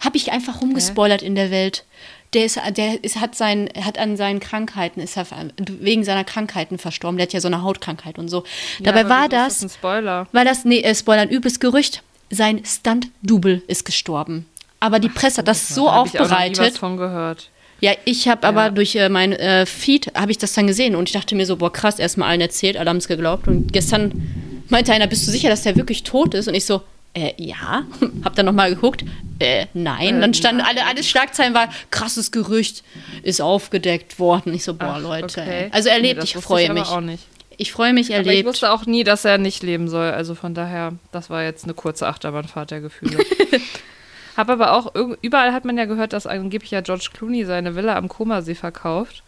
Habe 0.01 0.18
ich 0.18 0.32
einfach 0.32 0.62
rumgespoilert 0.62 1.22
in 1.22 1.36
der 1.36 1.51
Welt. 1.51 1.86
Der, 2.34 2.43
ist, 2.45 2.60
der 2.76 3.01
ist, 3.03 3.22
hat, 3.22 3.36
sein, 3.36 3.70
hat 3.82 3.97
an 3.97 4.18
seinen 4.18 4.41
Krankheiten, 4.41 4.99
ist 4.99 5.16
er 5.18 5.26
wegen 5.58 6.03
seiner 6.03 6.26
Krankheiten 6.26 6.78
verstorben. 6.78 7.18
Der 7.18 7.26
hat 7.28 7.34
ja 7.34 7.39
so 7.39 7.47
eine 7.47 7.64
Hautkrankheit 7.64 8.20
und 8.20 8.28
so. 8.28 8.43
Dabei 8.82 9.01
aber 9.01 9.10
war 9.10 9.30
das, 9.30 9.60
das 9.60 9.64
ein 9.64 9.70
Spoiler. 9.70 10.28
weil 10.34 10.43
das, 10.45 10.66
nee, 10.66 10.82
äh, 10.82 10.93
Spoiler, 10.93 11.22
ein 11.22 11.30
übles 11.30 11.62
Gerücht, 11.62 12.03
sein 12.30 12.64
Stunt-Double 12.66 13.64
ist 13.68 13.86
gestorben. 13.86 14.45
Aber 14.82 14.99
die 14.99 15.10
Presse 15.10 15.38
hat 15.38 15.47
das 15.47 15.70
so 15.70 15.86
Da 15.86 15.93
hab 15.95 16.08
ich 16.08 16.20
aufbereitet. 16.20 16.60
was 16.60 16.78
von 16.78 16.97
gehört. 16.97 17.49
Ja, 17.80 17.92
ich 18.06 18.28
habe 18.28 18.48
aber 18.48 18.64
Ja. 18.66 18.70
durch 18.72 18.96
äh, 18.96 19.10
mein 19.10 19.34
äh, 19.34 19.66
Feed 19.66 20.12
habe 20.16 20.32
ich 20.32 20.38
das 20.38 20.54
dann 20.54 20.68
gesehen 20.68 20.96
und 20.96 21.10
ich 21.10 21.14
dachte 21.14 21.36
mir 21.36 21.46
so, 21.46 21.58
boah 21.58 21.72
krass, 21.72 22.00
erstmal 22.00 22.30
allen 22.30 22.42
erzählt, 22.42 22.76
alle 22.78 22.90
haben 22.90 22.98
es 22.98 23.08
geglaubt 23.08 23.48
und 23.48 23.72
gestern 23.72 24.64
meinte 24.70 24.92
einer, 24.94 25.08
bist 25.08 25.28
du 25.28 25.32
sicher, 25.32 25.50
dass 25.50 25.62
der 25.64 25.76
wirklich 25.76 26.04
tot 26.04 26.34
ist? 26.34 26.48
Und 26.48 26.56
ich 26.56 26.66
so, 26.66 26.82
äh, 27.14 27.34
ja, 27.38 27.84
hab 28.26 28.36
dann 28.36 28.46
nochmal 28.48 28.70
geguckt, 28.74 29.06
äh, 29.40 29.68
nein. 29.74 30.18
Äh, 30.18 30.22
dann 30.22 30.34
standen 30.34 30.62
alle, 30.62 30.86
alles 30.88 31.08
Schlagzeilen 31.08 31.54
war, 31.54 31.70
krasses 31.92 32.32
Gerücht 32.32 32.84
ist 33.24 33.42
aufgedeckt 33.42 34.18
worden. 34.20 34.54
Ich 34.56 34.64
so, 34.64 34.74
boah 34.74 34.96
Ach, 34.98 35.02
Leute. 35.02 35.26
okay. 35.42 35.68
Also 35.72 35.90
er 35.90 36.00
Nee, 36.02 36.14
lebt, 36.14 36.24
ich 36.24 36.34
freue 36.36 36.64
ich 36.64 36.70
aber 36.72 36.80
mich. 36.80 36.90
auch 36.90 37.02
nicht. 37.02 37.24
Ich 37.60 37.72
freue 37.72 37.92
mich, 37.94 38.12
er 38.12 38.20
Aber 38.20 38.34
ich 38.34 38.46
wusste 38.46 38.72
auch 38.72 38.86
nie, 38.86 39.04
dass 39.04 39.26
er 39.26 39.38
nicht 39.40 39.64
leben 39.64 39.88
soll. 39.88 40.12
Also 40.12 40.36
von 40.36 40.54
daher, 40.54 40.94
das 41.12 41.30
war 41.32 41.44
jetzt 41.44 41.64
eine 41.64 41.74
kurze 41.74 42.08
Achterbahnfahrt 42.08 42.70
der 42.72 42.82
Gefühle. 42.82 43.18
Hab 44.38 44.50
aber 44.50 44.74
auch, 44.74 44.94
überall 45.22 45.52
hat 45.52 45.66
man 45.66 45.78
ja 45.78 45.86
gehört, 45.86 46.14
dass 46.14 46.28
angeblich 46.28 46.72
ja 46.72 46.82
George 46.82 47.10
Clooney 47.14 47.44
seine 47.46 47.76
Villa 47.76 47.96
am 47.98 48.08
Komasee 48.08 48.56
verkauft. 48.56 49.24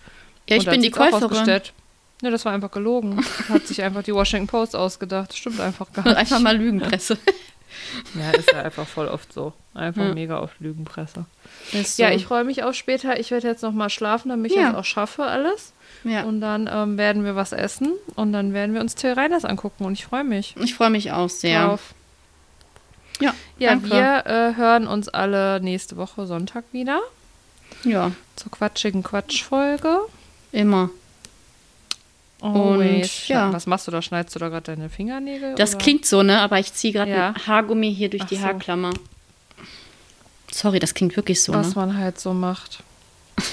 ja, 0.48 0.56
ich 0.58 0.66
Und 0.68 0.72
bin 0.72 0.82
die 0.84 0.94
auch 0.94 0.98
Käuferin. 0.98 1.62
Ne, 2.22 2.32
das 2.32 2.44
war 2.46 2.52
einfach 2.52 2.72
gelogen. 2.72 3.20
Hat 3.50 3.66
sich 3.66 3.82
einfach 3.82 4.04
die 4.04 4.14
Washington 4.14 4.48
Post 4.48 4.76
ausgedacht. 4.76 5.36
Stimmt 5.36 5.60
einfach 5.62 5.92
gar 5.94 6.04
nicht. 6.04 6.18
Einfach 6.18 6.40
mal 6.40 6.56
Lügenpresse. 6.56 7.18
Ja, 8.16 8.32
ist 8.32 8.52
ja 8.52 8.64
einfach 8.64 8.88
voll 8.88 9.08
oft 9.08 9.32
so. 9.32 9.54
Einfach 9.76 10.04
Ja. 10.08 10.14
mega 10.14 10.40
auf 10.40 10.52
Lügenpresse. 10.60 11.26
Ist 11.72 12.00
Ja, 12.00 12.10
so. 12.10 12.16
ich 12.16 12.26
freue 12.26 12.44
mich 12.44 12.64
auf 12.64 12.74
später. 12.74 13.20
Ich 13.20 13.30
werde 13.30 13.48
jetzt 13.48 13.62
noch 13.62 13.72
mal 13.72 13.90
schlafen, 13.92 14.30
damit 14.30 14.52
ich 14.52 14.58
Ja. 14.58 14.70
das 14.72 14.76
auch 14.80 14.86
schaffe 14.86 15.24
alles. 15.24 15.72
ja. 16.04 16.24
Und 16.24 16.42
dann 16.42 16.68
ähm, 16.72 16.98
werden 16.98 17.24
wir 17.24 17.36
was 17.36 17.52
essen 17.52 17.94
und 18.16 18.34
dann 18.34 18.54
werden 18.54 18.74
wir 18.74 18.82
uns 18.82 18.96
Till 18.96 19.14
Reiners 19.14 19.46
angucken 19.46 19.86
und 19.86 19.94
ich 19.94 20.06
freue 20.06 20.24
mich 20.24 20.56
ich 20.60 20.74
freue 20.74 20.90
mich 20.90 21.12
auch 21.12 21.30
sehr. 21.30 21.68
drauf. 21.68 21.94
Ja, 23.20 23.34
Ja, 23.58 23.70
danke. 23.72 23.90
wir 23.92 24.26
äh, 24.26 24.56
hören 24.56 24.88
uns 24.88 25.10
alle 25.10 25.60
nächste 25.62 25.98
Woche 25.98 26.26
Sonntag 26.28 26.64
wieder 26.72 27.02
Ja, 27.84 28.12
zur 28.36 28.52
quatschigen 28.52 29.04
Quatschfolge. 29.04 30.00
immer. 30.52 30.90
Always. 32.42 33.28
ja. 33.28 33.52
Was 33.52 33.68
machst 33.68 33.88
du 33.88 33.92
da? 33.92 34.02
Schneidest 34.02 34.34
du 34.36 34.40
da 34.40 34.48
gerade 34.48 34.74
deine 34.76 34.90
Fingernägel? 34.90 35.56
Das 35.56 35.72
oder? 35.72 35.80
klingt 35.84 36.06
so, 36.06 36.24
ne? 36.24 36.40
Aber 36.40 36.58
ich 36.58 36.74
ziehe 36.74 36.94
gerade 36.94 37.12
Ja. 37.12 37.28
ein 37.32 37.48
Haargummi 37.48 37.94
hier 37.94 38.10
durch 38.10 38.24
Ach 38.24 38.28
die 38.30 38.38
so. 38.38 38.44
Haarklammer. 38.44 38.92
Sorry, 40.52 40.80
das 40.80 40.94
klingt 40.94 41.16
wirklich 41.18 41.42
so, 41.44 41.54
was 41.54 41.70
ne? 41.70 41.74
man 41.76 41.98
halt 41.98 42.20
so 42.20 42.34
macht. 42.34 42.80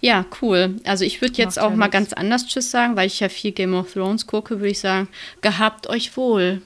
Ja, 0.00 0.24
cool. 0.40 0.76
Also 0.84 1.04
ich 1.04 1.20
würde 1.20 1.34
jetzt 1.38 1.56
Macht 1.56 1.64
auch 1.66 1.70
ja 1.70 1.76
mal 1.76 1.86
nix. 1.86 1.92
ganz 1.92 2.12
anders 2.12 2.46
Tschüss 2.46 2.70
sagen, 2.70 2.94
weil 2.94 3.08
ich 3.08 3.18
ja 3.18 3.28
viel 3.28 3.50
Game 3.50 3.74
of 3.74 3.92
Thrones 3.92 4.28
gucke, 4.28 4.60
würde 4.60 4.68
ich 4.68 4.78
sagen, 4.78 5.08
gehabt 5.40 5.88
euch 5.88 6.16
wohl. 6.16 6.62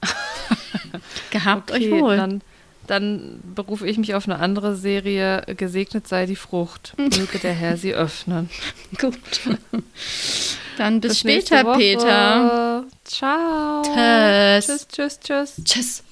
Gehabt 1.30 1.70
Okay, 1.70 1.92
euch 1.92 2.00
wohl. 2.00 2.16
Dann, 2.16 2.40
dann 2.86 3.40
berufe 3.54 3.86
ich 3.86 3.98
mich 3.98 4.14
auf 4.14 4.28
eine 4.28 4.38
andere 4.38 4.76
Serie. 4.76 5.42
Gesegnet 5.56 6.08
sei 6.08 6.26
die 6.26 6.36
Frucht. 6.36 6.94
Möge 6.98 7.38
der 7.38 7.52
Herr 7.52 7.76
sie 7.76 7.94
öffnen. 7.94 8.50
Gut. 8.98 9.14
Dann 10.78 11.00
bis, 11.00 11.24
nächste 11.24 11.58
später. 11.58 11.76
Peter. 11.76 12.84
Ciao. 13.04 13.82
Tschüss. 13.82 14.66
Tschüss, 14.66 14.88
tschüss, 14.88 15.20
tschüss. 15.20 15.64
Tschüss. 15.64 16.02